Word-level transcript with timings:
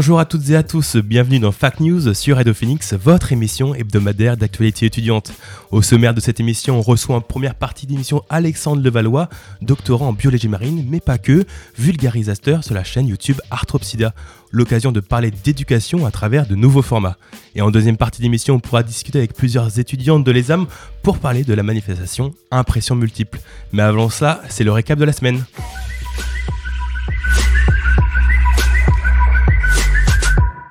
Bonjour 0.00 0.18
à 0.18 0.24
toutes 0.24 0.48
et 0.48 0.56
à 0.56 0.62
tous, 0.62 0.96
bienvenue 0.96 1.40
dans 1.40 1.52
Fact 1.52 1.80
News 1.80 2.14
sur 2.14 2.36
Radio 2.36 2.54
Phoenix, 2.54 2.94
votre 2.94 3.32
émission 3.32 3.74
hebdomadaire 3.74 4.38
d'actualité 4.38 4.86
étudiante. 4.86 5.30
Au 5.70 5.82
sommaire 5.82 6.14
de 6.14 6.20
cette 6.20 6.40
émission, 6.40 6.78
on 6.78 6.80
reçoit 6.80 7.16
en 7.16 7.20
première 7.20 7.54
partie 7.54 7.86
d'émission 7.86 8.24
Alexandre 8.30 8.82
Levallois, 8.82 9.28
doctorant 9.60 10.08
en 10.08 10.12
biologie 10.14 10.48
marine, 10.48 10.86
mais 10.88 11.00
pas 11.00 11.18
que, 11.18 11.44
vulgarisateur 11.76 12.64
sur 12.64 12.72
la 12.72 12.82
chaîne 12.82 13.08
YouTube 13.08 13.42
Arthropsida. 13.50 14.14
L'occasion 14.50 14.90
de 14.90 15.00
parler 15.00 15.30
d'éducation 15.30 16.06
à 16.06 16.10
travers 16.10 16.46
de 16.46 16.54
nouveaux 16.54 16.80
formats. 16.80 17.18
Et 17.54 17.60
en 17.60 17.70
deuxième 17.70 17.98
partie 17.98 18.22
d'émission, 18.22 18.54
on 18.54 18.60
pourra 18.60 18.82
discuter 18.82 19.18
avec 19.18 19.34
plusieurs 19.34 19.78
étudiantes 19.78 20.24
de 20.24 20.30
l'ESAM 20.30 20.66
pour 21.02 21.18
parler 21.18 21.44
de 21.44 21.52
la 21.52 21.62
manifestation 21.62 22.32
Impression 22.50 22.96
multiple. 22.96 23.38
Mais 23.74 23.82
avant 23.82 24.08
ça, 24.08 24.40
c'est 24.48 24.64
le 24.64 24.72
récap 24.72 24.98
de 24.98 25.04
la 25.04 25.12
semaine. 25.12 25.44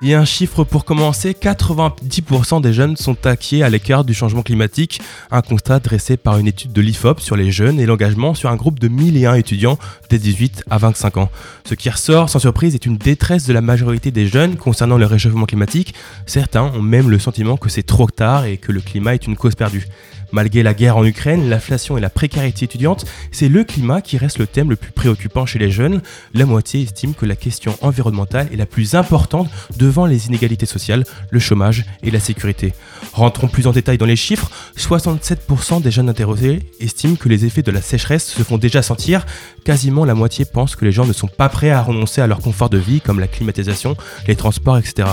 Et 0.02 0.14
un 0.14 0.24
chiffre 0.24 0.64
pour 0.64 0.86
commencer, 0.86 1.32
90% 1.38 2.62
des 2.62 2.72
jeunes 2.72 2.96
sont 2.96 3.26
acquiés 3.26 3.62
à 3.62 3.68
l'écart 3.68 4.02
du 4.02 4.14
changement 4.14 4.42
climatique, 4.42 5.02
un 5.30 5.42
constat 5.42 5.78
dressé 5.78 6.16
par 6.16 6.38
une 6.38 6.46
étude 6.46 6.72
de 6.72 6.80
l'IFOP 6.80 7.20
sur 7.20 7.36
les 7.36 7.50
jeunes 7.50 7.78
et 7.78 7.84
l'engagement 7.84 8.32
sur 8.32 8.48
un 8.48 8.56
groupe 8.56 8.78
de 8.78 8.88
1001 8.88 9.34
étudiants 9.34 9.78
des 10.08 10.18
18 10.18 10.64
à 10.70 10.78
25 10.78 11.18
ans. 11.18 11.30
Ce 11.66 11.74
qui 11.74 11.90
ressort 11.90 12.30
sans 12.30 12.38
surprise 12.38 12.74
est 12.74 12.86
une 12.86 12.96
détresse 12.96 13.46
de 13.46 13.52
la 13.52 13.60
majorité 13.60 14.10
des 14.10 14.26
jeunes 14.26 14.56
concernant 14.56 14.96
le 14.96 15.04
réchauffement 15.04 15.44
climatique. 15.44 15.94
Certains 16.24 16.62
ont 16.62 16.80
même 16.80 17.10
le 17.10 17.18
sentiment 17.18 17.58
que 17.58 17.68
c'est 17.68 17.82
trop 17.82 18.08
tard 18.08 18.46
et 18.46 18.56
que 18.56 18.72
le 18.72 18.80
climat 18.80 19.12
est 19.12 19.26
une 19.26 19.36
cause 19.36 19.54
perdue. 19.54 19.86
Malgré 20.32 20.62
la 20.62 20.74
guerre 20.74 20.96
en 20.96 21.04
Ukraine, 21.04 21.48
l'inflation 21.48 21.98
et 21.98 22.00
la 22.00 22.10
précarité 22.10 22.64
étudiante, 22.64 23.04
c'est 23.32 23.48
le 23.48 23.64
climat 23.64 24.00
qui 24.00 24.16
reste 24.16 24.38
le 24.38 24.46
thème 24.46 24.70
le 24.70 24.76
plus 24.76 24.92
préoccupant 24.92 25.46
chez 25.46 25.58
les 25.58 25.70
jeunes. 25.70 26.00
La 26.34 26.46
moitié 26.46 26.82
estime 26.82 27.14
que 27.14 27.26
la 27.26 27.36
question 27.36 27.76
environnementale 27.80 28.48
est 28.52 28.56
la 28.56 28.66
plus 28.66 28.94
importante 28.94 29.50
devant 29.76 30.06
les 30.06 30.26
inégalités 30.26 30.66
sociales, 30.66 31.04
le 31.30 31.40
chômage 31.40 31.84
et 32.02 32.10
la 32.10 32.20
sécurité. 32.20 32.72
Rentrons 33.12 33.48
plus 33.48 33.66
en 33.66 33.72
détail 33.72 33.98
dans 33.98 34.06
les 34.06 34.16
chiffres. 34.16 34.50
67% 34.76 35.82
des 35.82 35.90
jeunes 35.90 36.08
interrogés 36.08 36.60
estiment 36.78 37.16
que 37.16 37.28
les 37.28 37.44
effets 37.44 37.62
de 37.62 37.70
la 37.70 37.82
sécheresse 37.82 38.26
se 38.26 38.42
font 38.42 38.58
déjà 38.58 38.82
sentir. 38.82 39.26
Quasiment 39.64 40.04
la 40.04 40.14
moitié 40.14 40.44
pense 40.44 40.76
que 40.76 40.84
les 40.84 40.92
gens 40.92 41.06
ne 41.06 41.12
sont 41.12 41.26
pas 41.26 41.48
prêts 41.48 41.70
à 41.70 41.82
renoncer 41.82 42.20
à 42.20 42.26
leur 42.26 42.40
confort 42.40 42.70
de 42.70 42.78
vie 42.78 43.00
comme 43.00 43.20
la 43.20 43.26
climatisation, 43.28 43.96
les 44.26 44.36
transports, 44.36 44.78
etc. 44.78 45.08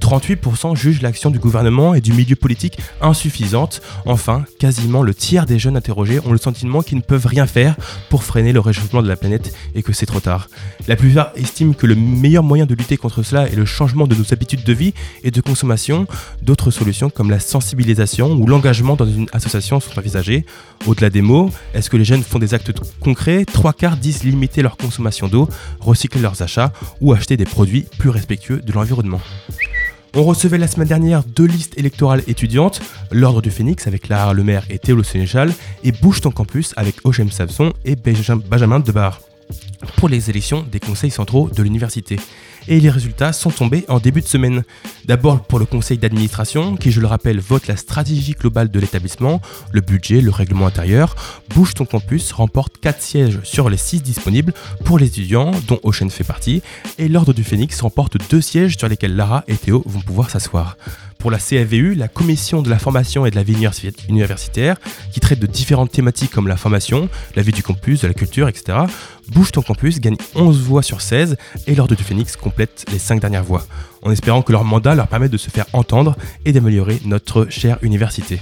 38% 0.00 0.76
jugent 0.76 1.02
l'action 1.02 1.30
du 1.30 1.38
gouvernement 1.38 1.94
et 1.94 2.00
du 2.00 2.12
milieu 2.12 2.36
politique 2.36 2.78
insuffisante. 3.00 3.80
Enfin, 4.04 4.44
quasiment 4.58 5.02
le 5.02 5.14
tiers 5.14 5.46
des 5.46 5.58
jeunes 5.58 5.76
interrogés 5.76 6.20
ont 6.24 6.32
le 6.32 6.38
sentiment 6.38 6.82
qu'ils 6.82 6.98
ne 6.98 7.02
peuvent 7.02 7.26
rien 7.26 7.46
faire 7.46 7.76
pour 8.10 8.24
freiner 8.24 8.52
le 8.52 8.60
réchauffement 8.60 9.02
de 9.02 9.08
la 9.08 9.16
planète 9.16 9.54
et 9.74 9.82
que 9.82 9.92
c'est 9.92 10.06
trop 10.06 10.20
tard. 10.20 10.48
La 10.86 10.96
plupart 10.96 11.32
estiment 11.36 11.72
que 11.72 11.86
le 11.86 11.94
meilleur 11.94 12.42
moyen 12.42 12.66
de 12.66 12.74
lutter 12.74 12.96
contre 12.96 13.22
cela 13.22 13.48
est 13.48 13.56
le 13.56 13.64
changement 13.64 14.06
de 14.06 14.14
nos 14.14 14.32
habitudes 14.32 14.64
de 14.64 14.72
vie 14.72 14.94
et 15.22 15.30
de 15.30 15.40
consommation. 15.40 16.06
D'autres 16.42 16.70
solutions 16.70 17.10
comme 17.10 17.30
la 17.30 17.40
sensibilisation 17.40 18.32
ou 18.32 18.46
l'engagement 18.46 18.96
dans 18.96 19.06
une 19.06 19.28
association 19.32 19.80
sont 19.80 19.98
envisagées. 19.98 20.44
Au-delà 20.86 21.10
des 21.10 21.22
mots, 21.22 21.50
est-ce 21.74 21.90
que 21.90 21.96
les 21.96 22.04
jeunes 22.04 22.22
font 22.22 22.38
des 22.38 22.54
actes 22.54 22.72
concrets? 23.00 23.44
Trois 23.44 23.72
quarts 23.72 23.96
disent 23.96 24.24
limiter 24.24 24.62
leur 24.62 24.76
consommation 24.76 25.28
d'eau, 25.28 25.48
recycler 25.80 26.20
leurs 26.20 26.42
achats 26.42 26.72
ou 27.00 27.12
acheter 27.12 27.36
des 27.36 27.44
produits 27.44 27.86
plus 27.98 28.10
respectueux 28.10 28.60
de 28.60 28.72
l'environnement. 28.72 29.20
On 30.14 30.24
recevait 30.24 30.58
la 30.58 30.66
semaine 30.66 30.88
dernière 30.88 31.22
deux 31.22 31.44
listes 31.44 31.78
électorales 31.78 32.22
étudiantes, 32.26 32.80
l'Ordre 33.12 33.42
du 33.42 33.50
Phénix 33.50 33.86
avec 33.86 34.08
Lara 34.08 34.32
Lemaire 34.32 34.64
et 34.70 34.78
Théo 34.78 35.02
Sénéchal, 35.02 35.52
et 35.84 35.92
Bouge 35.92 36.20
ton 36.20 36.30
campus 36.30 36.72
avec 36.76 36.96
Ochem 37.04 37.30
Samson 37.30 37.72
et 37.84 37.94
Benjamin 37.94 38.80
Debar 38.80 39.20
pour 39.96 40.08
les 40.08 40.30
élections 40.30 40.64
des 40.70 40.80
conseils 40.80 41.10
centraux 41.10 41.48
de 41.48 41.62
l'université. 41.62 42.18
Et 42.70 42.80
les 42.80 42.90
résultats 42.90 43.32
sont 43.32 43.50
tombés 43.50 43.86
en 43.88 43.98
début 43.98 44.20
de 44.20 44.26
semaine. 44.26 44.62
D'abord 45.06 45.42
pour 45.42 45.58
le 45.58 45.64
conseil 45.64 45.96
d'administration, 45.96 46.76
qui 46.76 46.90
je 46.90 47.00
le 47.00 47.06
rappelle 47.06 47.40
vote 47.40 47.66
la 47.66 47.78
stratégie 47.78 48.32
globale 48.32 48.70
de 48.70 48.78
l'établissement, 48.78 49.40
le 49.72 49.80
budget, 49.80 50.20
le 50.20 50.30
règlement 50.30 50.66
intérieur. 50.66 51.16
Bouge 51.54 51.72
ton 51.72 51.86
campus 51.86 52.30
remporte 52.32 52.76
4 52.78 53.00
sièges 53.00 53.38
sur 53.42 53.70
les 53.70 53.78
6 53.78 54.02
disponibles 54.02 54.52
pour 54.84 54.98
les 54.98 55.06
étudiants, 55.06 55.52
dont 55.66 55.80
Ocean 55.82 56.10
fait 56.10 56.24
partie, 56.24 56.60
et 56.98 57.08
l'Ordre 57.08 57.32
du 57.32 57.42
Phénix 57.42 57.80
remporte 57.80 58.18
2 58.30 58.40
sièges 58.42 58.76
sur 58.76 58.86
lesquels 58.88 59.16
Lara 59.16 59.44
et 59.48 59.56
Théo 59.56 59.82
vont 59.86 60.00
pouvoir 60.00 60.28
s'asseoir 60.28 60.76
pour 61.18 61.30
la 61.30 61.38
CAVU, 61.38 61.94
la 61.94 62.08
commission 62.08 62.62
de 62.62 62.70
la 62.70 62.78
formation 62.78 63.26
et 63.26 63.30
de 63.30 63.36
la 63.36 63.42
vie 63.42 63.56
universitaire, 64.08 64.76
qui 65.12 65.20
traite 65.20 65.40
de 65.40 65.46
différentes 65.46 65.90
thématiques 65.90 66.30
comme 66.30 66.48
la 66.48 66.56
formation, 66.56 67.08
la 67.34 67.42
vie 67.42 67.52
du 67.52 67.62
campus, 67.62 68.02
de 68.02 68.08
la 68.08 68.14
culture, 68.14 68.48
etc. 68.48 68.78
Bouge 69.30 69.52
ton 69.52 69.62
campus 69.62 70.00
gagne 70.00 70.16
11 70.34 70.60
voix 70.60 70.82
sur 70.82 71.00
16 71.00 71.36
et 71.66 71.74
l'Ordre 71.74 71.94
du 71.94 72.02
Phénix 72.02 72.36
complète 72.36 72.84
les 72.90 72.98
5 72.98 73.20
dernières 73.20 73.44
voix, 73.44 73.66
en 74.02 74.10
espérant 74.10 74.42
que 74.42 74.52
leur 74.52 74.64
mandat 74.64 74.94
leur 74.94 75.08
permette 75.08 75.32
de 75.32 75.36
se 75.36 75.50
faire 75.50 75.66
entendre 75.72 76.16
et 76.44 76.52
d'améliorer 76.52 77.00
notre 77.04 77.46
chère 77.50 77.78
université. 77.82 78.40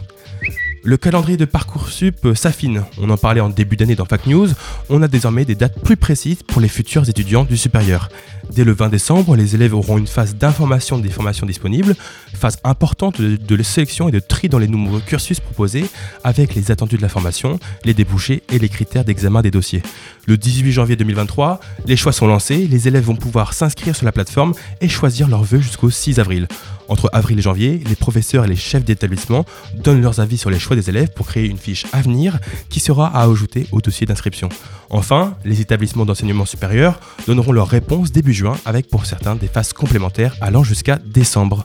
Le 0.86 0.96
calendrier 0.96 1.36
de 1.36 1.46
Parcoursup 1.46 2.28
s'affine. 2.36 2.84
On 2.98 3.10
en 3.10 3.16
parlait 3.16 3.40
en 3.40 3.48
début 3.48 3.76
d'année 3.76 3.96
dans 3.96 4.04
Fact 4.04 4.28
News. 4.28 4.50
On 4.88 5.02
a 5.02 5.08
désormais 5.08 5.44
des 5.44 5.56
dates 5.56 5.82
plus 5.82 5.96
précises 5.96 6.44
pour 6.44 6.60
les 6.60 6.68
futurs 6.68 7.08
étudiants 7.08 7.42
du 7.42 7.56
supérieur. 7.56 8.08
Dès 8.52 8.64
le 8.64 8.72
20 8.72 8.88
décembre, 8.88 9.36
les 9.36 9.54
élèves 9.54 9.74
auront 9.74 9.98
une 9.98 10.06
phase 10.06 10.36
d'information 10.36 10.98
des 10.98 11.10
formations 11.10 11.46
disponibles, 11.46 11.94
phase 12.34 12.58
importante 12.64 13.20
de, 13.20 13.62
sélection 13.62 14.08
et 14.08 14.12
de 14.12 14.20
tri 14.20 14.48
dans 14.48 14.58
les 14.58 14.68
nombreux 14.68 15.00
cursus 15.00 15.40
proposés, 15.40 15.86
avec 16.24 16.54
les 16.54 16.70
attendus 16.70 16.96
de 16.96 17.02
la 17.02 17.08
formation, 17.08 17.58
les 17.84 17.94
débouchés 17.94 18.42
et 18.52 18.58
les 18.58 18.68
critères 18.68 19.04
d'examen 19.04 19.42
des 19.42 19.50
dossiers. 19.50 19.82
Le 20.26 20.36
18 20.36 20.72
janvier 20.72 20.96
2023, 20.96 21.60
les 21.86 21.96
choix 21.96 22.12
sont 22.12 22.26
lancés, 22.26 22.66
les 22.70 22.88
élèves 22.88 23.04
vont 23.04 23.16
pouvoir 23.16 23.52
s'inscrire 23.52 23.96
sur 23.96 24.06
la 24.06 24.12
plateforme 24.12 24.54
et 24.80 24.88
choisir 24.88 25.28
leur 25.28 25.42
vœu 25.42 25.60
jusqu'au 25.60 25.90
6 25.90 26.18
avril. 26.20 26.46
Entre 26.88 27.10
avril 27.12 27.38
et 27.38 27.42
janvier, 27.42 27.82
les 27.88 27.96
professeurs 27.96 28.44
et 28.44 28.48
les 28.48 28.56
chefs 28.56 28.84
d'établissement 28.84 29.44
donnent 29.74 30.02
leurs 30.02 30.20
avis 30.20 30.38
sur 30.38 30.50
les 30.50 30.58
choix 30.58 30.76
des 30.76 30.88
élèves 30.88 31.10
pour 31.14 31.26
créer 31.26 31.46
une 31.46 31.58
fiche 31.58 31.84
avenir 31.92 32.38
qui 32.68 32.78
sera 32.78 33.08
à 33.08 33.24
ajouter 33.24 33.66
au 33.72 33.80
dossier 33.80 34.06
d'inscription. 34.06 34.48
Enfin, 34.88 35.34
les 35.44 35.60
établissements 35.60 36.04
d'enseignement 36.04 36.44
supérieur 36.44 37.00
donneront 37.26 37.52
leurs 37.52 37.68
réponses 37.68 38.12
début 38.12 38.32
avec 38.64 38.88
pour 38.88 39.06
certains 39.06 39.34
des 39.34 39.48
phases 39.48 39.72
complémentaires 39.72 40.36
allant 40.40 40.62
jusqu'à 40.62 40.98
décembre. 41.04 41.62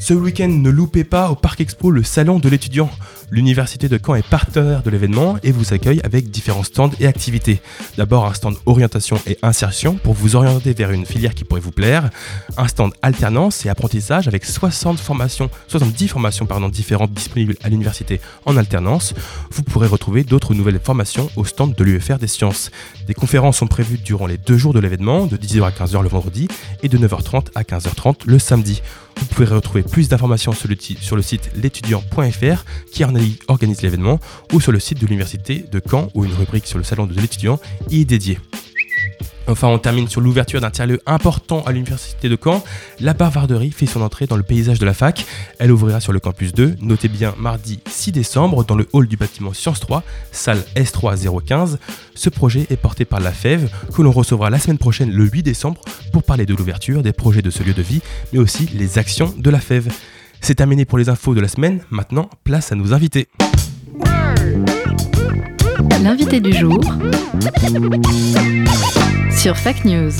Ce 0.00 0.14
week-end, 0.14 0.48
ne 0.48 0.70
loupez 0.70 1.04
pas 1.04 1.30
au 1.30 1.36
Parc 1.36 1.60
Expo 1.60 1.90
le 1.90 2.02
Salon 2.02 2.38
de 2.38 2.48
l'étudiant. 2.48 2.90
L'Université 3.30 3.88
de 3.88 3.98
Caen 4.04 4.16
est 4.16 4.26
partenaire 4.26 4.82
de 4.82 4.90
l'événement 4.90 5.36
et 5.42 5.52
vous 5.52 5.72
accueille 5.72 6.00
avec 6.04 6.30
différents 6.30 6.64
stands 6.64 6.90
et 7.00 7.06
activités. 7.06 7.62
D'abord 7.96 8.26
un 8.26 8.34
stand 8.34 8.56
orientation 8.66 9.18
et 9.26 9.38
insertion 9.42 9.94
pour 9.94 10.12
vous 10.12 10.36
orienter 10.36 10.74
vers 10.74 10.90
une 10.90 11.06
filière 11.06 11.34
qui 11.34 11.44
pourrait 11.44 11.60
vous 11.60 11.70
plaire. 11.70 12.10
Un 12.56 12.68
stand 12.68 12.92
alternance 13.00 13.64
et 13.64 13.68
apprentissage 13.70 14.28
avec 14.28 14.44
60 14.44 14.98
formations, 14.98 15.48
70 15.68 16.08
formations 16.08 16.46
différentes 16.68 17.12
disponibles 17.12 17.56
à 17.62 17.68
l'université 17.68 18.20
en 18.44 18.56
alternance. 18.56 19.14
Vous 19.50 19.62
pourrez 19.62 19.86
retrouver 19.86 20.24
d'autres 20.24 20.52
nouvelles 20.52 20.80
formations 20.82 21.30
au 21.36 21.44
stand 21.44 21.74
de 21.74 21.84
l'UFR 21.84 22.18
des 22.18 22.26
sciences. 22.26 22.70
Des 23.06 23.14
conférences 23.14 23.58
sont 23.58 23.66
prévues 23.66 23.98
durant 23.98 24.26
les 24.26 24.36
deux 24.36 24.58
jours 24.58 24.74
de 24.74 24.80
l'événement, 24.80 25.26
de 25.26 25.36
10h 25.36 25.62
à 25.62 25.70
15h 25.70 26.02
le 26.02 26.08
vendredi 26.08 26.48
et 26.82 26.88
de 26.88 26.98
9h30 26.98 27.46
à 27.54 27.62
15h30 27.62 28.26
le 28.26 28.38
samedi. 28.38 28.82
Vous 29.22 29.36
pouvez 29.36 29.46
retrouver 29.46 29.84
plus 29.84 30.08
d'informations 30.08 30.52
sur 30.52 30.68
le, 30.68 31.22
site 31.22 31.50
l'étudiant.fr 31.54 32.64
qui 32.92 33.04
organise 33.46 33.80
l'événement 33.80 34.18
ou 34.52 34.60
sur 34.60 34.72
le 34.72 34.80
site 34.80 35.00
de 35.00 35.06
l'université 35.06 35.64
de 35.70 35.80
Caen 35.88 36.08
où 36.14 36.24
une 36.24 36.34
rubrique 36.34 36.66
sur 36.66 36.76
le 36.76 36.84
salon 36.84 37.06
de 37.06 37.14
l'étudiant 37.14 37.60
y 37.88 38.00
est 38.00 38.04
dédiée. 38.04 38.40
Enfin, 39.46 39.68
on 39.68 39.78
termine 39.78 40.08
sur 40.08 40.20
l'ouverture 40.20 40.60
d'un 40.60 40.70
tiers-lieu 40.70 41.00
important 41.06 41.62
à 41.64 41.72
l'université 41.72 42.28
de 42.28 42.38
Caen. 42.42 42.62
La 43.00 43.14
bavarderie 43.14 43.70
fait 43.70 43.86
son 43.86 44.02
entrée 44.02 44.26
dans 44.26 44.36
le 44.36 44.42
paysage 44.42 44.78
de 44.78 44.86
la 44.86 44.94
fac. 44.94 45.24
Elle 45.58 45.72
ouvrira 45.72 46.00
sur 46.00 46.12
le 46.12 46.20
campus 46.20 46.52
2, 46.52 46.76
notez 46.80 47.08
bien 47.08 47.34
mardi 47.38 47.80
6 47.86 48.12
décembre, 48.12 48.64
dans 48.64 48.76
le 48.76 48.88
hall 48.92 49.06
du 49.08 49.16
bâtiment 49.16 49.52
Sciences 49.52 49.80
3, 49.80 50.02
salle 50.30 50.62
S3015. 50.76 51.78
Ce 52.14 52.30
projet 52.30 52.66
est 52.70 52.76
porté 52.76 53.04
par 53.04 53.20
la 53.20 53.32
FEV, 53.32 53.68
que 53.94 54.02
l'on 54.02 54.12
recevra 54.12 54.50
la 54.50 54.58
semaine 54.58 54.78
prochaine 54.78 55.10
le 55.10 55.24
8 55.24 55.42
décembre 55.42 55.80
pour 56.12 56.22
parler 56.22 56.46
de 56.46 56.54
l'ouverture, 56.54 57.02
des 57.02 57.12
projets 57.12 57.42
de 57.42 57.50
ce 57.50 57.62
lieu 57.62 57.74
de 57.74 57.82
vie, 57.82 58.02
mais 58.32 58.38
aussi 58.38 58.68
les 58.74 58.98
actions 58.98 59.34
de 59.36 59.50
la 59.50 59.60
FEV. 59.60 59.90
C'est 60.40 60.56
terminé 60.56 60.84
pour 60.84 60.98
les 60.98 61.08
infos 61.08 61.34
de 61.34 61.40
la 61.40 61.48
semaine, 61.48 61.80
maintenant 61.90 62.28
place 62.44 62.72
à 62.72 62.74
nos 62.74 62.92
invités. 62.92 63.28
L'invité 66.02 66.40
du 66.40 66.52
jour 66.52 66.80
sur 69.30 69.56
Fake 69.56 69.84
News. 69.84 70.10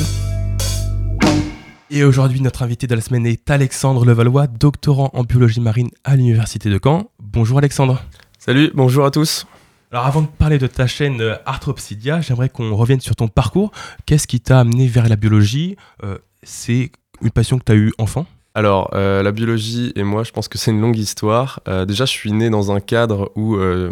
Et 1.91 2.05
aujourd'hui, 2.05 2.41
notre 2.41 2.63
invité 2.63 2.87
de 2.87 2.95
la 2.95 3.01
semaine 3.01 3.27
est 3.27 3.51
Alexandre 3.51 4.05
Levallois, 4.05 4.47
doctorant 4.47 5.11
en 5.13 5.25
biologie 5.25 5.61
marine 5.61 5.91
à 6.05 6.17
l'Université 6.17 6.71
de 6.71 6.79
Caen. 6.83 7.11
Bonjour 7.21 7.59
Alexandre. 7.59 8.03
Salut, 8.39 8.71
bonjour 8.75 9.05
à 9.05 9.11
tous. 9.11 9.47
Alors 9.91 10.07
avant 10.07 10.23
de 10.23 10.27
parler 10.29 10.59
de 10.59 10.67
ta 10.67 10.87
chaîne 10.87 11.21
euh, 11.21 11.35
Arthropsidia, 11.45 12.21
j'aimerais 12.21 12.49
qu'on 12.49 12.75
revienne 12.75 13.01
sur 13.01 13.17
ton 13.17 13.29
parcours. 13.29 13.73
Qu'est-ce 14.07 14.27
qui 14.27 14.41
t'a 14.41 14.61
amené 14.61 14.87
vers 14.87 15.09
la 15.09 15.17
biologie 15.17 15.77
Euh, 16.03 16.19
C'est 16.43 16.93
une 17.21 17.31
passion 17.31 17.59
que 17.59 17.65
tu 17.65 17.73
as 17.73 17.77
eue 17.77 17.93
enfant? 17.99 18.27
Alors, 18.55 18.91
euh, 18.93 19.23
la 19.23 19.33
biologie 19.33 19.93
et 19.97 20.03
moi, 20.03 20.25
je 20.25 20.31
pense 20.31 20.47
que 20.49 20.59
c'est 20.59 20.71
une 20.71 20.81
longue 20.81 20.99
histoire. 20.99 21.61
Euh, 21.69 21.85
déjà, 21.87 22.05
je 22.05 22.11
suis 22.11 22.33
né 22.33 22.51
dans 22.51 22.71
un 22.71 22.81
cadre 22.81 23.33
où 23.35 23.57
euh, 23.57 23.91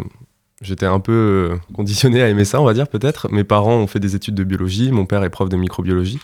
j'étais 0.61 0.85
un 0.85 0.99
peu 0.99 1.11
euh, 1.51 1.57
conditionné 1.73 2.21
à 2.21 2.29
aimer 2.29 2.45
ça, 2.45 2.61
on 2.61 2.65
va 2.65 2.73
dire 2.73 2.87
peut-être. 2.87 3.29
Mes 3.31 3.43
parents 3.43 3.75
ont 3.75 3.87
fait 3.87 3.99
des 3.99 4.15
études 4.15 4.35
de 4.35 4.43
biologie, 4.43 4.91
mon 4.91 5.05
père 5.05 5.23
est 5.23 5.29
prof 5.29 5.49
de 5.49 5.57
microbiologie. 5.57 6.19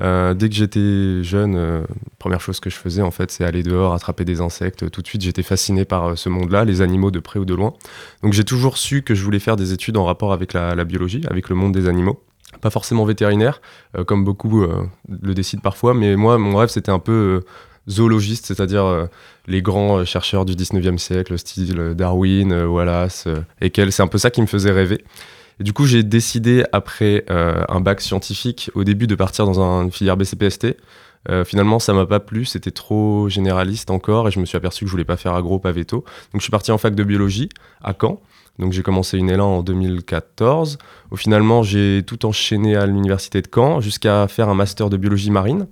Euh, 0.00 0.32
dès 0.32 0.48
que 0.48 0.54
j'étais 0.54 1.22
jeune, 1.22 1.54
euh, 1.54 1.82
première 2.18 2.40
chose 2.40 2.60
que 2.60 2.70
je 2.70 2.76
faisais 2.76 3.02
en 3.02 3.10
fait, 3.10 3.30
c'est 3.30 3.44
aller 3.44 3.62
dehors, 3.62 3.92
attraper 3.94 4.24
des 4.24 4.40
insectes. 4.40 4.90
Tout 4.90 5.02
de 5.02 5.06
suite, 5.06 5.22
j'étais 5.22 5.42
fasciné 5.42 5.84
par 5.84 6.16
ce 6.16 6.28
monde-là, 6.28 6.64
les 6.64 6.80
animaux 6.80 7.10
de 7.10 7.20
près 7.20 7.38
ou 7.38 7.44
de 7.44 7.54
loin. 7.54 7.74
Donc 8.22 8.32
j'ai 8.32 8.44
toujours 8.44 8.78
su 8.78 9.02
que 9.02 9.14
je 9.14 9.22
voulais 9.22 9.38
faire 9.38 9.56
des 9.56 9.72
études 9.72 9.96
en 9.96 10.04
rapport 10.04 10.32
avec 10.32 10.54
la, 10.54 10.84
biologie, 10.84 11.22
avec 11.28 11.48
le 11.48 11.54
monde 11.54 11.72
des 11.72 11.88
animaux. 11.88 12.22
Pas 12.60 12.70
forcément 12.70 13.04
vétérinaire, 13.04 13.60
comme 14.06 14.24
beaucoup 14.24 14.62
le 14.62 15.34
décident 15.34 15.62
parfois, 15.62 15.94
mais 15.94 16.16
moi, 16.16 16.36
mon 16.36 16.56
rêve, 16.56 16.68
c'était 16.68 16.92
un 16.92 16.98
peu 16.98 17.42
euh, 17.88 17.90
zoologiste, 17.90 18.46
c'est-à-dire 18.46 18.84
euh, 18.84 19.06
les 19.46 19.62
grands 19.62 19.98
euh, 19.98 20.04
chercheurs 20.04 20.44
du 20.44 20.54
19e 20.54 20.98
siècle, 20.98 21.38
style 21.38 21.78
euh, 21.78 21.94
Darwin, 21.94 22.52
Wallace, 22.64 23.26
Haeckel. 23.60 23.92
C'est 23.92 24.02
un 24.02 24.06
peu 24.08 24.18
ça 24.18 24.30
qui 24.30 24.40
me 24.40 24.46
faisait 24.46 24.72
rêver. 24.72 25.04
Et 25.60 25.64
du 25.64 25.72
coup, 25.72 25.84
j'ai 25.86 26.02
décidé, 26.02 26.64
après 26.72 27.24
un 27.28 27.80
bac 27.80 28.00
scientifique, 28.00 28.70
au 28.74 28.84
début 28.84 29.06
de 29.06 29.14
partir 29.14 29.44
dans 29.44 29.60
un- 29.60 29.84
une 29.84 29.92
filière 29.92 30.16
BCPST. 30.16 30.76
Finalement, 31.44 31.78
ça 31.78 31.92
m'a 31.92 32.06
pas 32.06 32.18
plu, 32.20 32.46
c'était 32.46 32.70
trop 32.72 33.28
généraliste 33.28 33.90
encore, 33.90 34.26
et 34.26 34.30
je 34.32 34.40
me 34.40 34.44
suis 34.46 34.56
aperçu 34.56 34.80
que 34.84 34.86
je 34.88 34.90
voulais 34.92 35.04
pas 35.04 35.18
faire 35.18 35.34
agro, 35.34 35.58
pas 35.60 35.70
veto. 35.70 35.98
Donc, 36.32 36.40
je 36.40 36.42
suis 36.42 36.50
parti 36.50 36.72
en 36.72 36.78
fac 36.78 36.94
de 36.96 37.04
biologie 37.04 37.48
à 37.82 37.92
Caen. 38.00 38.20
Donc, 38.58 38.72
j'ai 38.72 38.82
commencé 38.82 39.18
une 39.18 39.30
élan 39.30 39.58
en 39.58 39.62
2014. 39.62 40.78
Au 41.10 41.16
finalement, 41.16 41.62
j'ai 41.62 42.02
tout 42.06 42.26
enchaîné 42.26 42.74
à 42.74 42.86
l'université 42.86 43.40
de 43.42 43.48
Caen 43.54 43.80
jusqu'à 43.80 44.26
faire 44.28 44.48
un 44.48 44.54
master 44.54 44.90
de 44.90 44.96
biologie 44.96 45.30
marine. 45.30 45.66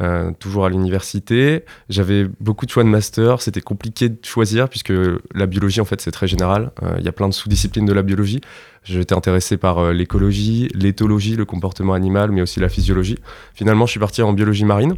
Euh, 0.00 0.30
toujours 0.38 0.64
à 0.64 0.68
l'université. 0.68 1.64
J'avais 1.88 2.26
beaucoup 2.40 2.66
de 2.66 2.70
choix 2.70 2.84
de 2.84 2.88
master, 2.88 3.42
c'était 3.42 3.60
compliqué 3.60 4.08
de 4.08 4.18
choisir 4.22 4.68
puisque 4.68 4.92
la 5.34 5.46
biologie 5.46 5.80
en 5.80 5.84
fait 5.84 6.00
c'est 6.00 6.10
très 6.10 6.28
général. 6.28 6.70
Euh, 6.82 6.96
Il 6.98 7.04
y 7.04 7.08
a 7.08 7.12
plein 7.12 7.28
de 7.28 7.34
sous-disciplines 7.34 7.86
de 7.86 7.92
la 7.92 8.02
biologie. 8.02 8.40
J'étais 8.84 9.14
intéressé 9.14 9.56
par 9.56 9.78
euh, 9.78 9.92
l'écologie, 9.92 10.68
l'éthologie, 10.74 11.36
le 11.36 11.44
comportement 11.44 11.94
animal, 11.94 12.30
mais 12.30 12.42
aussi 12.42 12.60
la 12.60 12.68
physiologie. 12.68 13.18
Finalement, 13.54 13.86
je 13.86 13.92
suis 13.92 14.00
parti 14.00 14.22
en 14.22 14.32
biologie 14.32 14.64
marine. 14.64 14.94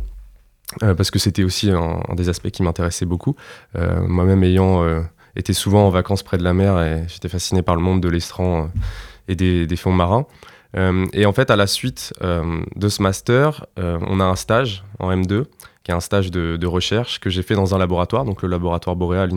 parce 0.80 1.10
que 1.10 1.18
c'était 1.18 1.42
aussi 1.42 1.70
un, 1.70 2.00
des 2.14 2.28
aspects 2.28 2.50
qui 2.50 2.62
m'intéressait 2.62 3.06
beaucoup. 3.06 3.34
Moi-même 3.74 4.44
ayant 4.44 4.84
été 5.34 5.52
souvent 5.52 5.86
en 5.86 5.90
vacances 5.90 6.22
près 6.22 6.38
de 6.38 6.44
la 6.44 6.54
mer 6.54 7.06
j'étais 7.08 7.28
fasciné 7.28 7.62
par 7.62 7.74
le 7.74 7.82
monde 7.82 8.00
de 8.00 8.08
l'estran 8.08 8.70
et 9.26 9.34
des 9.34 9.76
fonds 9.76 9.92
marins. 9.92 10.26
Euh, 10.76 11.06
et 11.12 11.26
en 11.26 11.32
fait, 11.32 11.50
à 11.50 11.56
la 11.56 11.66
suite 11.66 12.12
euh, 12.22 12.62
de 12.76 12.88
ce 12.88 13.02
master, 13.02 13.66
euh, 13.78 13.98
on 14.06 14.20
a 14.20 14.24
un 14.24 14.36
stage 14.36 14.84
en 14.98 15.10
M2, 15.10 15.44
qui 15.82 15.90
est 15.90 15.94
un 15.94 16.00
stage 16.00 16.30
de, 16.30 16.66
recherche 16.66 17.20
que 17.20 17.30
j'ai 17.30 17.42
fait 17.42 17.54
dans 17.54 17.74
un 17.74 17.78
laboratoire, 17.78 18.24
donc 18.24 18.42
le 18.42 18.48
laboratoire 18.48 18.96
Boréal 18.96 19.30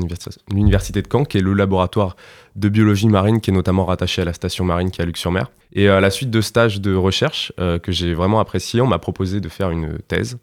l'université 0.52 1.02
de 1.02 1.08
Caen, 1.12 1.24
qui 1.24 1.38
est 1.38 1.42
le 1.42 1.54
laboratoire 1.54 2.16
de 2.56 2.70
biologie 2.70 3.08
marine 3.08 3.40
qui 3.40 3.50
est 3.50 3.54
notamment 3.54 3.86
rattaché 3.86 4.22
à 4.22 4.26
la 4.26 4.34
station 4.34 4.66
marine 4.66 4.92
qui 4.92 5.00
est 5.00 5.04
à 5.04 5.06
Luc-sur-Mer. 5.06 5.50
Et 5.72 5.88
à 5.88 6.02
la 6.02 6.12
suite 6.12 6.30
de 6.30 6.42
stage 6.42 6.82
de 6.82 6.94
recherche 6.94 7.52
que 7.58 7.92
j'ai 7.92 8.14
vraiment 8.14 8.40
apprécié, 8.40 8.82
on 8.82 8.88
m'a 8.88 9.00
proposé 9.00 9.40
de 9.40 9.50
faire 9.50 9.72
une 9.72 9.98
thèse. 10.08 10.38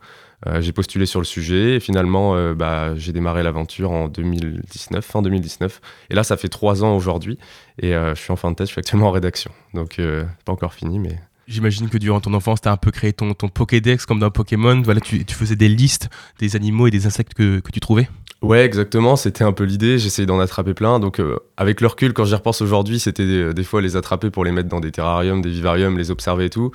Euh, 0.46 0.60
j'ai 0.60 0.72
postulé 0.72 1.06
sur 1.06 1.20
le 1.20 1.26
sujet 1.26 1.76
et 1.76 1.80
finalement, 1.80 2.34
euh, 2.34 2.54
bah, 2.54 2.94
j'ai 2.96 3.12
démarré 3.12 3.42
l'aventure 3.42 3.90
en 3.90 4.08
2019, 4.08 5.04
fin 5.04 5.22
2019. 5.22 5.80
Et 6.08 6.14
là, 6.14 6.24
ça 6.24 6.36
fait 6.36 6.48
trois 6.48 6.82
ans 6.82 6.96
aujourd'hui 6.96 7.38
et 7.78 7.94
euh, 7.94 8.14
je 8.14 8.20
suis 8.20 8.32
en 8.32 8.36
fin 8.36 8.50
de 8.50 8.56
thèse, 8.56 8.68
je 8.68 8.72
suis 8.72 8.80
actuellement 8.80 9.08
en 9.08 9.12
rédaction. 9.12 9.50
Donc, 9.74 9.94
c'est 9.96 10.24
pas 10.44 10.52
encore 10.52 10.74
fini, 10.74 10.98
mais 10.98 11.18
J'imagine 11.48 11.88
que 11.88 11.98
durant 11.98 12.20
ton 12.20 12.32
enfance, 12.34 12.60
tu 12.60 12.68
as 12.68 12.72
un 12.72 12.76
peu 12.76 12.92
créé 12.92 13.12
ton, 13.12 13.34
ton 13.34 13.48
Pokédex 13.48 14.06
comme 14.06 14.20
dans 14.20 14.30
Pokémon. 14.30 14.80
Voilà, 14.82 15.00
tu, 15.00 15.24
tu 15.24 15.34
faisais 15.34 15.56
des 15.56 15.68
listes 15.68 16.08
des 16.38 16.54
animaux 16.54 16.86
et 16.86 16.92
des 16.92 17.06
insectes 17.06 17.34
que, 17.34 17.58
que 17.58 17.72
tu 17.72 17.80
trouvais. 17.80 18.08
Ouais, 18.40 18.64
exactement. 18.64 19.16
C'était 19.16 19.42
un 19.42 19.50
peu 19.50 19.64
l'idée. 19.64 19.98
J'essayais 19.98 20.26
d'en 20.26 20.38
attraper 20.38 20.74
plein. 20.74 21.00
Donc, 21.00 21.20
avec 21.56 21.80
le 21.80 21.88
recul, 21.88 22.12
quand 22.12 22.24
j'y 22.24 22.36
repense 22.36 22.62
aujourd'hui, 22.62 23.00
c'était 23.00 23.26
des, 23.26 23.52
des 23.52 23.64
fois 23.64 23.82
les 23.82 23.96
attraper 23.96 24.30
pour 24.30 24.44
les 24.44 24.52
mettre 24.52 24.68
dans 24.68 24.78
des 24.78 24.92
terrariums, 24.92 25.42
des 25.42 25.50
vivariums, 25.50 25.98
les 25.98 26.12
observer 26.12 26.44
et 26.44 26.50
tout. 26.50 26.70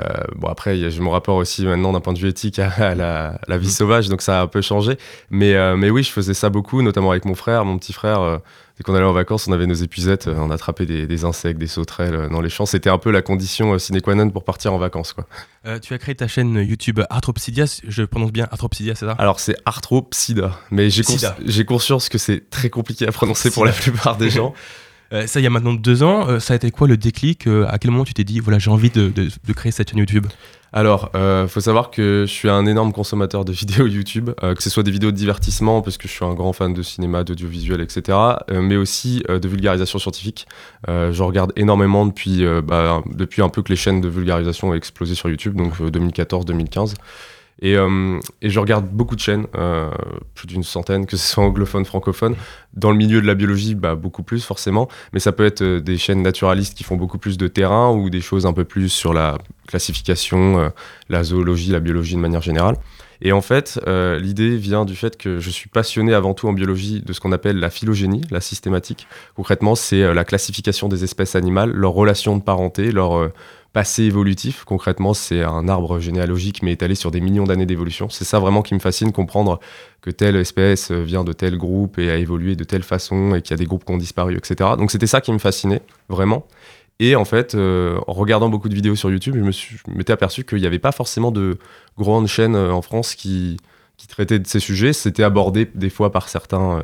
Euh, 0.00 0.04
bon, 0.36 0.48
après, 0.48 0.90
je 0.90 1.00
me 1.02 1.08
rapport 1.08 1.36
aussi 1.36 1.64
maintenant 1.64 1.92
d'un 1.92 2.00
point 2.00 2.12
de 2.12 2.18
vue 2.18 2.28
éthique 2.28 2.58
à, 2.58 2.68
à 2.78 2.94
la, 2.94 3.40
la 3.48 3.58
vie 3.58 3.70
sauvage, 3.70 4.08
donc 4.08 4.22
ça 4.22 4.40
a 4.40 4.42
un 4.42 4.46
peu 4.46 4.60
changé. 4.60 4.98
Mais, 5.30 5.54
euh, 5.54 5.76
mais 5.76 5.90
oui, 5.90 6.02
je 6.02 6.10
faisais 6.10 6.34
ça 6.34 6.50
beaucoup, 6.50 6.82
notamment 6.82 7.10
avec 7.10 7.24
mon 7.24 7.34
frère, 7.34 7.64
mon 7.64 7.78
petit 7.78 7.92
frère. 7.92 8.20
euh, 8.20 8.38
dès 8.76 8.84
qu'on 8.84 8.94
allait 8.94 9.04
en 9.06 9.12
vacances, 9.12 9.48
on 9.48 9.52
avait 9.52 9.66
nos 9.66 9.74
épuisettes, 9.74 10.28
euh, 10.28 10.34
on 10.38 10.50
attrapait 10.50 10.86
des, 10.86 11.06
des 11.06 11.24
insectes, 11.24 11.58
des 11.58 11.66
sauterelles 11.66 12.28
dans 12.30 12.40
les 12.40 12.50
champs. 12.50 12.66
C'était 12.66 12.90
un 12.90 12.98
peu 12.98 13.10
la 13.10 13.22
condition 13.22 13.78
sine 13.78 14.00
qua 14.00 14.14
non 14.14 14.30
pour 14.30 14.44
partir 14.44 14.72
en 14.72 14.78
vacances, 14.78 15.14
quoi. 15.14 15.26
Tu 15.82 15.92
as 15.94 15.98
créé 15.98 16.14
ta 16.14 16.28
chaîne 16.28 16.54
YouTube 16.54 17.00
Arthropsidia. 17.10 17.64
Je 17.86 18.02
prononce 18.04 18.32
bien 18.32 18.46
Arthropsidia, 18.50 18.94
c'est 18.94 19.04
ça? 19.06 19.12
Alors 19.18 19.40
c'est 19.40 19.56
Arthropsida, 19.66 20.52
mais 20.70 20.88
j'ai 20.90 21.02
j'ai 21.44 21.64
conscience 21.64 22.08
que 22.08 22.16
c'est 22.18 22.48
très 22.50 22.70
compliqué 22.70 23.06
à 23.06 23.12
prononcer 23.12 23.50
pour 23.50 23.64
la 23.64 23.72
plupart 23.72 24.16
des 24.16 24.30
gens. 24.30 24.54
Euh, 25.12 25.26
Ça, 25.26 25.40
il 25.40 25.42
y 25.42 25.46
a 25.46 25.50
maintenant 25.50 25.74
deux 25.74 26.02
ans. 26.02 26.28
Euh, 26.28 26.40
ça 26.40 26.54
a 26.54 26.56
été 26.56 26.70
quoi 26.70 26.86
le 26.86 26.96
déclic 26.96 27.46
Euh, 27.46 27.66
À 27.68 27.78
quel 27.78 27.90
moment 27.90 28.04
tu 28.04 28.14
t'es 28.14 28.24
dit, 28.24 28.40
voilà, 28.40 28.58
j'ai 28.58 28.70
envie 28.70 28.90
de, 28.90 29.12
créer 29.54 29.72
cette 29.72 29.90
chaîne 29.90 29.98
YouTube? 29.98 30.26
Alors, 30.70 31.10
euh, 31.14 31.48
faut 31.48 31.60
savoir 31.60 31.90
que 31.90 32.26
je 32.26 32.32
suis 32.32 32.50
un 32.50 32.66
énorme 32.66 32.92
consommateur 32.92 33.46
de 33.46 33.52
vidéos 33.54 33.86
YouTube, 33.86 34.30
que 34.38 34.62
ce 34.62 34.68
soit 34.68 34.82
des 34.82 34.90
vidéos 34.90 35.10
de 35.10 35.16
divertissement, 35.16 35.80
parce 35.80 35.96
que 35.96 36.08
je 36.08 36.12
suis 36.12 36.24
un 36.24 36.34
grand 36.34 36.52
fan 36.52 36.74
de 36.74 36.82
cinéma, 36.82 37.24
d'audiovisuel, 37.24 37.80
etc., 37.80 38.18
mais 38.52 38.76
aussi 38.76 39.22
de 39.28 39.48
vulgarisation 39.48 39.98
scientifique. 39.98 40.46
Je 40.86 41.22
regarde 41.22 41.52
énormément 41.56 42.04
depuis, 42.04 42.44
bah, 42.62 43.02
depuis 43.14 43.40
un 43.40 43.48
peu 43.48 43.62
que 43.62 43.70
les 43.70 43.76
chaînes 43.76 44.02
de 44.02 44.08
vulgarisation 44.08 44.68
ont 44.68 44.74
explosé 44.74 45.14
sur 45.14 45.30
YouTube, 45.30 45.56
donc 45.56 45.72
euh, 45.80 45.90
2014-2015. 45.90 46.94
Et, 47.60 47.76
euh, 47.76 48.20
et 48.40 48.50
je 48.50 48.60
regarde 48.60 48.88
beaucoup 48.88 49.16
de 49.16 49.20
chaînes, 49.20 49.46
euh, 49.56 49.90
plus 50.34 50.46
d'une 50.46 50.62
centaine, 50.62 51.06
que 51.06 51.16
ce 51.16 51.32
soit 51.32 51.44
anglophone, 51.44 51.84
francophone. 51.84 52.36
Dans 52.74 52.90
le 52.90 52.96
milieu 52.96 53.20
de 53.20 53.26
la 53.26 53.34
biologie, 53.34 53.74
bah, 53.74 53.96
beaucoup 53.96 54.22
plus 54.22 54.44
forcément, 54.44 54.88
mais 55.12 55.18
ça 55.18 55.32
peut 55.32 55.44
être 55.44 55.62
euh, 55.62 55.80
des 55.80 55.98
chaînes 55.98 56.22
naturalistes 56.22 56.76
qui 56.76 56.84
font 56.84 56.96
beaucoup 56.96 57.18
plus 57.18 57.36
de 57.36 57.48
terrain 57.48 57.90
ou 57.90 58.10
des 58.10 58.20
choses 58.20 58.46
un 58.46 58.52
peu 58.52 58.64
plus 58.64 58.88
sur 58.88 59.12
la 59.12 59.38
classification, 59.66 60.72
la 61.10 61.24
zoologie, 61.24 61.72
la 61.72 61.80
biologie 61.80 62.14
de 62.14 62.20
manière 62.20 62.40
générale. 62.40 62.76
Et 63.20 63.32
en 63.32 63.42
fait, 63.42 63.78
l'idée 63.86 64.56
vient 64.56 64.86
du 64.86 64.96
fait 64.96 65.18
que 65.18 65.40
je 65.40 65.50
suis 65.50 65.68
passionné 65.68 66.14
avant 66.14 66.32
tout 66.32 66.48
en 66.48 66.54
biologie 66.54 67.02
de 67.02 67.12
ce 67.12 67.20
qu'on 67.20 67.32
appelle 67.32 67.58
la 67.58 67.68
phylogénie, 67.68 68.22
la 68.30 68.40
systématique. 68.40 69.06
Concrètement, 69.36 69.74
c'est 69.74 70.14
la 70.14 70.24
classification 70.24 70.88
des 70.88 71.04
espèces 71.04 71.34
animales, 71.34 71.70
leurs 71.70 71.92
relations 71.92 72.38
de 72.38 72.42
parenté, 72.42 72.92
leur 72.92 73.30
passé 73.72 74.04
évolutif. 74.04 74.64
Concrètement, 74.64 75.14
c'est 75.14 75.42
un 75.42 75.68
arbre 75.68 76.00
généalogique 76.00 76.62
mais 76.62 76.72
étalé 76.72 76.94
sur 76.94 77.10
des 77.10 77.20
millions 77.20 77.44
d'années 77.44 77.66
d'évolution. 77.66 78.08
C'est 78.08 78.24
ça 78.24 78.38
vraiment 78.38 78.62
qui 78.62 78.74
me 78.74 78.78
fascine, 78.78 79.12
comprendre 79.12 79.60
que 80.00 80.10
telle 80.10 80.36
espèce 80.36 80.90
vient 80.90 81.24
de 81.24 81.32
tel 81.32 81.56
groupe 81.56 81.98
et 81.98 82.10
a 82.10 82.16
évolué 82.16 82.56
de 82.56 82.64
telle 82.64 82.82
façon 82.82 83.34
et 83.34 83.42
qu'il 83.42 83.52
y 83.52 83.54
a 83.54 83.58
des 83.58 83.66
groupes 83.66 83.84
qui 83.84 83.92
ont 83.92 83.98
disparu, 83.98 84.36
etc. 84.36 84.70
Donc 84.78 84.90
c'était 84.90 85.06
ça 85.06 85.20
qui 85.20 85.32
me 85.32 85.38
fascinait, 85.38 85.82
vraiment. 86.08 86.46
Et 87.00 87.14
en 87.14 87.24
fait, 87.24 87.54
euh, 87.54 87.98
en 88.06 88.12
regardant 88.12 88.48
beaucoup 88.48 88.68
de 88.68 88.74
vidéos 88.74 88.96
sur 88.96 89.10
YouTube, 89.10 89.36
je 89.36 89.40
me 89.40 89.96
m'étais 89.96 90.12
aperçu 90.12 90.44
qu'il 90.44 90.58
n'y 90.58 90.66
avait 90.66 90.80
pas 90.80 90.92
forcément 90.92 91.30
de 91.30 91.58
grandes 91.96 92.26
chaînes 92.26 92.56
euh, 92.56 92.72
en 92.72 92.82
France 92.82 93.14
qui, 93.14 93.58
qui 93.96 94.08
traitaient 94.08 94.40
de 94.40 94.46
ces 94.46 94.58
sujets. 94.58 94.92
C'était 94.92 95.22
abordé 95.22 95.70
des 95.74 95.90
fois 95.90 96.10
par 96.10 96.28
certains 96.28 96.78
euh, 96.78 96.82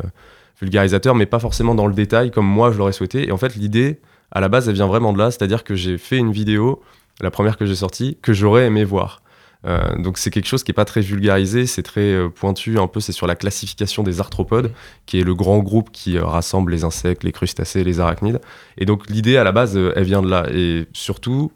vulgarisateurs, 0.61 1.17
mais 1.17 1.27
pas 1.27 1.41
forcément 1.41 1.75
dans 1.75 1.89
le 1.89 1.95
détail 1.95 2.31
comme 2.31 2.47
moi 2.47 2.71
je 2.71 2.79
l'aurais 2.79 2.93
souhaité. 2.93 3.27
Et 3.27 3.33
en 3.33 3.39
fait, 3.39 3.57
l'idée, 3.57 4.01
à 4.35 4.41
la 4.41 4.49
base, 4.49 4.69
elle 4.69 4.75
vient 4.75 4.87
vraiment 4.87 5.13
de 5.13 5.19
là, 5.19 5.31
c'est-à-dire 5.31 5.65
que 5.65 5.75
j'ai 5.75 5.97
fait 5.99 6.19
une 6.19 6.33
vidéo, 6.33 6.83
la 7.21 7.31
première 7.31 7.57
que 7.57 7.67
j'ai 7.67 7.77
sortie, 7.77 8.19
que 8.21 8.33
j'aurais 8.33 8.67
aimé 8.67 8.85
voir. 8.85 9.23
Euh, 9.67 9.97
donc 9.97 10.19
c'est 10.19 10.31
quelque 10.31 10.47
chose 10.47 10.63
qui 10.63 10.73
est 10.73 10.75
pas 10.75 10.85
très 10.85 11.01
vulgarisé, 11.01 11.67
c'est 11.67 11.83
très 11.83 12.13
euh, 12.13 12.29
pointu, 12.29 12.79
un 12.79 12.87
peu 12.87 13.01
c'est 13.01 13.13
sur 13.13 13.27
la 13.27 13.35
classification 13.35 14.03
des 14.03 14.21
arthropodes, 14.21 14.71
qui 15.07 15.19
est 15.21 15.25
le 15.25 15.35
grand 15.35 15.61
groupe 15.61 15.91
qui 15.91 16.19
euh, 16.19 16.25
rassemble 16.25 16.71
les 16.73 16.85
insectes, 16.85 17.25
les 17.25 17.33
crustacés, 17.33 17.83
les 17.83 17.99
arachnides. 17.99 18.41
Et 18.77 18.85
donc 18.85 19.09
l'idée 19.09 19.39
à 19.39 19.45
la 19.45 19.53
base, 19.53 19.77
elle 19.77 20.05
vient 20.05 20.21
de 20.21 20.29
là. 20.29 20.47
Et 20.53 20.87
surtout, 20.93 21.51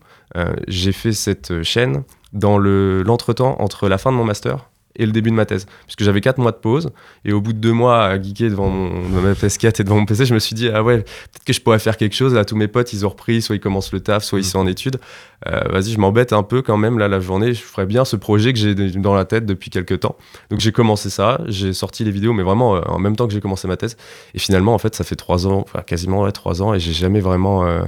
j'ai 0.68 0.92
fait 0.92 1.12
cette 1.12 1.62
chaîne 1.62 2.04
dans 2.32 2.58
le- 2.58 3.02
l'entretemps 3.02 3.56
entre 3.60 3.88
la 3.88 3.98
fin 3.98 4.12
de 4.12 4.16
mon 4.16 4.24
master 4.24 4.67
et 4.98 5.06
le 5.06 5.12
début 5.12 5.30
de 5.30 5.34
ma 5.34 5.46
thèse. 5.46 5.66
Puisque 5.86 6.02
j'avais 6.02 6.20
4 6.20 6.38
mois 6.38 6.52
de 6.52 6.56
pause, 6.56 6.90
et 7.24 7.32
au 7.32 7.40
bout 7.40 7.52
de 7.52 7.58
2 7.58 7.72
mois 7.72 8.04
à 8.04 8.20
geeker 8.20 8.50
devant 8.50 8.68
mon, 8.68 8.90
ma 9.20 9.32
PS4 9.32 9.80
et 9.80 9.84
devant 9.84 9.96
mon 9.96 10.04
PC, 10.06 10.26
je 10.26 10.34
me 10.34 10.38
suis 10.38 10.54
dit, 10.54 10.68
ah 10.68 10.82
ouais, 10.82 10.98
peut-être 10.98 11.44
que 11.44 11.52
je 11.52 11.60
pourrais 11.60 11.78
faire 11.78 11.96
quelque 11.96 12.14
chose. 12.14 12.34
Là, 12.34 12.44
tous 12.44 12.56
mes 12.56 12.68
potes, 12.68 12.92
ils 12.92 13.06
ont 13.06 13.08
repris, 13.08 13.40
soit 13.40 13.56
ils 13.56 13.60
commencent 13.60 13.92
le 13.92 14.00
taf, 14.00 14.24
soit 14.24 14.38
ils 14.38 14.44
sont 14.44 14.58
en 14.58 14.66
études. 14.66 14.98
Euh, 15.46 15.60
Vas-y, 15.70 15.92
je 15.92 15.98
m'embête 15.98 16.32
un 16.32 16.42
peu 16.42 16.62
quand 16.62 16.76
même, 16.76 16.98
là, 16.98 17.08
la 17.08 17.20
journée, 17.20 17.54
je 17.54 17.62
ferais 17.62 17.86
bien 17.86 18.04
ce 18.04 18.16
projet 18.16 18.52
que 18.52 18.58
j'ai 18.58 18.74
dans 18.74 19.14
la 19.14 19.24
tête 19.24 19.46
depuis 19.46 19.70
quelques 19.70 20.00
temps. 20.00 20.16
Donc 20.50 20.60
j'ai 20.60 20.72
commencé 20.72 21.10
ça, 21.10 21.40
j'ai 21.46 21.72
sorti 21.72 22.04
les 22.04 22.10
vidéos, 22.10 22.32
mais 22.32 22.42
vraiment 22.42 22.76
euh, 22.76 22.80
en 22.86 22.98
même 22.98 23.14
temps 23.16 23.26
que 23.26 23.32
j'ai 23.32 23.40
commencé 23.40 23.68
ma 23.68 23.76
thèse. 23.76 23.96
Et 24.34 24.38
finalement, 24.38 24.74
en 24.74 24.78
fait, 24.78 24.94
ça 24.94 25.04
fait 25.04 25.16
3 25.16 25.46
ans, 25.46 25.60
enfin 25.64 25.82
quasiment 25.82 26.22
ouais, 26.22 26.32
3 26.32 26.62
ans, 26.62 26.74
et 26.74 26.80
j'ai 26.80 26.92
jamais 26.92 27.20
vraiment... 27.20 27.64
euh, 27.66 27.82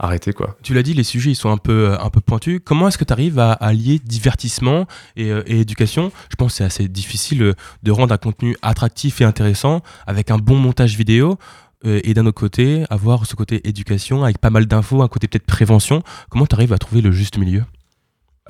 arrêter 0.00 0.32
quoi. 0.32 0.56
Tu 0.62 0.74
l'as 0.74 0.82
dit, 0.82 0.94
les 0.94 1.04
sujets 1.04 1.30
ils 1.30 1.36
sont 1.36 1.50
un 1.50 1.56
peu, 1.58 1.96
un 2.00 2.10
peu 2.10 2.20
pointus. 2.20 2.60
Comment 2.64 2.88
est-ce 2.88 2.98
que 2.98 3.04
tu 3.04 3.12
arrives 3.12 3.38
à 3.38 3.52
allier 3.52 3.98
divertissement 3.98 4.86
et, 5.16 5.30
euh, 5.30 5.42
éducation? 5.46 6.10
Je 6.30 6.36
pense 6.36 6.52
que 6.52 6.56
c'est 6.58 6.64
assez 6.64 6.88
difficile 6.88 7.42
euh, 7.42 7.54
de 7.82 7.90
rendre 7.92 8.12
un 8.12 8.18
contenu 8.18 8.56
attractif 8.62 9.20
et 9.20 9.24
intéressant 9.24 9.82
avec 10.06 10.30
un 10.30 10.38
bon 10.38 10.56
montage 10.56 10.96
vidéo. 10.96 11.38
euh, 11.84 12.00
Et 12.02 12.14
d'un 12.14 12.26
autre 12.26 12.40
côté, 12.40 12.84
avoir 12.90 13.26
ce 13.26 13.36
côté 13.36 13.60
éducation 13.68 14.24
avec 14.24 14.38
pas 14.38 14.50
mal 14.50 14.66
d'infos, 14.66 15.02
un 15.02 15.08
côté 15.08 15.28
peut-être 15.28 15.46
prévention. 15.46 16.02
Comment 16.28 16.46
tu 16.46 16.54
arrives 16.54 16.72
à 16.72 16.78
trouver 16.78 17.02
le 17.02 17.12
juste 17.12 17.38
milieu? 17.38 17.64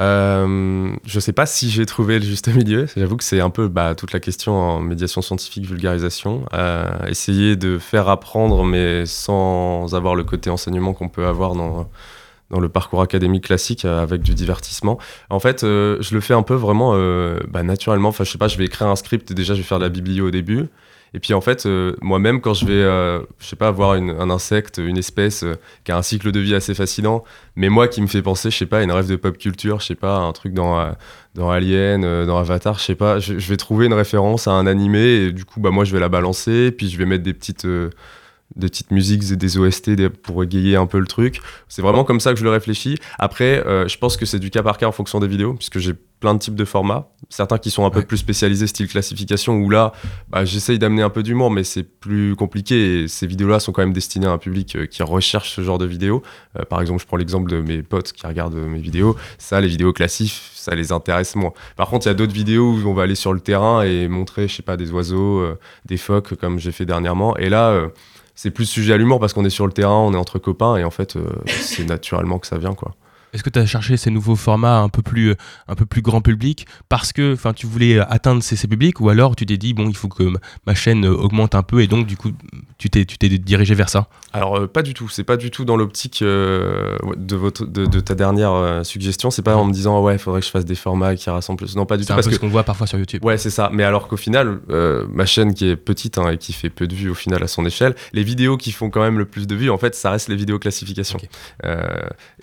Euh, 0.00 0.97
je 1.04 1.21
sais 1.21 1.33
pas 1.33 1.45
si 1.45 1.71
j'ai 1.71 1.85
trouvé 1.87 2.19
le 2.19 2.25
juste 2.25 2.49
milieu. 2.54 2.87
J'avoue 2.97 3.16
que 3.16 3.25
c'est 3.25 3.40
un 3.40 3.50
peu 3.50 3.69
bah, 3.69 3.95
toute 3.95 4.12
la 4.12 4.21
question 4.21 4.54
en 4.54 4.80
médiation 4.80 5.21
scientifique, 5.23 5.66
vulgarisation. 5.66 6.45
Euh, 6.54 6.88
essayer 7.07 7.57
de 7.57 7.78
faire 7.78 8.09
apprendre, 8.09 8.64
mais 8.64 9.04
sans 9.07 9.95
avoir 9.95 10.14
le 10.14 10.25
côté 10.25 10.50
enseignement 10.50 10.95
qu'on 10.95 11.09
peut 11.09 11.26
avoir 11.26 11.54
dans, 11.54 11.90
dans 12.50 12.61
le 12.61 12.69
parcours 12.69 13.02
académique 13.02 13.45
classique 13.45 13.85
euh, 13.85 14.02
avec 14.02 14.23
du 14.23 14.35
divertissement. 14.35 14.99
En 15.28 15.40
fait, 15.40 15.64
euh, 15.64 15.99
je 16.00 16.14
le 16.14 16.21
fais 16.21 16.35
un 16.35 16.42
peu 16.42 16.54
vraiment 16.54 16.92
bah, 17.49 17.62
naturellement. 17.62 18.09
Enfin, 18.09 18.25
je 18.25 18.30
sais 18.30 18.38
pas, 18.38 18.49
je 18.49 18.57
vais 18.57 18.64
écrire 18.64 18.88
un 18.88 18.97
script 18.97 19.30
et 19.30 19.35
déjà 19.35 19.54
je 19.54 19.59
vais 19.61 19.66
faire 19.66 19.78
de 19.78 19.85
la 19.85 19.90
biblio 19.90 20.28
au 20.28 20.30
début. 20.30 20.69
Et 21.12 21.19
puis 21.19 21.35
en 21.35 21.40
fait, 21.40 21.67
euh, 21.67 21.97
moi-même, 22.02 22.40
quand 22.40 22.55
je 22.55 22.64
vais, 22.64 22.73
euh, 22.73 23.21
je 23.38 23.47
sais 23.47 23.57
pas, 23.57 23.69
avoir 23.69 23.93
un 23.93 24.31
insecte, 24.31 24.79
une 24.79 24.97
espèce 24.97 25.43
euh, 25.43 25.57
qui 25.85 25.90
a 25.90 25.97
un 25.97 26.02
cycle 26.02 26.31
de 26.31 26.38
vie 26.38 26.55
assez 26.55 26.73
fascinant, 26.75 27.25
mais 27.57 27.69
moi 27.69 27.88
qui 27.88 28.00
me 28.00 28.07
fait 28.07 28.23
penser, 28.23 28.50
je 28.50 28.59
sais 28.59 28.67
pas, 28.67 28.79
à 28.79 28.83
une 28.83 28.93
rêve 28.93 29.09
de 29.09 29.17
pop 29.17 29.37
culture, 29.37 29.81
je 29.81 29.87
sais 29.87 29.95
pas, 29.97 30.17
un 30.19 30.33
truc 30.33 30.55
dans, 30.55 30.95
dans 31.35 31.50
Alien, 31.50 32.02
dans 32.26 32.38
Avatar, 32.38 32.79
je 32.79 32.85
sais 32.85 32.95
pas, 32.95 33.19
je, 33.19 33.35
vais 33.35 33.57
trouver 33.57 33.87
une 33.87 33.95
référence 33.95 34.47
à 34.47 34.52
un 34.52 34.67
animé 34.67 35.00
et 35.00 35.33
du 35.33 35.45
coup, 35.45 35.61
bah 35.61 35.71
moi, 35.71 35.85
je 35.85 35.93
vais 35.93 36.00
la 36.00 36.09
balancer, 36.09 36.71
puis 36.71 36.88
je 36.88 36.97
vais 36.97 37.07
mettre 37.07 37.25
des 37.25 37.35
petites, 37.35 37.67
des 38.57 38.69
petites 38.69 38.90
musiques 38.90 39.30
et 39.30 39.37
des 39.37 39.59
OST 39.59 39.90
des- 39.90 40.11
pour 40.11 40.42
égayer 40.42 40.76
un 40.76 40.87
peu 40.87 40.99
le 40.99 41.07
truc. 41.07 41.40
C'est 41.69 41.83
vraiment 41.83 42.04
comme 42.04 42.21
ça 42.21 42.33
que 42.33 42.38
je 42.38 42.45
le 42.45 42.50
réfléchis. 42.50 42.97
Après, 43.19 43.64
euh, 43.66 43.87
je 43.88 43.97
pense 43.99 44.16
que 44.16 44.26
c'est 44.26 44.38
du 44.40 44.50
cas 44.50 44.62
par 44.62 44.76
cas 44.78 44.87
en 44.87 44.92
fonction 44.92 45.21
des 45.21 45.28
vidéos, 45.28 45.54
puisque 45.54 45.78
j'ai 45.78 45.95
plein 46.19 46.35
de 46.35 46.38
types 46.38 46.54
de 46.57 46.66
formats. 46.66 47.09
Certains 47.30 47.57
qui 47.57 47.71
sont 47.71 47.87
un 47.87 47.90
peu 47.90 48.00
Ouais. 48.00 48.04
plus 48.04 48.19
spécialisés, 48.19 48.66
style 48.66 48.88
classification, 48.88 49.54
où 49.57 49.71
là, 49.71 49.92
bah, 50.28 50.45
j'essaye 50.45 50.78
d'amener 50.78 51.00
un 51.00 51.09
peu 51.09 51.23
d'humour, 51.23 51.50
mais 51.50 51.64
c'est 51.64 51.83
plus 51.85 52.37
compliqué. 52.37 53.04
Et 53.04 53.09
ces 53.09 53.26
vidéos-là 53.26 53.59
sont 53.61 53.73
quand 53.73 53.80
même 53.83 53.95
destinées 53.95 54.26
à 54.26 54.33
un 54.33 54.37
public 54.38 54.76
euh, 54.76 54.85
qui 54.87 55.02
recherche 55.02 55.54
ce 55.54 55.62
genre 55.62 55.78
de 55.78 55.87
vidéos. 55.87 56.23
Euh, 56.59 56.64
par 56.64 56.80
exemple, 56.83 57.00
je 57.00 57.07
prends 57.07 57.16
l'exemple 57.16 57.50
de 57.50 57.61
mes 57.62 57.83
potes 57.83 58.12
qui 58.12 58.26
regardent 58.26 58.54
mes 58.57 58.80
vidéos. 58.80 59.16
Ça, 59.38 59.61
les 59.62 59.69
vidéos 59.69 59.95
classiques, 59.95 60.38
ça 60.54 60.75
les 60.75 60.92
intéresse 60.92 61.37
moins. 61.37 61.52
Par 61.76 61.88
contre, 61.88 62.07
il 62.07 62.11
y 62.11 62.12
a 62.12 62.14
d'autres 62.14 62.35
vidéos 62.35 62.73
où 62.75 62.87
on 62.87 62.92
va 62.95 63.04
aller 63.04 63.14
sur 63.14 63.33
le 63.33 63.40
terrain 63.40 63.83
et 63.83 64.07
montrer, 64.09 64.47
je 64.49 64.57
sais 64.57 64.62
pas, 64.62 64.76
des 64.76 64.90
oiseaux, 64.90 65.42
des 65.87 65.97
phoques, 65.97 66.35
comme 66.35 66.59
j'ai 66.59 66.73
fait 66.73 66.85
dernièrement. 66.85 67.35
Et 67.38 67.49
là, 67.49 67.88
c'est 68.43 68.51
plus 68.51 68.65
sujet 68.65 68.95
à 68.95 68.97
l'humour 68.97 69.21
parce 69.21 69.35
qu'on 69.35 69.45
est 69.45 69.51
sur 69.51 69.67
le 69.67 69.73
terrain, 69.73 69.99
on 69.99 70.15
est 70.15 70.17
entre 70.17 70.39
copains, 70.39 70.79
et 70.79 70.85
en 70.85 70.91
fait, 70.91 71.17
euh, 71.17 71.29
c'est 71.47 71.85
naturellement 71.85 72.39
que 72.39 72.47
ça 72.47 72.57
vient, 72.57 72.73
quoi. 72.73 72.95
Est-ce 73.33 73.43
que 73.43 73.51
tu 73.51 73.59
as 73.59 73.67
cherché 73.67 73.97
ces 73.97 74.11
nouveaux 74.11 74.37
formats 74.37 74.79
un 74.79 74.89
peu 74.89 75.03
plus, 75.03 75.35
un 75.69 75.75
peu 75.75 75.87
plus 75.87 76.03
grand 76.03 76.21
public 76.21 76.67
parce 76.89 77.13
que 77.13 77.37
tu 77.53 77.67
voulais 77.67 77.99
atteindre 78.01 78.43
ces, 78.43 78.57
ces 78.57 78.69
publics 78.69 79.01
ou 79.01 79.09
alors 79.09 79.37
tu 79.37 79.47
t'es 79.47 79.57
dit, 79.57 79.75
bon, 79.75 79.89
il 79.89 79.97
faut 79.97 80.09
que 80.09 80.33
ma- 80.67 80.75
chaîne 80.75 81.05
augmente 81.07 81.55
un 81.55 81.63
peu 81.63 81.81
et 81.83 81.87
donc 81.87 82.07
du 82.07 82.17
coup, 82.17 82.31
tu 82.79 82.89
t'es 82.91 83.05
tu 83.05 83.19
t'es 83.19 83.29
dirigé 83.29 83.75
vers 83.75 83.89
ça? 83.89 84.09
Alors 84.33 84.57
euh, 84.57 84.67
pas 84.67 84.83
du 84.83 84.95
tout, 84.95 85.09
c'est 85.09 85.25
pas 85.25 85.37
du 85.37 85.51
tout 85.51 85.65
dans 85.65 85.77
l'optique 85.77 86.23
euh, 86.23 86.97
de, 87.17 87.37
votre, 87.37 87.67
de, 87.67 87.87
de 87.87 88.01
ta 88.01 88.15
dernière 88.15 88.53
euh, 88.53 88.83
suggestion, 88.85 89.31
c'est 89.31 89.43
pas 89.43 89.57
en 89.57 89.65
me 89.65 89.73
disant 89.73 90.03
ouais, 90.03 90.15
il 90.15 90.19
faudrait 90.19 90.41
que 90.41 90.47
je 90.47 90.51
fasse 90.51 90.65
des 90.65 90.75
formats 90.75 91.15
qui 91.17 91.29
rassemblent 91.31 91.59
plus. 91.59 91.77
Non, 91.77 91.87
pas 91.87 91.97
du 91.97 92.05
C'est 92.05 92.09
tout 92.09 92.13
un 92.13 92.17
parce 92.17 92.27
peu 92.27 92.31
que 92.31 92.37
ce 92.37 92.41
qu'on 92.41 92.49
voit 92.49 92.63
parfois 92.65 92.87
sur 92.87 92.99
YouTube. 92.99 93.25
Ouais, 93.25 93.37
c'est 93.39 93.51
ça. 93.51 93.71
Mais 93.73 93.85
alors 93.85 94.09
qu'au 94.09 94.17
final, 94.17 94.61
euh, 94.71 95.07
ma 95.13 95.27
chaîne 95.27 95.55
qui 95.55 95.69
est 95.69 95.77
petite 95.77 96.19
hein, 96.19 96.31
et 96.31 96.39
qui 96.39 96.53
fait 96.53 96.71
peu 96.71 96.87
de 96.87 96.95
vues 96.95 97.11
au 97.11 97.15
final 97.15 97.43
à 97.43 97.47
son 97.49 97.67
échelle, 97.67 97.95
les 98.13 98.23
vidéos 98.23 98.57
qui 98.57 98.73
font 98.73 98.91
quand 98.91 99.03
même 99.03 99.19
le 99.19 99.25
plus 99.25 99.47
de 99.47 99.55
vues, 99.55 99.71
en 99.71 99.79
fait, 99.79 99.95
ça 99.95 100.11
reste 100.11 100.29
les 100.29 100.37
vidéos 100.37 100.59
classification. 100.59 101.19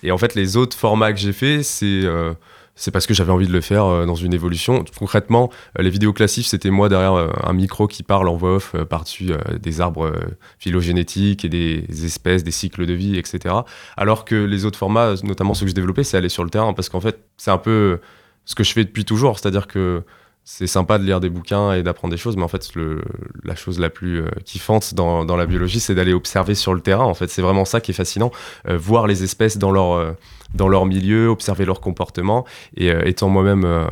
Et 0.03 0.11
en 0.11 0.17
fait, 0.17 0.35
les 0.35 0.57
autres 0.57 0.76
formats 0.77 1.13
que 1.13 1.19
j'ai 1.19 1.33
fait, 1.33 1.63
c'est 1.63 1.85
euh, 2.03 2.33
c'est 2.75 2.91
parce 2.91 3.07
que 3.07 3.13
j'avais 3.13 3.31
envie 3.31 3.47
de 3.47 3.51
le 3.51 3.61
faire 3.61 3.85
euh, 3.85 4.05
dans 4.05 4.15
une 4.15 4.33
évolution. 4.33 4.85
Concrètement, 4.97 5.49
euh, 5.77 5.81
les 5.83 5.89
vidéos 5.89 6.13
classiques, 6.13 6.47
c'était 6.47 6.69
moi 6.69 6.89
derrière 6.89 7.29
un 7.43 7.53
micro 7.53 7.87
qui 7.87 8.03
parle 8.03 8.29
en 8.29 8.35
voix 8.35 8.55
off 8.55 8.75
par-dessus 8.89 9.31
des 9.59 9.81
arbres 9.81 10.13
phylogénétiques 10.59 11.43
et 11.43 11.49
des 11.49 12.05
espèces, 12.05 12.43
des 12.43 12.51
cycles 12.51 12.85
de 12.85 12.93
vie, 12.93 13.17
etc. 13.17 13.55
Alors 13.97 14.25
que 14.25 14.35
les 14.35 14.65
autres 14.65 14.79
formats, 14.79 15.15
notamment 15.23 15.53
ceux 15.53 15.65
que 15.65 15.71
je 15.71 15.75
développais, 15.75 16.03
c'est 16.03 16.17
aller 16.17 16.29
sur 16.29 16.43
le 16.43 16.49
terrain 16.49 16.73
parce 16.73 16.89
qu'en 16.89 17.01
fait, 17.01 17.19
c'est 17.37 17.51
un 17.51 17.57
peu 17.57 17.99
ce 18.45 18.55
que 18.55 18.63
je 18.63 18.73
fais 18.73 18.85
depuis 18.85 19.05
toujours. 19.05 19.39
C'est-à-dire 19.39 19.67
que 19.67 20.03
c'est 20.49 20.65
sympa 20.65 20.97
de 20.97 21.03
lire 21.03 21.19
des 21.19 21.29
bouquins 21.29 21.73
et 21.73 21.83
d'apprendre 21.83 22.13
des 22.13 22.17
choses, 22.17 22.37
mais 22.37 22.43
en 22.43 22.47
fait, 22.47 22.73
le, 22.73 23.03
la 23.43 23.53
chose 23.53 23.79
la 23.79 23.89
plus 23.89 24.21
euh, 24.21 24.29
kiffante 24.45 24.93
dans, 24.93 25.25
dans 25.25 25.35
la 25.35 25.45
biologie, 25.45 25.81
c'est 25.81 25.93
d'aller 25.93 26.13
observer 26.13 26.55
sur 26.55 26.73
le 26.73 26.79
terrain. 26.79 27.03
En 27.03 27.13
fait, 27.13 27.27
c'est 27.27 27.41
vraiment 27.41 27.65
ça 27.65 27.81
qui 27.81 27.91
est 27.91 27.93
fascinant, 27.93 28.31
voir 28.65 29.07
les 29.07 29.23
espèces 29.23 29.57
dans 29.57 29.71
leur, 29.71 30.15
dans 30.53 30.67
leur 30.67 30.85
milieu, 30.85 31.27
observer 31.27 31.65
leur 31.65 31.81
comportement. 31.81 32.45
Et 32.75 32.91
euh, 32.91 33.05
étant 33.05 33.29
moi-même 33.29 33.65
euh, 33.65 33.85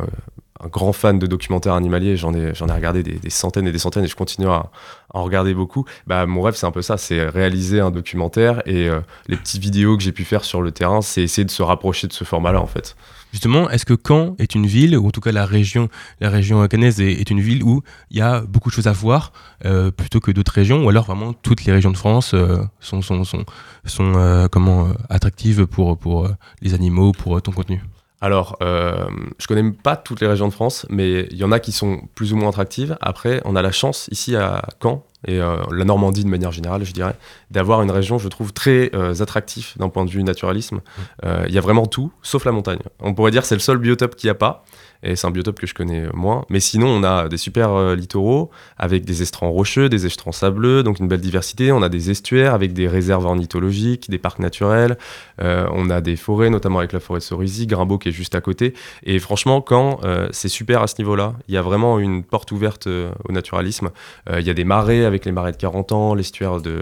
un 0.64 0.68
grand 0.68 0.94
fan 0.94 1.20
de 1.20 1.28
documentaires 1.28 1.74
animaliers, 1.74 2.18
j'en 2.18 2.34
ai, 2.34 2.54
j'en 2.56 2.68
ai 2.68 2.72
regardé 2.72 3.04
des, 3.04 3.30
centaines 3.30 3.68
et 3.68 3.72
des 3.72 3.80
centaines, 3.80 4.06
et 4.06 4.08
je 4.08 4.16
continue 4.16 4.48
à, 4.48 4.72
à 5.14 5.20
en 5.20 5.24
regarder 5.24 5.54
beaucoup. 5.54 5.86
Bah, 6.08 6.26
mon 6.26 6.42
rêve, 6.42 6.56
c'est 6.56 6.66
un 6.66 6.72
peu 6.72 6.82
ça, 6.82 6.98
c'est 6.98 7.28
réaliser 7.28 7.80
un 7.80 7.92
documentaire, 7.92 8.62
et 8.66 8.90
euh, 8.90 9.02
les 9.28 9.38
petites 9.38 9.62
vidéos 9.62 9.98
que 9.98 10.04
j'ai 10.04 10.14
pu 10.14 10.24
faire 10.24 10.44
sur 10.44 10.62
le 10.62 10.72
terrain, 10.72 11.02
c'est 11.02 11.22
essayer 11.22 11.46
de 11.46 11.52
se 11.52 11.64
rapprocher 11.64 12.08
de 12.08 12.14
ce 12.14 12.24
format-là, 12.24 12.62
en 12.62 12.68
fait. 12.68 12.96
Justement, 13.36 13.70
est-ce 13.70 13.86
que 13.86 13.98
Caen 14.02 14.34
est 14.40 14.56
une 14.56 14.66
ville, 14.66 14.98
ou 14.98 15.08
en 15.08 15.12
tout 15.12 15.20
cas 15.20 15.34
la 15.34 15.46
région, 15.46 15.90
la 16.22 16.30
région 16.30 16.66
caennaise 16.70 17.02
est, 17.02 17.30
une 17.30 17.42
ville 17.42 17.64
où 17.64 17.82
il 18.10 18.18
y 18.18 18.22
a 18.22 18.40
beaucoup 18.40 18.70
de 18.70 18.74
choses 18.74 18.88
à 18.88 18.94
voir 18.94 19.34
euh, 19.66 19.92
plutôt 19.92 20.22
que 20.22 20.32
d'autres 20.32 20.54
régions, 20.54 20.86
ou 20.86 20.88
alors 20.88 21.04
vraiment 21.04 21.34
toutes 21.34 21.66
les 21.66 21.74
régions 21.74 21.92
de 21.92 21.98
France 21.98 22.34
euh, 22.34 22.64
sont, 22.80 23.02
sont, 23.02 23.26
sont, 23.26 23.44
sont 23.84 24.14
euh, 24.16 24.48
comment, 24.48 24.88
attractives 25.10 25.66
pour, 25.66 26.30
les 26.62 26.74
animaux, 26.74 27.12
pour 27.12 27.42
ton 27.42 27.52
contenu? 27.52 27.82
Alors, 28.22 28.56
euh, 28.62 29.06
je 29.38 29.48
connais 29.48 29.70
pas 29.70 29.98
toutes 29.98 30.22
les 30.22 30.28
régions 30.28 30.48
de 30.48 30.54
France, 30.54 30.86
mais 30.90 31.28
il 31.30 31.38
y 31.38 31.44
en 31.44 31.52
a 31.52 31.60
qui 31.60 31.74
sont 31.74 32.08
plus 32.16 32.32
ou 32.32 32.38
moins 32.38 32.50
attractives. 32.50 32.98
Après, 33.02 33.42
on 33.44 33.58
a 33.58 33.62
la 33.62 33.74
chance 33.74 34.08
ici 34.12 34.38
à 34.38 34.64
Caen 34.82 35.04
et 35.26 35.40
euh, 35.40 35.58
la 35.72 35.86
Normandie 35.86 36.24
de 36.24 36.30
manière 36.30 36.52
générale, 36.52 36.84
je 36.84 36.94
dirais, 36.94 37.16
d'avoir 37.52 37.82
une 37.82 37.92
région, 37.92 38.18
je 38.18 38.28
trouve, 38.28 38.54
très 38.54 38.92
euh, 38.94 39.14
attractive 39.22 39.74
d'un 39.78 39.90
point 39.90 40.06
de 40.06 40.10
vue 40.10 40.24
naturalisme. 40.24 40.82
Euh, 41.26 41.46
Il 41.48 41.54
y 41.54 41.58
a 41.58 41.62
vraiment 41.62 41.86
tout, 41.86 42.12
sauf 42.22 42.46
la 42.46 42.52
montagne. 42.52 42.80
On 43.00 43.14
pourrait 43.14 43.32
dire 43.32 43.42
que 43.42 43.48
c'est 43.48 43.56
le 43.56 43.62
seul 43.62 43.78
biotope 43.78 44.16
qu'il 44.16 44.28
n'y 44.28 44.32
a 44.32 44.36
pas. 44.36 44.64
Et 45.06 45.16
c'est 45.16 45.28
un 45.28 45.32
biotope 45.32 45.60
que 45.60 45.68
je 45.68 45.74
connais 45.74 46.08
moins. 46.14 46.46
Mais 46.50 46.60
sinon, 46.60 46.88
on 46.88 47.04
a 47.04 47.30
des 47.30 47.38
super 47.38 47.72
euh, 47.72 47.96
littoraux 47.96 48.50
avec 48.78 49.06
des 49.06 49.22
estrans 49.22 49.52
rocheux, 49.52 49.88
des 49.88 50.06
estrans 50.06 50.32
sableux, 50.32 50.84
donc 50.84 51.00
une 51.00 51.08
belle 51.08 51.22
diversité. 51.22 51.72
On 51.72 51.82
a 51.82 51.90
des 51.90 52.10
estuaires 52.10 52.54
avec 52.54 52.74
des 52.74 52.88
réserves 52.88 53.26
ornithologiques, 53.26 54.10
des 54.10 54.18
parcs 54.18 54.40
naturels. 54.40 54.98
Euh, 55.42 55.68
on 55.74 55.90
a 55.90 56.02
des 56.02 56.16
forêts, 56.16 56.50
notamment 56.50 56.80
avec 56.80 56.92
la 56.92 57.00
forêt 57.00 57.20
de 57.20 57.24
Cerisy, 57.24 57.68
Grimbaud 57.68 58.00
qui 58.00 58.10
est 58.10 58.12
juste 58.12 58.36
à 58.36 58.42
côté. 58.42 58.74
Et 59.04 59.20
franchement, 59.20 59.62
quand 59.62 60.00
euh, 60.04 60.28
c'est 60.32 60.50
super 60.50 60.82
à 60.82 60.88
ce 60.88 60.96
niveau-là, 61.00 61.34
il 61.48 61.54
y 61.54 61.58
a 61.58 61.62
vraiment 61.62 62.00
une 62.00 62.24
porte 62.24 62.52
ouverte 62.52 62.88
euh, 62.88 63.12
au 63.28 63.32
naturalisme. 63.32 63.92
Euh, 64.30 64.40
Il 64.40 64.48
y 64.48 64.50
a 64.50 64.54
des 64.54 64.64
marais 64.64 65.06
avec 65.06 65.26
les 65.26 65.32
marais 65.32 65.52
de 65.52 65.58
40 65.58 65.92
ans, 65.92 66.16
l'estuaire 66.16 66.62
de, 66.62 66.82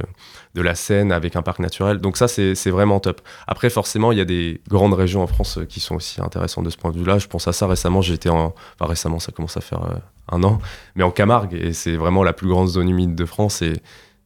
de 0.53 0.61
la 0.61 0.75
Seine 0.75 1.11
avec 1.11 1.35
un 1.35 1.41
parc 1.41 1.59
naturel. 1.59 1.97
Donc 1.97 2.17
ça, 2.17 2.27
c'est 2.27 2.69
vraiment 2.69 2.99
top. 2.99 3.21
Après, 3.47 3.69
forcément, 3.69 4.11
il 4.11 4.17
y 4.17 4.21
a 4.21 4.25
des 4.25 4.61
grandes 4.67 4.93
régions 4.93 5.23
en 5.23 5.27
France 5.27 5.57
euh, 5.57 5.65
qui 5.65 5.79
sont 5.79 5.95
aussi 5.95 6.21
intéressantes 6.21 6.65
de 6.65 6.69
ce 6.69 6.77
point 6.77 6.91
de 6.91 6.97
vue-là. 6.97 7.17
Je 7.17 7.27
pense 7.27 7.47
à 7.47 7.53
ça 7.53 7.67
récemment. 7.67 8.01
J'étais 8.01 8.29
en... 8.29 8.53
Enfin, 8.75 8.87
récemment, 8.87 9.19
ça 9.19 9.31
commence 9.31 9.57
à 9.57 9.61
faire 9.61 9.83
euh, 9.83 9.95
un 10.31 10.43
an. 10.43 10.59
Mais 10.95 11.03
en 11.03 11.11
Camargue, 11.11 11.55
et 11.55 11.73
c'est 11.73 11.95
vraiment 11.95 12.23
la 12.23 12.33
plus 12.33 12.47
grande 12.47 12.67
zone 12.67 12.89
humide 12.89 13.15
de 13.15 13.25
France. 13.25 13.63
Et 13.63 13.73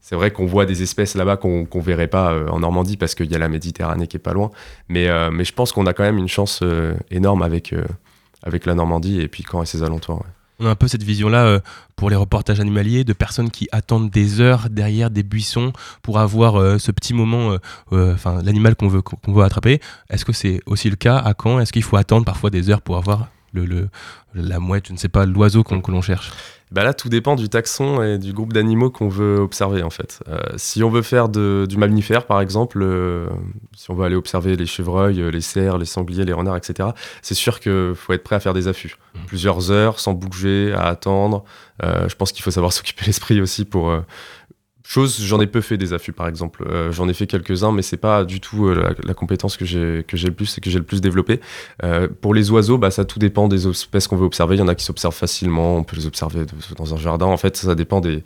c'est 0.01 0.15
vrai 0.15 0.31
qu'on 0.31 0.45
voit 0.45 0.65
des 0.65 0.83
espèces 0.83 1.15
là-bas 1.15 1.37
qu'on 1.37 1.65
qu'on 1.65 1.79
verrait 1.79 2.07
pas 2.07 2.33
euh, 2.33 2.47
en 2.49 2.59
Normandie 2.59 2.97
parce 2.97 3.15
qu'il 3.15 3.31
y 3.31 3.35
a 3.35 3.39
la 3.39 3.49
Méditerranée 3.49 4.07
qui 4.07 4.17
est 4.17 4.21
pas 4.21 4.33
loin. 4.33 4.51
Mais, 4.89 5.07
mais 5.31 5.45
je 5.45 5.53
pense 5.53 5.71
qu'on 5.71 5.85
a 5.85 5.93
quand 5.93 6.03
même 6.03 6.17
une 6.17 6.27
chance 6.27 6.61
énorme 7.09 7.41
avec, 7.41 7.73
avec 8.43 8.65
la 8.65 8.75
Normandie 8.75 9.21
et 9.21 9.27
puis 9.27 9.43
Caen 9.49 9.63
et 9.63 9.65
ses 9.65 9.83
alentours. 9.83 10.23
On 10.59 10.65
a 10.65 10.69
un 10.69 10.75
peu 10.75 10.87
cette 10.87 11.03
vision-là 11.03 11.45
euh, 11.45 11.59
pour 11.95 12.09
les 12.09 12.15
reportages 12.15 12.59
animaliers 12.59 13.03
de 13.03 13.13
personnes 13.13 13.51
qui 13.51 13.67
attendent 13.71 14.09
des 14.09 14.41
heures 14.41 14.69
derrière 14.69 15.11
des 15.11 15.23
buissons 15.23 15.71
pour 16.01 16.19
avoir 16.19 16.59
euh, 16.59 16.79
ce 16.79 16.91
petit 16.91 17.13
moment, 17.13 17.57
euh, 17.91 18.13
enfin 18.13 18.41
l'animal 18.41 18.75
qu'on 18.75 18.87
veut, 18.87 19.43
attraper. 19.43 19.79
Est-ce 20.09 20.25
que 20.25 20.33
c'est 20.33 20.61
aussi 20.65 20.89
le 20.89 20.95
cas? 20.95 21.17
À 21.17 21.33
Caen 21.41 21.59
Est-ce 21.59 21.71
qu'il 21.71 21.83
faut 21.83 21.97
attendre 21.97 22.25
parfois 22.25 22.49
des 22.49 22.69
heures 22.69 22.81
pour 22.81 22.97
avoir 22.97 23.27
le, 23.53 23.89
la 24.33 24.59
mouette, 24.59 24.87
je 24.87 24.93
ne 24.93 24.97
sais 24.97 25.09
pas, 25.09 25.25
l'oiseau 25.25 25.63
que 25.63 25.91
l'on 25.91 26.01
cherche? 26.01 26.31
Bah 26.71 26.83
là, 26.83 26.93
tout 26.93 27.07
dépend 27.07 27.35
du 27.37 27.47
taxon 27.47 28.03
et 28.03 28.17
du 28.17 28.33
groupe 28.33 28.51
d'animaux 28.51 28.89
qu'on 28.89 29.07
veut 29.07 29.37
observer 29.39 29.83
en 29.83 29.89
fait. 29.89 30.19
Euh, 30.27 30.37
si 30.57 30.83
on 30.83 30.89
veut 30.89 31.01
faire 31.01 31.29
de- 31.29 31.65
du 31.69 31.77
mammifère, 31.77 32.25
par 32.25 32.41
exemple, 32.41 32.79
euh, 32.81 33.27
si 33.75 33.89
on 33.89 33.95
veut 33.95 34.03
aller 34.03 34.15
observer 34.17 34.57
les 34.57 34.65
chevreuils, 34.65 35.21
euh, 35.21 35.29
les 35.31 35.39
cerfs, 35.39 35.77
les 35.77 35.85
sangliers, 35.85 36.25
les 36.25 36.33
renards, 36.33 36.57
etc., 36.57 36.89
c'est 37.21 37.35
sûr 37.35 37.61
qu'il 37.61 37.93
faut 37.95 38.11
être 38.11 38.23
prêt 38.23 38.35
à 38.35 38.39
faire 38.41 38.53
des 38.53 38.67
affûts. 38.67 38.97
Mhm. 39.15 39.21
Plusieurs 39.27 39.71
heures 39.71 39.99
sans 40.01 40.13
bouger, 40.13 40.73
à 40.73 40.87
attendre. 40.87 41.45
Euh, 41.83 42.09
je 42.09 42.15
pense 42.15 42.33
qu'il 42.33 42.43
faut 42.43 42.51
savoir 42.51 42.73
s'occuper 42.73 43.05
l'esprit 43.05 43.39
aussi 43.39 43.63
pour. 43.63 43.89
Chose, 44.89 45.19
j'en 45.21 45.41
ai 45.41 45.47
peu 45.47 45.59
fait 45.59 45.75
des 45.75 45.91
affûts 45.91 46.13
par 46.13 46.29
exemple. 46.29 46.63
Euh, 46.65 46.93
j'en 46.93 47.09
ai 47.09 47.13
fait 47.13 47.27
quelques-uns, 47.27 47.73
mais 47.73 47.81
c'est 47.81 47.97
pas 47.97 48.23
du 48.23 48.39
tout 48.39 48.67
euh, 48.67 48.95
la, 49.03 49.13
compétence 49.13 49.57
que 49.57 49.65
j'ai 49.65 50.05
que 50.07 50.15
j'ai 50.15 50.29
le 50.29 50.33
plus 50.33 50.57
et 50.57 50.61
que 50.61 50.69
j'ai 50.69 50.79
le 50.79 50.85
plus 50.85 51.01
développé. 51.01 51.41
Euh, 51.83 52.07
pour 52.07 52.33
les 52.33 52.51
oiseaux, 52.51 52.77
bah, 52.77 52.89
ça 52.89 53.03
tout 53.03 53.19
dépend 53.19 53.49
des 53.49 53.67
espèces 53.67 54.07
qu'on 54.07 54.15
veut 54.15 54.25
observer. 54.25 54.55
Il 54.55 54.59
y 54.59 54.61
en 54.61 54.69
a 54.69 54.75
qui 54.75 54.85
s'observent 54.85 55.13
facilement, 55.13 55.75
on 55.75 55.83
peut 55.83 55.97
les 55.97 56.05
observer 56.05 56.45
dans 56.77 56.93
un 56.93 56.97
jardin. 56.97 57.25
En 57.25 57.35
fait, 57.35 57.57
ça 57.57 57.75
dépend 57.75 57.99
des, 57.99 58.23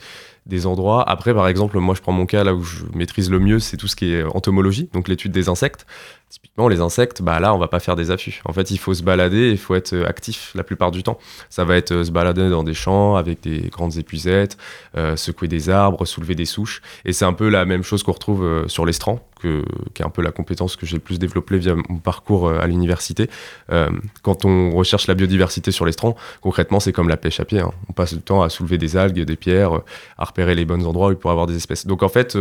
des 0.51 0.67
endroits. 0.67 1.10
Après, 1.10 1.34
par 1.34 1.48
exemple, 1.48 1.79
moi, 1.79 1.96
je 1.96 2.01
prends 2.01 2.12
mon 2.12 2.27
cas 2.27 2.43
là 2.43 2.53
où 2.53 2.62
je 2.62 2.84
maîtrise 2.93 3.31
le 3.31 3.39
mieux, 3.39 3.60
c'est 3.60 3.77
tout 3.77 3.88
ce 3.88 3.96
qui 3.96 4.13
est 4.13 4.24
entomologie, 4.24 4.89
donc 4.93 5.08
l'étude 5.08 5.31
des 5.31 5.50
insectes. 5.50 5.88
Typiquement, 6.29 6.67
les 6.67 6.79
insectes, 6.79 7.22
bah 7.22 7.39
là, 7.39 7.53
on 7.53 7.58
va 7.58 7.67
pas 7.67 7.79
faire 7.79 7.96
des 7.96 8.10
affûts. 8.10 8.41
En 8.46 8.53
fait, 8.53 8.72
il 8.72 8.77
faut 8.77 8.93
se 8.93 9.03
balader, 9.03 9.51
il 9.51 9.58
faut 9.58 9.75
être 9.75 9.93
euh, 9.93 10.08
actif 10.08 10.51
la 10.55 10.63
plupart 10.63 10.91
du 10.91 11.03
temps. 11.03 11.17
Ça 11.50 11.65
va 11.65 11.75
être 11.75 11.91
euh, 11.91 12.03
se 12.05 12.12
balader 12.12 12.50
dans 12.50 12.63
des 12.63 12.74
champs 12.74 13.15
avec 13.15 13.41
des 13.41 13.70
grandes 13.70 13.98
épuisettes, 13.98 14.58
euh, 14.96 15.17
secouer 15.17 15.50
des 15.50 15.70
arbres, 15.70 16.05
soulever 16.05 16.36
des 16.36 16.46
souches. 16.46 16.81
Et 17.03 17.12
c'est 17.12 17.25
un 17.25 17.34
peu 17.34 17.50
la 17.50 17.65
même 17.65 17.84
chose 17.84 18.03
qu'on 18.03 18.13
retrouve 18.13 18.43
euh, 18.43 18.67
sur 18.70 18.86
l'estran, 18.86 19.20
qui 19.41 20.01
est 20.01 20.05
un 20.05 20.10
peu 20.10 20.21
la 20.21 20.31
compétence 20.31 20.75
que 20.75 20.86
j'ai 20.86 20.98
le 20.98 21.01
plus 21.01 21.19
développée 21.19 21.57
via 21.57 21.75
mon 21.75 21.98
parcours 22.00 22.48
euh, 22.48 22.60
à 22.60 22.67
l'université. 22.67 23.29
Euh, 23.71 23.89
quand 24.21 24.45
on 24.45 24.71
recherche 24.71 25.07
la 25.07 25.13
biodiversité 25.13 25.71
sur 25.71 25.86
l'estran, 25.86 26.15
concrètement, 26.41 26.79
c'est 26.79 26.91
comme 26.91 27.10
la 27.10 27.17
pêche 27.17 27.39
à 27.39 27.45
pied. 27.45 27.60
hein. 27.60 27.71
On 27.89 27.93
passe 27.93 28.13
le 28.13 28.21
temps 28.21 28.41
à 28.41 28.50
soulever 28.50 28.77
des 28.77 28.98
algues, 28.98 29.19
des 29.19 29.36
pierres, 29.36 29.77
euh, 29.77 29.86
à 30.17 30.25
repérer 30.25 30.55
les 30.55 30.65
bons 30.65 30.86
endroits 30.86 31.12
pourrait 31.15 31.31
avoir 31.33 31.48
des 31.48 31.55
espèces. 31.55 31.86
Donc 31.86 32.03
en 32.03 32.10
fait, 32.10 32.38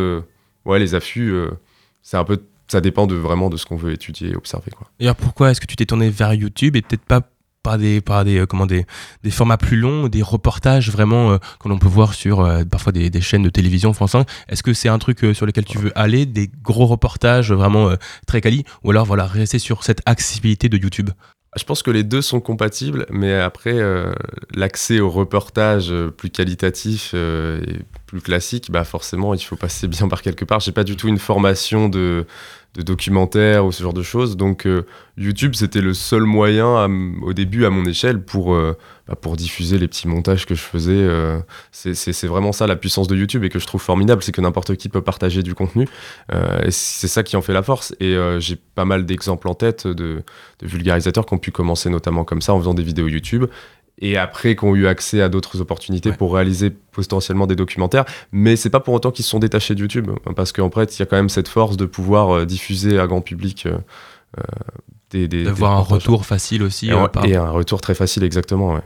ouais, 0.64 0.78
les 0.78 0.94
affûts, 0.94 1.34
c'est 2.02 2.16
un 2.16 2.24
peu, 2.24 2.42
ça 2.68 2.80
dépend 2.80 3.06
vraiment 3.06 3.50
de 3.50 3.56
ce 3.56 3.66
qu'on 3.66 3.76
veut 3.76 3.92
étudier 3.92 4.30
et 4.30 4.36
observer. 4.36 4.70
D'ailleurs, 4.98 5.16
pourquoi 5.16 5.50
est-ce 5.50 5.60
que 5.60 5.66
tu 5.66 5.76
t'es 5.76 5.86
tourné 5.86 6.10
vers 6.10 6.34
YouTube 6.34 6.76
et 6.76 6.82
peut-être 6.82 7.04
pas 7.04 7.22
par 7.62 7.78
des, 7.78 8.00
des, 8.00 8.38
euh, 8.38 8.46
comment, 8.46 8.66
des, 8.66 8.86
formats 9.30 9.56
plus 9.56 9.76
longs, 9.76 10.08
des 10.08 10.22
reportages 10.22 10.90
vraiment, 10.90 11.32
euh, 11.32 11.38
comme 11.58 11.72
on 11.72 11.78
peut 11.78 11.88
voir 11.88 12.14
sur 12.14 12.40
euh, 12.40 12.64
parfois 12.64 12.92
des, 12.92 13.20
chaînes 13.20 13.42
de 13.42 13.50
télévision 13.50 13.92
France 13.92 14.12
5 14.12 14.26
Est-ce 14.48 14.62
que 14.62 14.72
c'est 14.72 14.88
un 14.88 14.98
truc 14.98 15.26
sur 15.34 15.46
lequel 15.46 15.64
tu 15.64 15.78
veux 15.78 15.92
aller, 15.98 16.26
des 16.26 16.50
gros 16.62 16.86
reportages 16.86 17.52
vraiment 17.52 17.90
très 18.26 18.40
quali, 18.40 18.64
ou 18.82 18.90
alors 18.90 19.04
voilà, 19.04 19.26
rester 19.26 19.58
sur 19.58 19.84
cette 19.84 20.00
accessibilité 20.06 20.68
de 20.68 20.78
YouTube? 20.78 21.10
Je 21.56 21.64
pense 21.64 21.82
que 21.82 21.90
les 21.90 22.04
deux 22.04 22.22
sont 22.22 22.40
compatibles, 22.40 23.06
mais 23.10 23.34
après, 23.34 23.74
l'accès 24.54 25.00
au 25.00 25.10
reportage 25.10 25.90
euh, 25.90 26.10
plus 26.10 26.30
qualitatif 26.30 27.10
euh, 27.14 27.60
et 27.66 27.80
plus 28.06 28.20
classique, 28.20 28.70
bah 28.70 28.84
forcément, 28.84 29.34
il 29.34 29.42
faut 29.42 29.56
passer 29.56 29.88
bien 29.88 30.08
par 30.08 30.22
quelque 30.22 30.44
part. 30.44 30.60
J'ai 30.60 30.72
pas 30.72 30.84
du 30.84 30.96
tout 30.96 31.08
une 31.08 31.18
formation 31.18 31.88
de, 31.88 32.26
de 32.74 32.82
documentaire 32.82 33.66
ou 33.66 33.72
ce 33.72 33.82
genre 33.82 33.92
de 33.92 34.02
choses, 34.02 34.36
donc 34.36 34.64
euh, 34.64 34.86
YouTube, 35.16 35.54
c'était 35.56 35.80
le 35.80 35.92
seul 35.92 36.22
moyen 36.22 36.88
au 37.22 37.32
début 37.32 37.64
à 37.64 37.70
mon 37.70 37.84
échelle 37.84 38.22
pour, 38.22 38.54
euh, 38.54 38.76
bah, 39.08 39.16
pour 39.16 39.36
diffuser 39.36 39.76
les 39.76 39.88
petits 39.88 40.06
montages 40.06 40.46
que 40.46 40.54
je 40.54 40.60
faisais. 40.62 40.92
euh, 40.92 41.40
c'est- 41.72 42.26
vraiment 42.28 42.52
ça 42.52 42.66
la 42.68 42.76
puissance 42.76 43.08
de 43.08 43.16
YouTube 43.16 43.42
et 43.42 43.48
que 43.48 43.58
je 43.58 43.66
trouve 43.66 43.82
formidable, 43.82 44.22
c'est 44.22 44.30
que 44.32 44.40
n'importe 44.40 44.76
qui 44.76 44.88
peut 44.88 45.02
partager 45.02 45.42
du 45.42 45.54
contenu. 45.54 45.88
et 46.64 46.70
c'est 46.70 47.08
ça 47.08 47.22
qui 47.24 47.36
en 47.36 47.42
fait 47.42 47.52
la 47.52 47.62
force. 47.64 47.92
Et 47.98 48.16
j'ai 48.38 48.56
pas 48.56 48.84
mal 48.84 49.04
d'exemples 49.04 49.48
en 49.48 49.54
tête 49.54 49.86
de 49.88 50.22
vulgarisateurs 50.62 51.26
qui 51.26 51.34
ont 51.34 51.38
pu 51.38 51.50
commencer 51.50 51.90
notamment 51.90 52.24
comme 52.24 52.40
ça 52.40 52.54
en 52.54 52.58
faisant 52.60 52.74
des 52.74 52.82
vidéos 52.84 53.08
YouTube 53.08 53.46
et 54.00 54.16
après 54.16 54.56
qui 54.56 54.64
ont 54.64 54.74
eu 54.74 54.86
accès 54.86 55.20
à 55.22 55.28
d'autres 55.28 55.60
opportunités 55.60 56.10
Ouais. 56.10 56.16
pour 56.16 56.34
réaliser 56.34 56.70
potentiellement 56.70 57.46
des 57.46 57.56
documentaires. 57.56 58.04
Mais 58.32 58.56
c'est 58.56 58.70
pas 58.70 58.80
pour 58.80 58.94
autant 58.94 59.10
qu'ils 59.10 59.24
se 59.24 59.30
sont 59.30 59.38
détachés 59.38 59.74
de 59.74 59.80
YouTube 59.80 60.10
parce 60.36 60.52
qu'en 60.52 60.70
fait, 60.70 60.96
il 60.96 61.00
y 61.00 61.02
a 61.02 61.06
quand 61.06 61.16
même 61.16 61.28
cette 61.28 61.48
force 61.48 61.76
de 61.76 61.84
pouvoir 61.86 62.30
euh, 62.34 62.46
diffuser 62.46 62.98
à 62.98 63.06
grand 63.06 63.20
public 63.20 63.66
euh, 63.66 63.78
euh, 64.38 64.42
des, 65.10 65.26
D'avoir 65.44 65.72
un 65.72 65.80
retour 65.80 66.24
facile 66.24 66.62
aussi 66.62 66.88
Et, 66.88 66.92
euh, 66.92 67.08
par- 67.08 67.24
et 67.24 67.34
un 67.36 67.50
retour 67.50 67.80
très 67.80 67.94
facile, 67.94 68.22
exactement. 68.22 68.74
ouais. 68.74 68.80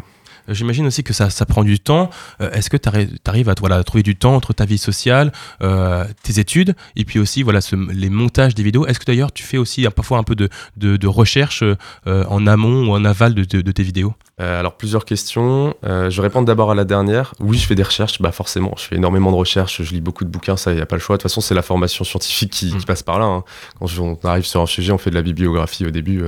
Euh, 0.48 0.54
J'imagine 0.54 0.86
aussi 0.86 1.02
que 1.04 1.12
ça, 1.12 1.30
ça 1.30 1.46
prend 1.46 1.64
du 1.64 1.78
temps. 1.80 2.10
Euh, 2.40 2.50
Est-ce 2.52 2.70
que 2.70 2.76
tu 2.76 2.88
arrives 3.26 3.48
à 3.48 3.54
voilà, 3.58 3.82
trouver 3.84 4.02
du 4.02 4.16
temps 4.16 4.34
entre 4.34 4.52
ta 4.52 4.64
vie 4.64 4.78
sociale, 4.78 5.32
euh, 5.62 6.04
tes 6.22 6.38
études, 6.40 6.74
et 6.96 7.04
puis 7.04 7.18
aussi 7.18 7.42
voilà, 7.42 7.60
ce- 7.60 7.76
les 7.92 8.10
montages 8.10 8.54
des 8.54 8.62
vidéos? 8.62 8.86
Est-ce 8.86 8.98
que 9.00 9.04
d'ailleurs 9.04 9.32
tu 9.32 9.42
fais 9.42 9.58
aussi 9.58 9.86
parfois 9.94 10.18
un 10.18 10.22
peu 10.24 10.34
de, 10.34 10.48
de, 10.76 10.96
de 10.96 11.06
recherche 11.06 11.62
euh, 11.62 12.24
en 12.28 12.46
amont 12.46 12.88
ou 12.88 12.92
en 12.92 13.04
aval 13.04 13.34
de, 13.34 13.44
tes 13.44 13.82
vidéos? 13.82 14.14
Euh, 14.40 14.58
alors 14.58 14.76
plusieurs 14.76 15.04
questions. 15.04 15.74
Je 15.84 16.08
vais 16.16 16.22
répondre 16.22 16.46
d'abord 16.46 16.70
à 16.72 16.74
la 16.74 16.84
dernière. 16.84 17.34
Oui, 17.40 17.56
je 17.56 17.66
fais 17.66 17.76
des 17.76 17.82
recherches. 17.84 18.20
Bah 18.20 18.32
forcément, 18.32 18.74
je 18.76 18.82
fais 18.84 18.96
énormément 18.96 19.30
de 19.30 19.36
recherches. 19.36 19.82
Je 19.82 19.92
lis 19.94 20.00
beaucoup 20.00 20.24
de 20.24 20.30
bouquins. 20.30 20.56
Ça, 20.56 20.72
il 20.72 20.78
y 20.78 20.80
a 20.80 20.86
pas 20.86 20.96
le 20.96 21.00
choix. 21.00 21.16
De 21.16 21.22
toute 21.22 21.30
façon, 21.30 21.40
c'est 21.40 21.54
la 21.54 21.62
formation 21.62 22.04
scientifique 22.04 22.50
qui, 22.50 22.70
qui 22.70 22.76
Mm. 22.76 22.82
passe 22.84 23.02
par 23.04 23.18
là. 23.20 23.26
hein. 23.26 23.44
Quand 23.78 23.86
on 24.00 24.18
arrive 24.24 24.44
sur 24.44 24.60
un 24.60 24.66
sujet, 24.66 24.90
on 24.92 24.98
fait 24.98 25.10
de 25.10 25.14
la 25.14 25.22
bibliographie 25.22 25.86
au 25.86 25.90
début, 25.90 26.24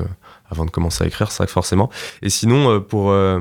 avant 0.51 0.65
de 0.65 0.71
commencer 0.71 1.03
à 1.03 1.07
écrire. 1.09 1.33
Ça, 1.33 1.47
forcément. 1.49 1.91
Et 2.23 2.31
sinon, 2.31 2.81
pour 2.81 3.11
euh, 3.11 3.41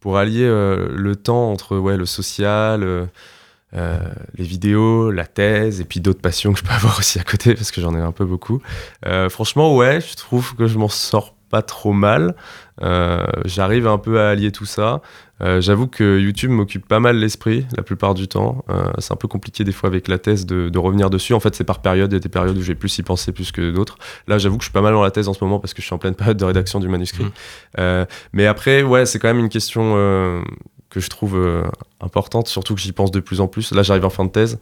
pour 0.00 0.16
allier 0.16 0.44
euh, 0.44 0.88
le 0.90 1.14
temps 1.16 1.52
entre 1.52 1.76
ouais 1.76 1.96
le 1.96 2.06
social. 2.06 2.82
euh, 2.82 3.06
euh, 3.76 4.00
les 4.34 4.42
vidéos, 4.42 5.12
la 5.12 5.26
thèse 5.26 5.80
et 5.80 5.84
puis 5.84 6.00
d'autres 6.00 6.20
passions 6.20 6.52
que 6.52 6.58
je 6.58 6.64
peux 6.64 6.72
avoir 6.74 6.98
aussi 6.98 7.20
à 7.20 7.22
côté 7.22 7.54
parce 7.54 7.70
que 7.70 7.80
j'en 7.80 7.94
ai 7.94 8.00
un 8.00 8.10
peu 8.10 8.24
beaucoup. 8.24 8.60
Franchement, 9.28 9.76
ouais, 9.76 10.00
je 10.00 10.16
trouve 10.16 10.56
que 10.56 10.66
je 10.66 10.76
m'en 10.76 10.88
sors 10.88 11.36
pas 11.50 11.62
trop 11.62 11.92
mal. 11.92 12.34
Euh, 12.80 13.26
J'arrive 13.44 13.86
un 13.86 13.98
peu 13.98 14.20
à 14.20 14.30
allier 14.30 14.52
tout 14.52 14.64
ça. 14.64 15.02
Euh, 15.42 15.60
J'avoue 15.60 15.86
que 15.86 16.18
YouTube 16.18 16.50
m'occupe 16.50 16.86
pas 16.86 17.00
mal 17.00 17.16
l'esprit 17.16 17.66
la 17.76 17.82
plupart 17.82 18.14
du 18.14 18.28
temps. 18.28 18.64
Euh, 18.70 18.90
c'est 18.98 19.12
un 19.12 19.16
peu 19.16 19.28
compliqué 19.28 19.64
des 19.64 19.72
fois 19.72 19.88
avec 19.88 20.08
la 20.08 20.18
thèse 20.18 20.46
de, 20.46 20.68
de 20.68 20.78
revenir 20.78 21.10
dessus. 21.10 21.34
En 21.34 21.40
fait, 21.40 21.54
c'est 21.54 21.64
par 21.64 21.80
période. 21.80 22.10
Il 22.12 22.14
y 22.14 22.16
a 22.16 22.20
des 22.20 22.28
périodes 22.28 22.56
où 22.56 22.62
je 22.62 22.68
vais 22.68 22.74
plus 22.74 22.96
y 22.98 23.02
penser 23.02 23.32
plus 23.32 23.52
que 23.52 23.70
d'autres. 23.70 23.98
Là, 24.28 24.38
j'avoue 24.38 24.56
que 24.56 24.62
je 24.62 24.68
suis 24.68 24.72
pas 24.72 24.80
mal 24.80 24.94
dans 24.94 25.02
la 25.02 25.10
thèse 25.10 25.28
en 25.28 25.34
ce 25.34 25.44
moment 25.44 25.58
parce 25.58 25.74
que 25.74 25.82
je 25.82 25.86
suis 25.86 25.94
en 25.94 25.98
pleine 25.98 26.14
période 26.14 26.36
de 26.36 26.44
rédaction 26.44 26.80
du 26.80 26.88
manuscrit. 26.88 27.26
Euh, 27.78 28.06
mais 28.32 28.46
après, 28.46 28.82
ouais, 28.82 29.04
c'est 29.06 29.18
quand 29.18 29.28
même 29.28 29.40
une 29.40 29.48
question 29.48 29.94
que 30.90 31.00
je 31.00 31.08
trouve 31.08 31.38
importante, 32.00 32.48
surtout 32.48 32.74
que 32.74 32.80
j'y 32.80 32.92
pense 32.92 33.10
de 33.10 33.20
plus 33.20 33.40
en 33.40 33.48
plus. 33.48 33.72
Là, 33.72 33.82
j'arrive 33.82 34.04
en 34.04 34.10
fin 34.10 34.24
de 34.24 34.30
thèse 34.30 34.58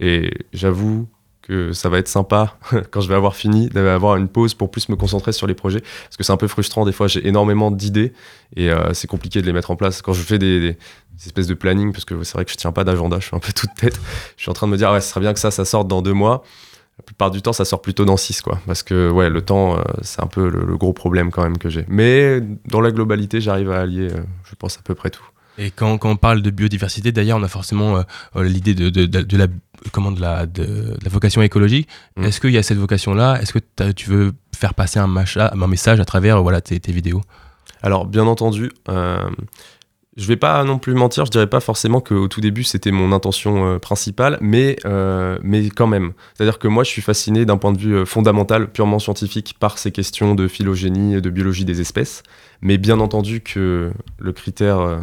et 0.00 0.32
j'avoue 0.52 1.08
que 1.42 1.72
ça 1.72 1.88
va 1.88 1.98
être 1.98 2.08
sympa 2.08 2.56
quand 2.90 3.00
je 3.00 3.08
vais 3.08 3.14
avoir 3.14 3.34
fini 3.34 3.68
d'avoir 3.68 4.16
une 4.16 4.28
pause 4.28 4.54
pour 4.54 4.70
plus 4.70 4.88
me 4.88 4.96
concentrer 4.96 5.32
sur 5.32 5.46
les 5.46 5.54
projets. 5.54 5.80
Parce 5.80 6.16
que 6.16 6.24
c'est 6.24 6.32
un 6.32 6.36
peu 6.36 6.48
frustrant 6.48 6.84
des 6.84 6.92
fois 6.92 7.08
j'ai 7.08 7.26
énormément 7.26 7.70
d'idées 7.70 8.12
et 8.56 8.70
euh, 8.70 8.94
c'est 8.94 9.08
compliqué 9.08 9.42
de 9.42 9.46
les 9.46 9.52
mettre 9.52 9.70
en 9.70 9.76
place. 9.76 10.02
Quand 10.02 10.12
je 10.12 10.22
fais 10.22 10.38
des, 10.38 10.76
espèces 11.24 11.46
de 11.46 11.54
planning 11.54 11.92
parce 11.92 12.04
que 12.04 12.22
c'est 12.24 12.34
vrai 12.34 12.44
que 12.44 12.50
je 12.50 12.56
tiens 12.56 12.72
pas 12.72 12.82
d'agenda 12.82 13.20
je 13.20 13.26
suis 13.26 13.36
un 13.36 13.38
peu 13.38 13.52
toute 13.52 13.72
tête 13.76 14.00
je 14.36 14.42
suis 14.42 14.50
en 14.50 14.54
train 14.54 14.66
de 14.66 14.72
me 14.72 14.76
dire 14.76 14.90
ouais 14.90 15.00
ce 15.00 15.08
serait 15.08 15.20
bien 15.20 15.32
que 15.32 15.38
ça 15.38 15.50
ça 15.50 15.64
sorte 15.64 15.88
dans 15.88 16.02
deux 16.02 16.14
mois. 16.14 16.42
La 16.98 17.04
plupart 17.04 17.30
du 17.30 17.42
temps 17.42 17.52
ça 17.52 17.64
sort 17.64 17.82
plutôt 17.82 18.04
dans 18.04 18.16
six 18.16 18.40
quoi. 18.40 18.60
Parce 18.66 18.82
que 18.82 19.10
ouais 19.10 19.28
le 19.28 19.42
temps 19.42 19.78
euh, 19.78 19.82
c'est 20.02 20.22
un 20.22 20.26
peu 20.26 20.48
le, 20.48 20.64
le 20.64 20.76
gros 20.76 20.92
problème 20.92 21.30
quand 21.30 21.42
même 21.42 21.58
que 21.58 21.68
j'ai. 21.68 21.84
Mais 21.88 22.40
dans 22.66 22.80
la 22.80 22.90
globalité 22.90 23.40
j'arrive 23.40 23.70
à 23.70 23.80
allier 23.80 24.08
euh, 24.10 24.22
je 24.44 24.54
pense 24.54 24.78
à 24.78 24.82
peu 24.82 24.94
près 24.94 25.10
tout 25.10 25.24
Et 25.58 25.70
quand, 25.70 25.98
quand 25.98 26.10
on 26.10 26.16
parle 26.16 26.40
de 26.40 26.50
biodiversité, 26.50 27.12
d'ailleurs, 27.12 27.38
on 27.38 27.42
a 27.42 27.48
forcément 27.48 27.96
euh, 27.96 28.02
euh, 28.36 28.44
l'idée 28.44 28.74
de, 28.74 28.88
de, 28.88 29.04
de, 29.06 29.20
de 29.20 29.36
la, 29.36 29.46
comment, 29.90 30.10
de, 30.10 30.20
la, 30.20 30.46
de, 30.46 30.96
la 31.02 31.10
vocation 31.10 31.42
écologique. 31.42 31.88
Mm. 32.16 32.24
Est-ce 32.24 32.40
qu'il 32.40 32.52
y 32.52 32.58
a 32.58 32.62
cette 32.62 32.78
vocation-là? 32.78 33.38
Est-ce 33.40 33.52
que 33.52 33.92
tu 33.92 34.08
veux 34.08 34.32
faire 34.56 34.72
passer 34.74 34.98
un, 34.98 35.08
macha- 35.08 35.52
un 35.52 35.66
message 35.66 36.00
à 36.00 36.04
travers 36.04 36.38
euh, 36.38 36.40
voilà, 36.40 36.60
tes, 36.60 36.80
tes 36.80 36.92
vidéos? 36.92 37.20
Alors, 37.82 38.06
bien 38.06 38.26
entendu, 38.26 38.70
euh, 38.88 39.28
je 40.16 40.26
vais 40.26 40.36
pas 40.36 40.62
non 40.64 40.78
plus 40.78 40.94
mentir, 40.94 41.26
je 41.26 41.30
dirais 41.30 41.46
pas 41.46 41.60
forcément 41.60 42.00
qu'au 42.00 42.28
tout 42.28 42.40
début 42.40 42.64
c'était 42.64 42.90
mon 42.90 43.12
intention 43.12 43.66
euh, 43.66 43.78
principale, 43.78 44.38
mais, 44.40 44.76
mais 45.42 45.68
quand 45.70 45.86
même. 45.86 46.12
C'est-à-dire 46.34 46.58
que 46.58 46.68
moi 46.68 46.84
je 46.84 46.90
suis 46.90 47.02
fasciné 47.02 47.44
d'un 47.44 47.56
point 47.56 47.72
de 47.72 47.78
vue 47.78 48.06
fondamental, 48.06 48.70
purement 48.70 48.98
scientifique, 48.98 49.56
par 49.58 49.78
ces 49.78 49.90
questions 49.90 50.34
de 50.34 50.48
phylogénie 50.48 51.14
et 51.14 51.20
de 51.20 51.30
biologie 51.30 51.64
des 51.64 51.80
espèces. 51.80 52.22
Mais 52.60 52.78
bien 52.78 53.00
entendu 53.00 53.40
que 53.40 53.90
le 54.18 54.32
critère, 54.32 55.00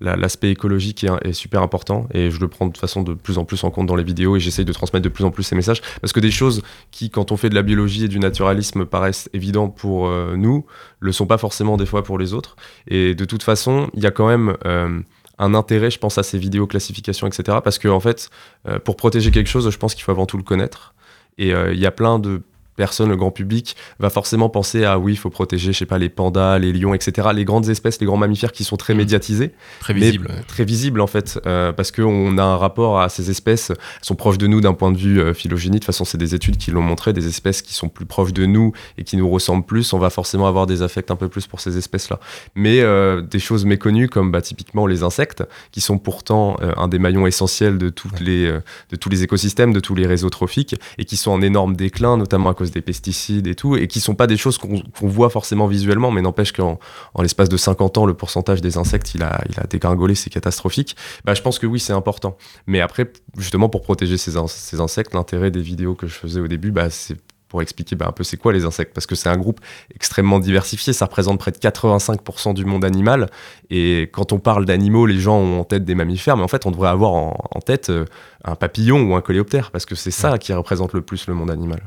la- 0.00 0.16
l'aspect 0.16 0.50
écologique 0.50 1.04
est, 1.22 1.32
super 1.32 1.62
important 1.62 2.08
et 2.12 2.30
je 2.30 2.40
le 2.40 2.48
prends 2.48 2.66
de 2.66 2.76
façon 2.76 3.02
de 3.02 3.14
plus 3.14 3.38
en 3.38 3.44
plus 3.44 3.62
en 3.64 3.70
compte 3.70 3.86
dans 3.86 3.96
les 3.96 4.04
vidéos 4.04 4.36
et 4.36 4.40
j'essaye 4.40 4.64
de 4.64 4.72
transmettre 4.72 5.04
de 5.04 5.08
plus 5.08 5.24
en 5.24 5.30
plus 5.30 5.42
ces 5.42 5.54
messages 5.54 5.80
parce 6.00 6.12
que 6.12 6.20
des 6.20 6.30
choses 6.30 6.62
qui, 6.90 7.10
quand 7.10 7.32
on 7.32 7.36
fait 7.36 7.50
de 7.50 7.54
la 7.54 7.62
biologie 7.62 8.04
et 8.04 8.08
du 8.08 8.18
naturalisme, 8.18 8.86
paraissent 8.86 9.28
évidentes 9.32 9.76
pour 9.76 10.08
euh, 10.08 10.34
nous, 10.36 10.64
le 10.98 11.12
sont 11.12 11.26
pas 11.26 11.38
forcément 11.38 11.76
des 11.76 11.86
fois 11.86 12.02
pour 12.02 12.18
les 12.18 12.34
autres. 12.34 12.56
Et 12.88 13.14
de 13.14 13.24
toute 13.24 13.42
façon, 13.42 13.90
il 13.94 14.02
y 14.02 14.06
a 14.06 14.10
quand 14.10 14.26
même 14.26 14.56
euh, 14.64 15.00
un 15.38 15.54
intérêt, 15.54 15.90
je 15.90 15.98
pense, 15.98 16.18
à 16.18 16.22
ces 16.22 16.38
vidéos 16.38 16.66
classification, 16.66 17.26
etc. 17.26 17.58
Parce 17.62 17.78
que 17.78 17.88
en 17.88 18.00
fait, 18.00 18.30
euh, 18.68 18.78
pour 18.78 18.96
protéger 18.96 19.30
quelque 19.30 19.48
chose, 19.48 19.70
je 19.70 19.78
pense 19.78 19.94
qu'il 19.94 20.04
faut 20.04 20.12
avant 20.12 20.26
tout 20.26 20.36
le 20.36 20.42
connaître. 20.42 20.94
Et 21.38 21.52
il 21.52 21.78
y 21.78 21.86
a 21.86 21.90
plein 21.90 22.18
de 22.18 22.42
personnes, 22.84 23.10
le 23.10 23.16
grand 23.16 23.30
public, 23.30 23.76
va 23.98 24.08
forcément 24.08 24.48
penser 24.48 24.84
à 24.84 24.98
oui, 24.98 25.12
il 25.12 25.16
faut 25.16 25.28
protéger, 25.28 25.72
je 25.72 25.78
sais 25.78 25.86
pas, 25.86 25.98
les 25.98 26.08
pandas, 26.08 26.58
les 26.58 26.72
lions, 26.72 26.94
etc. 26.94 27.28
Les 27.34 27.44
grandes 27.44 27.68
espèces, 27.68 28.00
les 28.00 28.06
grands 28.06 28.16
mammifères 28.16 28.52
qui 28.52 28.64
sont 28.64 28.76
très 28.78 28.94
Mhm. 28.94 28.98
médiatisés 29.00 29.50
Très 29.80 29.92
mais 29.94 30.00
visible. 30.00 30.26
ouais. 30.28 30.42
très 30.48 30.64
visible 30.64 31.00
en 31.02 31.06
fait, 31.06 31.38
euh, 31.46 31.72
parce 31.72 31.90
qu'on 31.92 32.38
a 32.38 32.42
un 32.42 32.56
rapport 32.56 33.00
à 33.00 33.08
ces 33.10 33.30
espèces, 33.30 33.68
elles 33.70 33.76
sont 34.10 34.14
proches 34.16 34.38
de 34.38 34.46
nous 34.46 34.60
d'un 34.62 34.72
point 34.74 34.92
de 34.92 34.96
vue 34.98 35.20
euh, 35.20 35.34
phylogénie. 35.34 35.76
De 35.76 35.80
toute 35.80 35.86
façon, 35.92 36.04
c'est 36.06 36.18
des 36.18 36.34
études 36.34 36.56
qui 36.56 36.70
l'ont 36.70 36.80
montré, 36.82 37.12
des 37.12 37.26
espèces 37.28 37.60
qui 37.62 37.74
sont 37.74 37.88
plus 37.90 38.06
proches 38.06 38.32
de 38.32 38.46
nous 38.46 38.72
et 38.98 39.04
qui 39.04 39.16
nous 39.18 39.28
ressemblent 39.28 39.66
plus, 39.66 39.92
on 39.92 39.98
va 39.98 40.08
forcément 40.10 40.46
avoir 40.48 40.66
des 40.66 40.80
affects 40.82 41.10
un 41.10 41.16
peu 41.16 41.28
plus 41.28 41.46
pour 41.46 41.60
ces 41.60 41.76
espèces-là. 41.76 42.18
Mais 42.54 42.80
euh, 42.80 43.20
des 43.20 43.38
choses 43.38 43.64
méconnues 43.66 44.08
comme 44.08 44.30
bah, 44.32 44.40
typiquement 44.40 44.86
les 44.86 45.02
insectes, 45.02 45.44
qui 45.72 45.80
sont 45.82 45.98
pourtant 45.98 46.56
euh, 46.62 46.72
un 46.78 46.88
des 46.88 46.98
maillons 46.98 47.26
essentiels 47.26 47.76
de, 47.78 47.90
toutes 47.90 48.20
les, 48.20 48.46
euh, 48.46 48.60
de 48.90 48.96
tous 48.96 49.10
les 49.10 49.22
écosystèmes, 49.22 49.72
de 49.74 49.80
tous 49.80 49.94
les 49.94 50.06
réseaux 50.06 50.30
trophiques, 50.30 50.74
et 50.98 51.04
qui 51.04 51.16
sont 51.16 51.30
en 51.30 51.42
énorme 51.42 51.76
déclin, 51.76 52.16
notamment 52.16 52.48
à 52.50 52.54
cause 52.54 52.69
des 52.70 52.80
pesticides 52.82 53.46
et 53.46 53.54
tout, 53.54 53.76
et 53.76 53.86
qui 53.88 54.00
sont 54.00 54.14
pas 54.14 54.26
des 54.26 54.36
choses 54.36 54.58
qu'on 54.58 54.82
voit 55.02 55.30
forcément 55.30 55.66
visuellement, 55.66 56.10
mais 56.10 56.22
n'empêche 56.22 56.52
qu'en 56.52 56.78
en 57.14 57.22
l'espace 57.22 57.48
de 57.48 57.56
50 57.56 57.98
ans, 57.98 58.06
le 58.06 58.14
pourcentage 58.14 58.60
des 58.60 58.76
insectes, 58.78 59.14
il 59.14 59.22
a, 59.22 59.40
il 59.48 59.58
a 59.60 59.64
dégringolé, 59.64 60.14
c'est 60.14 60.30
catastrophique. 60.30 60.96
Bah, 61.24 61.34
je 61.34 61.42
pense 61.42 61.58
que 61.58 61.66
oui, 61.66 61.80
c'est 61.80 61.92
important. 61.92 62.36
Mais 62.66 62.80
après, 62.80 63.12
justement, 63.36 63.68
pour 63.68 63.82
protéger 63.82 64.16
ces, 64.16 64.36
in- 64.36 64.46
ces 64.46 64.80
insectes, 64.80 65.14
l'intérêt 65.14 65.50
des 65.50 65.62
vidéos 65.62 65.94
que 65.94 66.06
je 66.06 66.14
faisais 66.14 66.40
au 66.40 66.48
début, 66.48 66.70
bah, 66.70 66.90
c'est 66.90 67.16
pour 67.48 67.62
expliquer 67.62 67.96
bah, 67.96 68.06
un 68.08 68.12
peu 68.12 68.22
c'est 68.22 68.36
quoi 68.36 68.52
les 68.52 68.64
insectes, 68.64 68.94
parce 68.94 69.06
que 69.06 69.16
c'est 69.16 69.28
un 69.28 69.36
groupe 69.36 69.60
extrêmement 69.92 70.38
diversifié, 70.38 70.92
ça 70.92 71.06
représente 71.06 71.40
près 71.40 71.50
de 71.50 71.56
85% 71.56 72.54
du 72.54 72.64
monde 72.64 72.84
animal, 72.84 73.28
et 73.70 74.08
quand 74.12 74.32
on 74.32 74.38
parle 74.38 74.64
d'animaux, 74.66 75.04
les 75.04 75.18
gens 75.18 75.36
ont 75.36 75.58
en 75.58 75.64
tête 75.64 75.84
des 75.84 75.96
mammifères, 75.96 76.36
mais 76.36 76.44
en 76.44 76.48
fait 76.48 76.64
on 76.66 76.70
devrait 76.70 76.90
avoir 76.90 77.12
en, 77.12 77.36
en 77.50 77.60
tête 77.60 77.90
euh, 77.90 78.04
un 78.44 78.54
papillon 78.54 79.02
ou 79.02 79.16
un 79.16 79.20
coléoptère, 79.20 79.72
parce 79.72 79.84
que 79.84 79.96
c'est 79.96 80.12
ça 80.12 80.38
qui 80.38 80.52
représente 80.52 80.92
le 80.92 81.02
plus 81.02 81.26
le 81.26 81.34
monde 81.34 81.50
animal. 81.50 81.80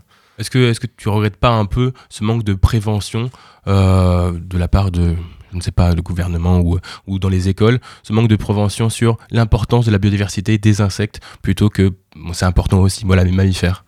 Est-ce 0.44 0.52
que, 0.52 0.72
est 0.72 0.78
que 0.78 0.88
tu 0.98 1.08
regrettes 1.08 1.38
pas 1.38 1.52
un 1.52 1.64
peu 1.64 1.94
ce 2.10 2.26
manque 2.26 2.44
de 2.44 2.54
prévention 2.54 3.30
euh, 3.68 4.34
de 4.34 4.58
la 4.58 4.68
part 4.68 4.92
de, 4.92 5.16
je 5.52 5.56
ne 5.56 5.62
sais 5.62 5.72
pas, 5.72 5.96
le 5.96 6.02
gouvernement 6.02 6.60
ou, 6.60 6.80
ou 7.08 7.18
dans 7.18 7.30
les 7.30 7.48
écoles, 7.48 7.80
ce 8.04 8.12
manque 8.12 8.28
de 8.28 8.36
prévention 8.36 8.90
sur 8.90 9.16
l'importance 9.32 9.86
de 9.86 9.92
la 9.92 10.00
biodiversité 10.00 10.58
des 10.58 10.82
insectes 10.82 11.22
plutôt 11.42 11.70
que 11.70 11.94
bon, 12.18 12.34
c'est 12.34 12.44
important 12.44 12.82
aussi, 12.82 13.06
voilà, 13.06 13.24
les 13.24 13.32
mammifères? 13.32 13.86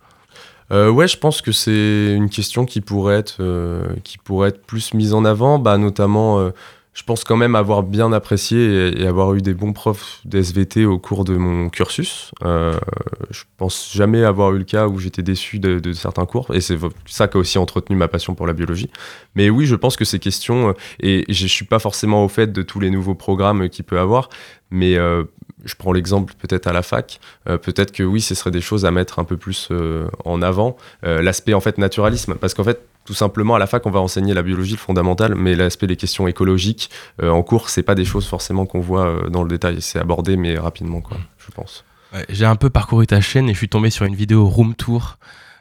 Euh, 0.72 0.88
ouais, 0.88 1.06
je 1.06 1.18
pense 1.18 1.42
que 1.42 1.52
c'est 1.52 2.14
une 2.16 2.30
question 2.30 2.64
qui 2.64 2.80
pourrait 2.80 3.16
être, 3.16 3.36
euh, 3.40 3.84
qui 4.02 4.16
pourrait 4.16 4.48
être 4.48 4.64
plus 4.64 4.94
mise 4.94 5.12
en 5.12 5.26
avant, 5.26 5.58
bah, 5.58 5.76
notamment, 5.76 6.50
je 6.96 7.02
pense 7.02 7.24
quand 7.24 7.36
même 7.36 7.54
avoir 7.54 7.82
bien 7.82 8.10
apprécié 8.10 9.02
et, 9.02 9.06
avoir 9.06 9.34
eu 9.34 9.42
des 9.42 9.52
bons 9.52 9.74
profs 9.74 10.22
d'SVT 10.24 10.86
au 10.86 10.98
cours 10.98 11.26
de 11.26 11.36
mon 11.36 11.68
cursus. 11.68 12.30
Euh, 12.42 12.72
je 13.30 13.44
pense 13.58 13.92
jamais 13.94 14.24
avoir 14.24 14.54
eu 14.54 14.58
le 14.58 14.64
cas 14.64 14.88
où 14.88 14.98
j'étais 14.98 15.22
déçu 15.22 15.58
de, 15.58 15.78
de 15.78 15.92
certains 15.92 16.24
cours, 16.24 16.54
et 16.54 16.62
c'est 16.62 16.78
ça 17.04 17.28
qui 17.28 17.36
a 17.36 17.40
aussi 17.40 17.58
entretenu 17.58 17.96
ma 17.96 18.08
passion 18.08 18.34
pour 18.34 18.46
la 18.46 18.54
biologie. 18.54 18.90
Mais 19.34 19.50
oui, 19.50 19.66
je 19.66 19.74
pense 19.74 19.94
que 19.98 20.06
ces 20.06 20.18
questions, 20.18 20.70
euh, 20.70 20.72
et 20.98 21.26
je 21.28 21.46
suis 21.46 21.66
pas 21.66 21.78
forcément 21.78 22.24
au 22.24 22.28
fait 22.28 22.50
de 22.50 22.62
tous 22.62 22.80
les 22.80 22.88
nouveaux 22.88 23.14
programmes 23.14 23.68
qu'il 23.68 23.84
peut 23.84 24.00
avoir, 24.00 24.30
mais 24.70 24.96
euh, 24.96 25.24
je 25.66 25.74
prends 25.74 25.92
l'exemple 25.92 26.34
peut-être 26.38 26.66
à 26.66 26.72
la 26.72 26.82
fac, 26.82 27.20
euh, 27.48 27.58
peut-être 27.58 27.92
que 27.92 28.02
oui, 28.02 28.20
ce 28.20 28.34
serait 28.34 28.50
des 28.50 28.60
choses 28.60 28.84
à 28.86 28.90
mettre 28.90 29.18
un 29.18 29.24
peu 29.24 29.36
plus 29.36 29.68
euh, 29.70 30.08
en 30.24 30.42
avant. 30.42 30.76
Euh, 31.04 31.22
L'aspect 31.22 31.54
en 31.54 31.60
fait 31.60 31.78
naturalisme, 31.78 32.34
parce 32.36 32.54
qu'en 32.54 32.64
fait, 32.64 32.80
tout 33.04 33.14
simplement 33.14 33.54
à 33.54 33.58
la 33.58 33.66
fac, 33.66 33.84
on 33.86 33.90
va 33.90 34.00
enseigner 34.00 34.34
la 34.34 34.42
biologie, 34.42 34.72
le 34.72 34.78
fondamental, 34.78 35.34
mais 35.34 35.54
l'aspect 35.54 35.86
des 35.86 35.96
questions 35.96 36.26
écologiques 36.26 36.90
en 37.22 37.42
cours, 37.44 37.68
c'est 37.68 37.84
pas 37.84 37.94
des 37.94 38.04
choses 38.04 38.26
forcément 38.26 38.66
qu'on 38.66 38.80
voit 38.80 39.28
dans 39.30 39.44
le 39.44 39.48
détail. 39.48 39.80
C'est 39.80 40.00
abordé, 40.00 40.36
mais 40.36 40.58
rapidement, 40.58 41.00
quoi, 41.00 41.16
je 41.38 41.52
pense. 41.52 41.84
J'ai 42.28 42.46
un 42.46 42.56
peu 42.56 42.68
parcouru 42.68 43.06
ta 43.06 43.20
chaîne 43.20 43.48
et 43.48 43.52
je 43.52 43.58
suis 43.58 43.68
tombé 43.68 43.90
sur 43.90 44.06
une 44.06 44.16
vidéo 44.16 44.48
room 44.48 44.74
tour. 44.74 45.18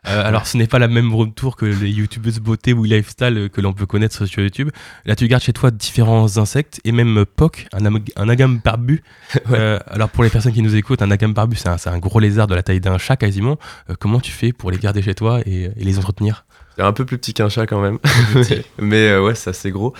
Euh, 0.07 0.27
alors 0.27 0.47
ce 0.47 0.57
n'est 0.57 0.67
pas 0.67 0.79
la 0.79 0.87
même 0.87 1.13
room 1.13 1.33
tour 1.33 1.55
que 1.55 1.65
les 1.65 1.89
youtubeuses 1.89 2.39
beauté 2.39 2.73
ou 2.73 2.83
lifestyle 2.83 3.49
que 3.51 3.61
l'on 3.61 3.73
peut 3.73 3.85
connaître 3.85 4.25
sur 4.25 4.41
YouTube. 4.41 4.69
Là 5.05 5.15
tu 5.15 5.27
gardes 5.27 5.43
chez 5.43 5.53
toi 5.53 5.71
différents 5.71 6.37
insectes 6.37 6.79
et 6.83 6.91
même 6.91 7.25
POC, 7.25 7.67
un, 7.73 7.85
un 8.15 8.29
agame 8.29 8.59
barbu. 8.63 9.03
Euh, 9.51 9.79
alors 9.87 10.09
pour 10.09 10.23
les 10.23 10.29
personnes 10.29 10.53
qui 10.53 10.61
nous 10.61 10.75
écoutent, 10.75 11.01
un 11.01 11.11
agame 11.11 11.33
barbu 11.33 11.55
c'est 11.55 11.87
un, 11.87 11.97
gros 11.99 12.19
lézard 12.19 12.47
de 12.47 12.55
la 12.55 12.63
taille 12.63 12.79
d'un 12.79 12.97
chat 12.97 13.15
quasiment. 13.15 13.57
Euh, 13.89 13.93
comment 13.99 14.19
tu 14.19 14.31
fais 14.31 14.53
pour 14.53 14.71
les 14.71 14.77
garder 14.77 15.01
chez 15.01 15.13
toi 15.13 15.41
et, 15.45 15.71
et 15.75 15.83
les 15.83 15.99
entretenir? 15.99 16.45
C'est 16.75 16.83
un 16.83 16.91
peu 16.91 17.05
plus 17.05 17.17
petit 17.17 17.33
qu'un 17.33 17.47
chat 17.47 17.65
quand 17.67 17.81
même, 17.81 17.99
mais 18.79 19.07
euh, 19.07 19.23
ouais, 19.23 19.35
c'est 19.35 19.51
assez 19.51 19.71
gros. 19.71 19.93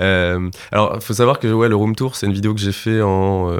Euh, 0.00 0.50
alors, 0.72 0.92
il 0.96 1.00
faut 1.00 1.14
savoir 1.14 1.38
que 1.38 1.46
ouais, 1.52 1.68
le 1.68 1.76
room 1.76 1.94
tour, 1.94 2.16
c'est 2.16 2.26
une 2.26 2.32
vidéo 2.32 2.52
que 2.54 2.60
j'ai 2.60 2.72
fait 2.72 3.00
en 3.00 3.50
euh, 3.52 3.58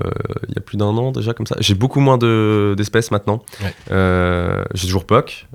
il 0.49 0.55
y 0.55 0.59
a 0.59 0.61
plus 0.61 0.77
d'un 0.77 0.87
an 0.87 1.13
déjà 1.13 1.33
comme 1.33 1.47
ça. 1.47 1.57
J'ai 1.61 1.75
beaucoup 1.75 2.01
moins 2.01 2.19
de- 2.19 2.75
d'espèces 2.77 3.11
maintenant. 3.11 3.43
Ouais. 3.63 3.75
Euh, 3.93 4.65
j'ai 4.75 4.87
toujours 4.87 5.07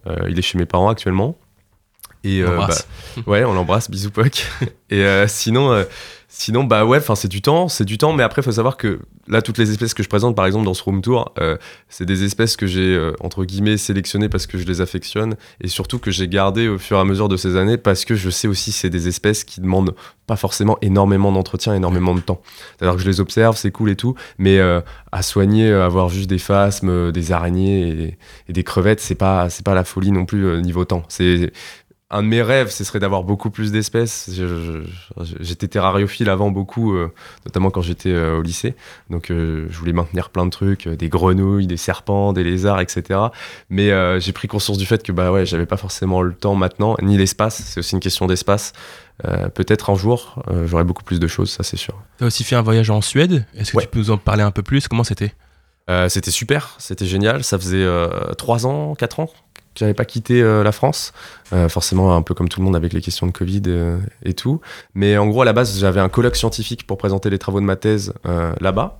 euh, 0.08 0.16
il 0.30 0.40
est 0.40 0.42
chez 0.42 0.58
mes 0.58 0.66
parents 0.66 0.90
actuellement. 0.90 1.38
Et 2.24 2.44
On 2.46 2.52
l'embrasse. 2.52 2.88
bah, 3.18 3.24
ouais, 3.28 3.44
on 3.46 3.54
l'embrasse, 3.54 3.90
bisous 3.90 4.12
Puck. 4.12 4.46
Et 4.90 5.06
sinon, 5.28 5.84
sinon, 6.30 6.64
bah 6.64 6.86
ouais, 6.86 7.00
enfin 7.00 7.16
c'est 7.16 7.28
du 7.28 7.42
temps, 7.42 7.68
c'est 7.68 7.84
du 7.84 7.98
temps. 7.98 8.14
Mais 8.14 8.24
après, 8.24 8.42
il 8.42 8.46
faut 8.46 8.52
savoir 8.52 8.78
que 8.78 9.00
là, 9.28 9.42
toutes 9.42 9.58
les 9.58 9.72
espèces 9.72 9.94
que 9.94 10.04
je 10.04 10.08
présente, 10.08 10.36
par 10.36 10.46
exemple 10.46 10.66
dans 10.66 10.74
ce 10.74 10.84
room 10.84 11.02
tour, 11.02 11.34
euh, 11.40 11.58
c'est 11.90 12.06
des 12.06 12.24
espèces 12.24 12.56
que 12.56 12.68
j'ai 12.68 12.96
euh, 12.96 13.14
entre 13.20 13.44
guillemets 13.44 13.78
sélectionnées 13.78 14.30
parce 14.30 14.46
que 14.48 14.58
je 14.58 14.66
les 14.66 14.80
affectionne 14.80 15.36
et 15.60 15.68
surtout 15.68 16.00
que 16.00 16.12
j'ai 16.12 16.28
gardées 16.28 16.68
au 16.68 16.78
fur 16.78 16.98
et 16.98 17.00
à 17.00 17.04
mesure 17.04 17.28
de 17.28 17.36
ces 17.36 17.56
années 17.58 17.78
parce 17.78 18.06
que 18.06 18.16
je 18.16 18.30
sais 18.30 18.48
aussi 18.48 18.72
c'est 18.72 18.90
des 18.90 19.08
espèces 19.08 19.44
qui 19.44 19.60
demandent 19.60 19.96
pas 20.28 20.36
forcément 20.36 20.78
énormément 20.82 21.32
d'entretien, 21.32 21.74
énormément 21.74 22.14
de 22.14 22.22
temps. 22.22 22.42
C'est-à-dire 22.78 22.96
que 22.96 23.02
je 23.02 23.08
les 23.08 23.20
observe, 23.20 23.58
c'est 23.58 23.72
cool 23.72 23.90
et 23.90 23.96
tout, 23.96 24.14
mais 24.38 24.60
euh, 24.60 24.82
à 25.12 25.24
soigner, 25.24 25.72
avoir 25.72 26.10
juste 26.10 26.30
des 26.30 26.38
phasmes, 26.38 27.12
des 27.12 27.32
araignées 27.32 28.18
et, 28.48 28.54
des 28.54 28.64
crevettes, 28.64 29.00
c'est 29.00 29.16
pas 29.16 29.50
c'est 29.50 29.66
pas 29.66 29.74
la 29.74 29.84
folie 29.84 30.12
non 30.12 30.26
plus 30.26 30.62
niveau 30.62 30.86
temps. 30.86 31.04
Un 32.12 32.24
de 32.24 32.28
mes 32.28 32.42
rêves, 32.42 32.70
ce 32.72 32.84
serait 32.84 33.00
d'avoir 33.00 33.24
beaucoup 33.24 33.52
plus 33.52 33.72
d'espèces. 33.72 34.30
J'étais 35.40 35.68
terrariophile 35.68 36.30
avant 36.30 36.50
beaucoup, 36.50 36.94
euh, 36.96 37.12
notamment 37.46 37.70
quand 37.70 37.82
j'étais 37.82 38.10
euh, 38.12 38.38
au 38.38 38.42
lycée. 38.42 38.76
Donc 39.10 39.30
euh, 39.30 39.68
je 39.70 39.78
voulais 39.78 39.94
maintenir 39.94 40.30
plein 40.30 40.46
de 40.46 40.50
trucs, 40.50 40.88
des 40.88 41.10
grenouilles, 41.10 41.68
des 41.68 41.78
serpents, 41.78 42.34
des 42.34 42.44
lézards, 42.44 42.82
etc. 42.82 43.20
Mais 43.70 43.92
j'ai 44.20 44.32
pris 44.34 44.48
conscience 44.48 44.78
du 44.78 44.86
fait 44.86 45.04
que 45.04 45.12
bah 45.12 45.32
ouais, 45.32 45.46
j'avais 45.46 45.66
pas 45.66 45.78
forcément 45.78 46.22
le 46.22 46.34
temps 46.34 46.56
maintenant, 46.56 46.96
ni 47.02 47.18
l'espace. 47.18 47.62
C'est 47.66 47.80
aussi 47.80 47.94
une 47.96 48.02
question 48.02 48.26
d'espace. 48.28 48.74
Peut-être 49.54 49.90
un 49.90 49.96
jour, 49.96 50.42
j'aurai 50.66 50.84
beaucoup 50.86 51.04
plus 51.04 51.20
de 51.20 51.28
choses, 51.28 51.50
ça 51.52 51.64
c'est 51.64 51.78
sûr. 51.78 51.94
Tu 52.18 52.24
as 52.24 52.28
aussi 52.28 52.44
fait 52.44 52.56
un 52.56 52.62
voyage 52.62 52.90
en 52.90 53.02
Suède. 53.02 53.46
Est-ce 53.56 53.72
que 53.72 53.78
Ouais. 53.78 53.84
tu 53.84 53.90
peux 53.90 54.00
nous 54.00 54.12
en 54.12 54.18
parler 54.18 54.44
un 54.44 54.52
peu 54.52 54.64
plus? 54.64 54.88
Comment 54.88 55.04
c'était? 55.04 55.34
Euh, 55.90 56.08
c'était 56.08 56.32
super, 56.32 56.76
c'était 56.78 57.06
génial. 57.08 57.44
Ça 57.44 57.58
faisait 57.58 57.82
euh, 57.84 58.10
3 58.38 58.68
ans, 58.68 58.94
4 58.96 59.22
ans 59.22 59.30
j'avais 59.80 59.94
pas 59.94 60.06
quitté 60.06 60.42
euh, 60.42 60.62
la 60.64 60.72
France. 60.72 61.14
Euh, 61.54 61.70
forcément, 61.70 62.16
un 62.16 62.22
peu 62.22 62.34
comme 62.34 62.50
tout 62.50 62.60
le 62.60 62.66
monde 62.66 62.76
avec 62.76 62.94
les 62.94 63.02
questions 63.02 63.26
de 63.26 63.32
Covid 63.32 63.64
euh, 63.68 63.98
et 64.24 64.34
tout. 64.34 64.60
Mais 64.94 65.18
en 65.18 65.28
gros, 65.28 65.42
à 65.42 65.46
la 65.46 65.54
base, 65.54 65.80
j'avais 65.80 66.02
un 66.02 66.10
colloque 66.10 66.36
scientifique 66.36 66.86
pour 66.86 66.98
présenter 66.98 67.30
les 67.30 67.40
travaux 67.40 67.62
de 67.62 67.66
ma 67.66 67.78
thèse 67.78 68.14
là-bas. 68.60 69.00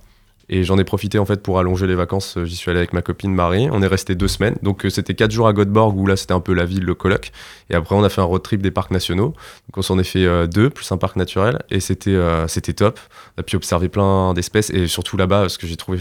Et 0.52 0.64
j'en 0.64 0.78
ai 0.78 0.84
profité 0.84 1.20
en 1.20 1.24
fait 1.24 1.44
pour 1.44 1.60
allonger 1.60 1.86
les 1.86 1.94
vacances. 1.94 2.36
J'y 2.42 2.56
suis 2.56 2.72
allé 2.72 2.78
avec 2.78 2.92
ma 2.92 3.02
copine 3.02 3.32
Marie. 3.32 3.68
On 3.70 3.82
est 3.82 3.86
resté 3.86 4.16
deux 4.16 4.26
semaines. 4.26 4.56
Donc 4.62 4.84
c'était 4.90 5.14
quatre 5.14 5.30
jours 5.30 5.46
à 5.46 5.52
Göteborg 5.52 5.96
où 5.96 6.06
là 6.08 6.16
c'était 6.16 6.32
un 6.32 6.40
peu 6.40 6.54
la 6.54 6.64
ville, 6.64 6.82
le 6.82 6.96
colloque. 6.96 7.30
Et 7.68 7.76
après 7.76 7.94
on 7.94 8.02
a 8.02 8.08
fait 8.08 8.20
un 8.20 8.24
road 8.24 8.42
trip 8.42 8.60
des 8.60 8.72
parcs 8.72 8.90
nationaux. 8.90 9.26
Donc 9.68 9.76
on 9.76 9.82
s'en 9.82 9.96
est 10.00 10.04
fait 10.04 10.48
deux 10.48 10.68
plus 10.68 10.90
un 10.90 10.96
parc 10.96 11.14
naturel 11.14 11.60
et 11.70 11.78
c'était 11.78 12.18
c'était 12.48 12.72
top. 12.72 12.98
On 13.36 13.42
a 13.42 13.44
pu 13.44 13.54
observer 13.54 13.88
plein 13.88 14.34
d'espèces 14.34 14.70
et 14.70 14.88
surtout 14.88 15.16
là-bas 15.16 15.48
ce 15.48 15.56
que 15.56 15.68
j'ai 15.68 15.76
trouvé 15.76 16.00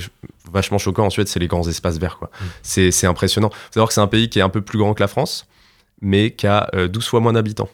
vachement 0.51 0.77
choquant 0.77 1.05
en 1.05 1.09
Suède 1.09 1.27
c'est 1.27 1.39
les 1.39 1.47
grands 1.47 1.67
espaces 1.67 1.97
verts 1.97 2.17
quoi. 2.17 2.29
C'est 2.61 2.91
c'est 2.91 3.07
impressionnant. 3.07 3.49
Faut 3.49 3.73
savoir 3.73 3.87
que 3.87 3.93
c'est 3.93 4.01
un 4.01 4.07
pays 4.07 4.29
qui 4.29 4.39
est 4.39 4.43
un 4.43 4.49
peu 4.49 4.61
plus 4.61 4.77
grand 4.79 4.93
que 4.93 5.01
la 5.01 5.07
France 5.07 5.47
mais 6.01 6.31
qui 6.31 6.47
a 6.47 6.69
euh, 6.75 6.87
12 6.87 7.07
fois 7.07 7.19
moins 7.19 7.33
d'habitants. 7.33 7.69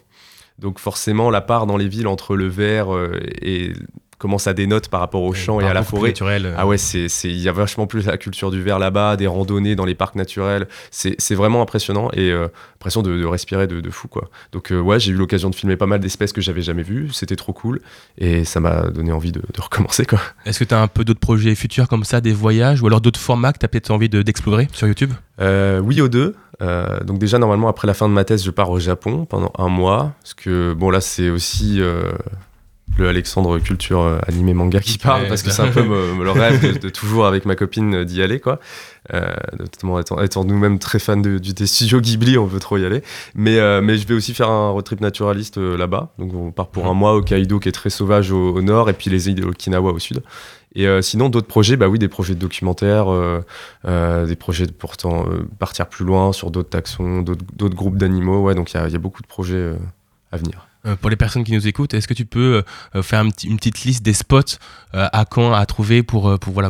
Donc 0.58 0.78
forcément 0.78 1.30
la 1.30 1.40
part 1.40 1.66
dans 1.66 1.76
les 1.76 1.88
villes 1.88 2.06
entre 2.06 2.34
le 2.34 2.48
vert 2.48 2.94
euh, 2.94 3.20
et 3.42 3.72
comment 4.18 4.38
ça 4.38 4.54
dénote 4.54 4.88
par 4.88 5.00
rapport 5.00 5.22
aux 5.22 5.34
champs 5.34 5.60
et 5.60 5.66
à 5.66 5.74
la 5.74 5.82
forêt. 5.82 6.08
naturel, 6.08 6.46
euh, 6.46 6.54
Ah 6.56 6.66
ouais, 6.66 6.78
c'est, 6.78 7.06
il 7.24 7.36
y 7.40 7.48
a 7.48 7.52
vachement 7.52 7.86
plus 7.86 8.06
la 8.06 8.16
culture 8.16 8.50
du 8.50 8.62
verre 8.62 8.78
là-bas, 8.78 9.16
des 9.16 9.26
randonnées 9.26 9.76
dans 9.76 9.84
les 9.84 9.94
parcs 9.94 10.14
naturels. 10.14 10.66
C'est, 10.90 11.34
vraiment 11.34 11.60
impressionnant 11.60 12.10
et 12.14 12.30
euh, 12.30 12.48
impression 12.76 13.02
de, 13.02 13.16
de 13.18 13.24
respirer 13.26 13.66
de, 13.66 13.80
de 13.80 13.90
fou 13.90 14.08
quoi. 14.08 14.30
Donc 14.52 14.72
euh, 14.72 14.80
ouais, 14.80 14.98
j'ai 14.98 15.12
eu 15.12 15.14
l'occasion 15.14 15.50
de 15.50 15.54
filmer 15.54 15.76
pas 15.76 15.86
mal 15.86 16.00
d'espèces 16.00 16.32
que 16.32 16.40
j'avais 16.40 16.62
jamais 16.62 16.82
vues. 16.82 17.10
C'était 17.12 17.36
trop 17.36 17.52
cool 17.52 17.80
et 18.16 18.44
ça 18.44 18.60
m'a 18.60 18.88
donné 18.88 19.12
envie 19.12 19.32
de, 19.32 19.40
de 19.40 19.60
recommencer 19.60 20.06
quoi. 20.06 20.20
Est-ce 20.46 20.58
que 20.60 20.64
tu 20.64 20.74
as 20.74 20.80
un 20.80 20.88
peu 20.88 21.04
d'autres 21.04 21.20
projets 21.20 21.54
futurs 21.54 21.88
comme 21.88 22.04
ça, 22.04 22.20
des 22.20 22.32
voyages 22.32 22.80
ou 22.82 22.86
alors 22.86 23.00
d'autres 23.02 23.20
formats 23.20 23.52
que 23.52 23.58
tu 23.58 23.64
as 23.66 23.68
peut-être 23.68 23.90
envie 23.90 24.08
de- 24.08 24.22
d'explorer 24.22 24.68
sur 24.72 24.86
YouTube? 24.86 25.12
Euh, 25.40 25.78
oui 25.80 26.00
aux 26.00 26.08
deux. 26.08 26.34
Euh, 26.62 27.00
donc 27.00 27.18
déjà 27.18 27.38
normalement 27.38 27.68
après 27.68 27.86
la 27.86 27.92
fin 27.92 28.08
de 28.08 28.14
ma 28.14 28.24
thèse, 28.24 28.42
je 28.42 28.50
pars 28.50 28.70
au 28.70 28.78
Japon 28.80 29.26
pendant 29.26 29.52
un 29.58 29.68
mois 29.68 30.14
parce 30.22 30.32
que 30.32 30.72
bon 30.72 30.88
là 30.88 31.02
c'est 31.02 31.28
aussi 31.28 31.82
euh, 31.82 32.12
le 32.98 33.08
Alexandre 33.08 33.58
culture 33.58 34.00
euh, 34.00 34.18
animé 34.26 34.54
manga 34.54 34.80
qui 34.80 34.98
parle 34.98 35.22
Ouais, 35.22 35.28
parce 35.28 35.42
que 35.42 35.50
c'est 35.50 35.62
un 35.62 35.68
peu 35.70 35.82
me- 35.84 36.14
me 36.14 36.24
le 36.24 36.30
rêve 36.30 36.74
de, 36.74 36.78
de 36.78 36.88
toujours 36.88 37.26
avec 37.26 37.44
ma 37.44 37.54
copine 37.56 37.94
euh, 37.94 38.04
d'y 38.04 38.22
aller 38.22 38.40
quoi. 38.40 38.58
Euh, 39.14 39.34
notamment 39.58 40.00
étant, 40.00 40.20
étant 40.20 40.44
nous-mêmes 40.44 40.78
très 40.78 40.98
fans 40.98 41.16
de, 41.16 41.38
du 41.38 41.52
des 41.52 41.66
studios 41.66 42.00
Ghibli, 42.00 42.38
on 42.38 42.46
veut 42.46 42.58
trop 42.58 42.76
y 42.78 42.84
aller. 42.84 43.02
Mais 43.34 43.58
euh, 43.58 43.80
mais 43.80 43.98
je 43.98 44.06
vais 44.06 44.14
aussi 44.14 44.34
faire 44.34 44.50
un 44.50 44.70
road 44.70 44.84
trip 44.84 45.00
naturaliste 45.00 45.58
là-bas. 45.58 46.12
Donc 46.18 46.34
on 46.34 46.50
part 46.50 46.68
pour 46.68 46.86
un 46.86 46.94
mois 46.94 47.14
au 47.14 47.22
Kaido 47.22 47.60
qui 47.60 47.68
est 47.68 47.72
très 47.72 47.90
sauvage 47.90 48.32
au, 48.32 48.54
au 48.54 48.62
nord 48.62 48.90
et 48.90 48.94
puis 48.94 49.10
les 49.10 49.28
îles 49.28 49.36
de 49.36 49.44
Okinawa 49.46 49.92
au 49.92 49.98
sud. 49.98 50.22
Et 50.74 50.86
euh, 50.88 51.00
sinon 51.00 51.28
d'autres 51.30 51.46
projets, 51.46 51.76
bah 51.76 51.88
oui 51.88 51.98
des 51.98 52.08
projets 52.08 52.34
de 52.34 52.40
documentaires. 52.40 53.10
euh, 53.10 53.40
euh, 53.86 54.26
des 54.26 54.36
projets 54.36 54.66
de 54.66 54.72
pourtant 54.72 55.24
partir 55.58 55.86
plus 55.86 56.04
loin 56.04 56.32
sur 56.32 56.50
d'autres 56.50 56.68
taxons, 56.70 57.22
d'autres 57.22 57.76
groupes 57.76 57.96
d'animaux. 57.96 58.42
Ouais, 58.42 58.54
donc 58.54 58.72
il 58.72 58.76
y 58.76 58.80
a, 58.80 58.86
il 58.88 58.92
y 58.92 58.96
a 58.96 58.98
beaucoup 58.98 59.22
de 59.22 59.26
projets 59.28 59.72
à 60.32 60.36
venir. 60.36 60.66
Euh, 60.86 60.96
Pour 60.96 61.10
les 61.10 61.16
personnes 61.16 61.44
qui 61.44 61.52
nous 61.52 61.66
écoutent, 61.66 61.94
est-ce 61.94 62.08
que 62.08 62.14
tu 62.14 62.24
peux 62.24 62.62
euh, 62.94 63.02
faire 63.02 63.22
une 63.22 63.56
petite 63.56 63.84
liste 63.84 64.02
des 64.02 64.12
spots 64.12 64.58
euh, 64.94 65.08
à 65.12 65.24
Caen 65.32 65.52
à 65.52 65.66
trouver 65.66 66.02
pour, 66.02 66.38
pour, 66.38 66.62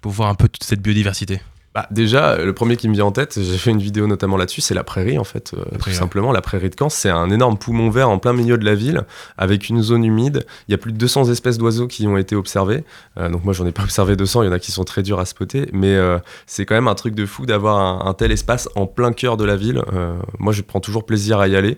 pour 0.00 0.12
voir 0.12 0.28
un 0.28 0.34
peu 0.34 0.48
toute 0.48 0.64
cette 0.64 0.82
biodiversité? 0.82 1.40
Bah, 1.74 1.88
déjà, 1.90 2.36
le 2.38 2.52
premier 2.52 2.76
qui 2.76 2.88
me 2.88 2.94
vient 2.94 3.06
en 3.06 3.10
tête, 3.10 3.36
j'ai 3.42 3.58
fait 3.58 3.72
une 3.72 3.80
vidéo 3.80 4.06
notamment 4.06 4.36
là-dessus, 4.36 4.60
c'est 4.60 4.74
la 4.74 4.84
prairie 4.84 5.18
en 5.18 5.24
fait. 5.24 5.54
euh, 5.54 5.64
tout 5.80 5.88
ouais. 5.88 5.92
simplement, 5.92 6.30
la 6.30 6.40
prairie 6.40 6.70
de 6.70 6.76
Caen, 6.78 6.88
c'est 6.88 7.10
un 7.10 7.30
énorme 7.30 7.58
poumon 7.58 7.90
vert 7.90 8.08
en 8.10 8.18
plein 8.20 8.32
milieu 8.32 8.56
de 8.56 8.64
la 8.64 8.76
ville, 8.76 9.02
avec 9.38 9.68
une 9.68 9.82
zone 9.82 10.04
humide. 10.04 10.46
Il 10.68 10.70
y 10.70 10.74
a 10.74 10.78
plus 10.78 10.92
de 10.92 10.98
200 10.98 11.30
espèces 11.32 11.58
d'oiseaux 11.58 11.88
qui 11.88 12.06
ont 12.06 12.16
été 12.16 12.36
observées. 12.36 12.84
Euh, 13.18 13.28
donc 13.28 13.42
moi, 13.42 13.52
j'en 13.54 13.66
ai 13.66 13.72
pas 13.72 13.82
observé 13.84 14.14
200, 14.14 14.42
il 14.42 14.46
y 14.46 14.48
en 14.48 14.52
a 14.52 14.60
qui 14.60 14.70
sont 14.70 14.84
très 14.84 15.02
durs 15.02 15.18
à 15.18 15.24
spotter, 15.24 15.68
mais 15.72 15.94
euh, 15.96 16.18
c'est 16.46 16.64
quand 16.64 16.76
même 16.76 16.86
un 16.86 16.94
truc 16.94 17.16
de 17.16 17.26
fou 17.26 17.44
d'avoir 17.44 17.78
un, 17.78 18.08
un 18.08 18.14
tel 18.14 18.30
espace 18.30 18.68
en 18.76 18.86
plein 18.86 19.12
cœur 19.12 19.36
de 19.36 19.44
la 19.44 19.56
ville. 19.56 19.82
Moi, 20.38 20.52
je 20.52 20.62
prends 20.62 20.78
toujours 20.80 21.04
plaisir 21.04 21.40
à 21.40 21.48
y 21.48 21.56
aller. 21.56 21.76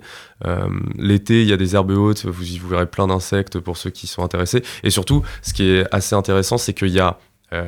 L'été, 0.99 1.41
il 1.43 1.49
y 1.49 1.53
a 1.53 1.57
des 1.57 1.75
herbes 1.75 1.91
hautes, 1.93 2.27
vous, 2.27 2.45
y- 2.45 2.59
vous 2.59 2.69
verrez 2.69 2.87
plein 2.87 3.07
d'insectes 3.07 3.59
pour 3.59 3.77
ceux 3.77 3.91
qui 3.91 4.07
sont 4.07 4.23
intéressés. 4.23 4.63
Et 4.83 4.91
surtout, 4.91 5.23
ce 5.43 5.53
qui 5.55 5.65
est 5.71 5.87
assez 5.91 6.15
intéressant, 6.15 6.59
c'est 6.59 6.75
qu'il 6.75 6.89
y 6.89 7.01
a 7.01 7.19
euh, 7.53 7.67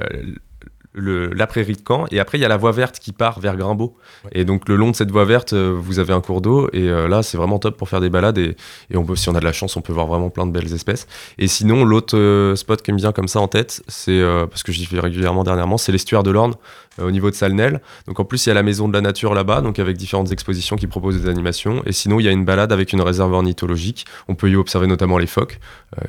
le- 0.99 1.33
la 1.33 1.47
prairie 1.47 1.75
de 1.75 1.83
Caen. 1.87 2.07
Et 2.11 2.21
après, 2.21 2.39
il 2.39 2.41
y 2.41 2.45
a 2.45 2.49
la 2.49 2.57
voie 2.57 2.73
verte 2.73 2.99
qui 2.99 3.13
part 3.13 3.41
vers 3.41 3.57
Grimbaud. 3.57 3.97
Et 4.33 4.45
donc, 4.45 4.69
le 4.69 4.77
long 4.77 4.91
de 4.91 4.97
cette 4.97 5.11
voie 5.11 5.25
verte, 5.25 5.53
euh, 5.53 5.75
vous 5.79 5.99
avez 5.99 6.13
un 6.13 6.21
cours 6.21 6.41
d'eau. 6.41 6.69
Et 6.73 6.89
euh, 6.89 7.09
là, 7.09 7.23
c'est 7.23 7.37
vraiment 7.37 7.59
top 7.59 7.77
pour 7.77 7.89
faire 7.89 8.01
des 8.01 8.11
balades. 8.11 8.39
Et, 8.39 8.57
et 8.91 8.97
on 8.97 9.05
peut, 9.05 9.17
si 9.17 9.29
on 9.29 9.35
a 9.35 9.41
de 9.41 9.45
la 9.45 9.53
chance, 9.53 9.77
on 9.77 9.81
peut 9.81 9.93
voir 9.93 10.07
vraiment 10.07 10.31
plein 10.31 10.47
de 10.47 10.53
belles 10.53 10.73
espèces. 10.75 11.07
Et 11.39 11.47
sinon, 11.49 11.85
l'autre 11.85 12.17
euh, 12.19 12.57
spot 12.57 12.83
qui 12.83 12.93
me 12.93 12.99
vient 12.99 13.13
comme 13.13 13.29
ça 13.29 13.41
en 13.41 13.49
tête, 13.49 13.83
c'est 13.89 14.23
parce 14.51 14.63
que 14.63 14.73
j'y 14.73 14.87
vais 14.87 15.01
régulièrement 15.01 15.45
dernièrement, 15.45 15.79
c'est 15.79 15.93
l'estuaire 15.93 16.23
de 16.23 16.31
l'Orne, 16.31 16.55
au 17.01 17.11
niveau 17.11 17.31
de 17.31 17.35
Salnel. 17.37 17.81
Donc 18.07 18.19
en 18.19 18.25
plus, 18.25 18.45
il 18.47 18.49
y 18.49 18.53
a 18.53 18.55
la 18.55 18.65
maison 18.65 18.89
de 18.89 18.93
la 18.93 19.01
nature 19.01 19.33
là-bas, 19.35 19.61
donc 19.61 19.79
avec 19.79 19.97
différentes 19.97 20.33
expositions 20.33 20.77
qui 20.77 20.87
proposent 20.89 21.23
des 21.23 21.29
animations. 21.29 21.83
Et 21.87 21.93
sinon, 21.93 22.19
il 22.19 22.25
y 22.25 22.29
a 22.29 22.33
une 22.33 22.45
balade 22.45 22.73
avec 22.73 22.93
une 22.93 23.01
réserve 23.01 23.33
ornithologique. 23.33 24.05
On 24.27 24.35
peut 24.35 24.51
y 24.51 24.57
observer 24.57 24.87
notamment 24.89 25.19
les 25.19 25.29
phoques, 25.29 25.61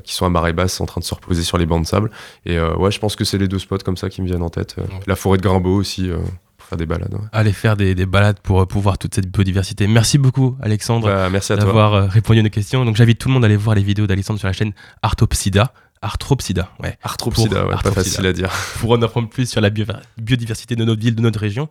qui 0.03 0.13
sont 0.15 0.25
à 0.25 0.29
marée 0.29 0.53
basse 0.53 0.81
en 0.81 0.85
train 0.85 0.99
de 0.99 1.05
se 1.05 1.13
reposer 1.13 1.43
sur 1.43 1.57
les 1.57 1.65
bancs 1.67 1.83
de 1.83 1.87
sable. 1.87 2.09
Et 2.45 2.59
ouais, 2.59 2.89
je 2.91 2.99
pense 2.99 3.15
que 3.15 3.23
c'est 3.23 3.37
les 3.37 3.47
deux 3.47 3.59
spots 3.59 3.77
comme 3.85 3.97
ça 3.97 4.09
qui 4.09 4.21
me 4.21 4.27
viennent 4.27 4.41
en 4.41 4.49
tête. 4.49 4.75
Euh, 4.79 4.83
Ouais. 4.95 4.99
La 5.07 5.15
forêt 5.15 5.37
de 5.37 5.43
Grimbaud 5.43 5.75
aussi, 5.75 6.09
euh, 6.09 6.17
pour 6.57 6.67
faire 6.67 6.77
des 6.77 6.85
balades. 6.85 7.13
ouais. 7.13 7.19
Aller 7.31 7.53
faire 7.53 7.75
des, 7.77 7.95
des 7.95 8.05
balades 8.05 8.39
pour, 8.41 8.61
euh, 8.61 8.65
pour 8.65 8.81
voir 8.81 8.97
toute 8.97 9.13
cette 9.15 9.31
biodiversité. 9.31 9.87
Merci 9.87 10.17
beaucoup, 10.17 10.57
Alexandre. 10.61 11.07
Bah, 11.07 11.29
merci 11.29 11.55
d'avoir 11.55 12.09
répondu 12.09 12.39
à 12.39 12.43
nos 12.43 12.49
questions. 12.49 12.85
Donc 12.85 12.95
j'invite 12.95 13.19
tout 13.19 13.27
le 13.27 13.33
monde 13.33 13.43
à 13.43 13.47
aller 13.47 13.55
voir 13.57 13.75
les 13.75 13.83
vidéos 13.83 14.07
d'Alexandre 14.07 14.39
sur 14.39 14.47
la 14.47 14.53
chaîne 14.53 14.73
Arthopsida. 15.01 15.73
Arthropsida, 16.01 16.69
ouais. 16.81 16.97
Arthropsida, 17.03 17.49
Pour 17.49 17.57
ouais, 17.65 17.69
pas 17.71 17.73
Arthropsida. 17.75 18.03
facile 18.03 18.25
à 18.25 18.31
dire. 18.33 18.49
Pour 18.79 18.91
en 18.91 19.01
apprendre 19.01 19.27
plus 19.27 19.49
sur 19.49 19.59
la 19.59 19.69
bio- 19.69 19.83
biodiversité 20.17 20.77
de 20.77 20.85
notre 20.85 21.01
ville, 21.01 21.13
de 21.13 21.21
notre 21.21 21.41
région. 21.41 21.67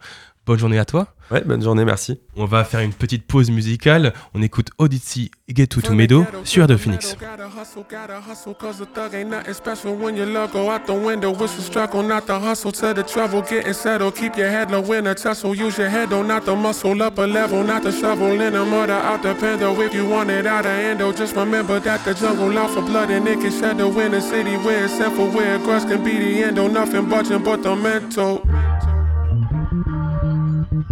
Bonne 0.49 0.59
journée 0.59 0.79
à 0.79 0.87
toi. 0.87 1.09
Ouais, 1.31 1.43
bonne 1.45 1.63
journée, 1.63 1.85
merci. 1.85 2.19
On 2.35 2.47
va 2.47 2.65
faire 2.65 2.81
une 2.81 2.95
petite 2.95 3.27
pause 3.27 3.51
musicale. 3.51 4.15
On 4.33 4.41
écoute 4.41 4.69
Odyssey 4.79 5.31
Get 5.47 5.67
to 5.67 5.83
Tomedo 5.83 6.25
sur 6.43 6.63
Radio 6.63 6.79
Phoenix. 6.79 7.15
Coming 30.79 30.87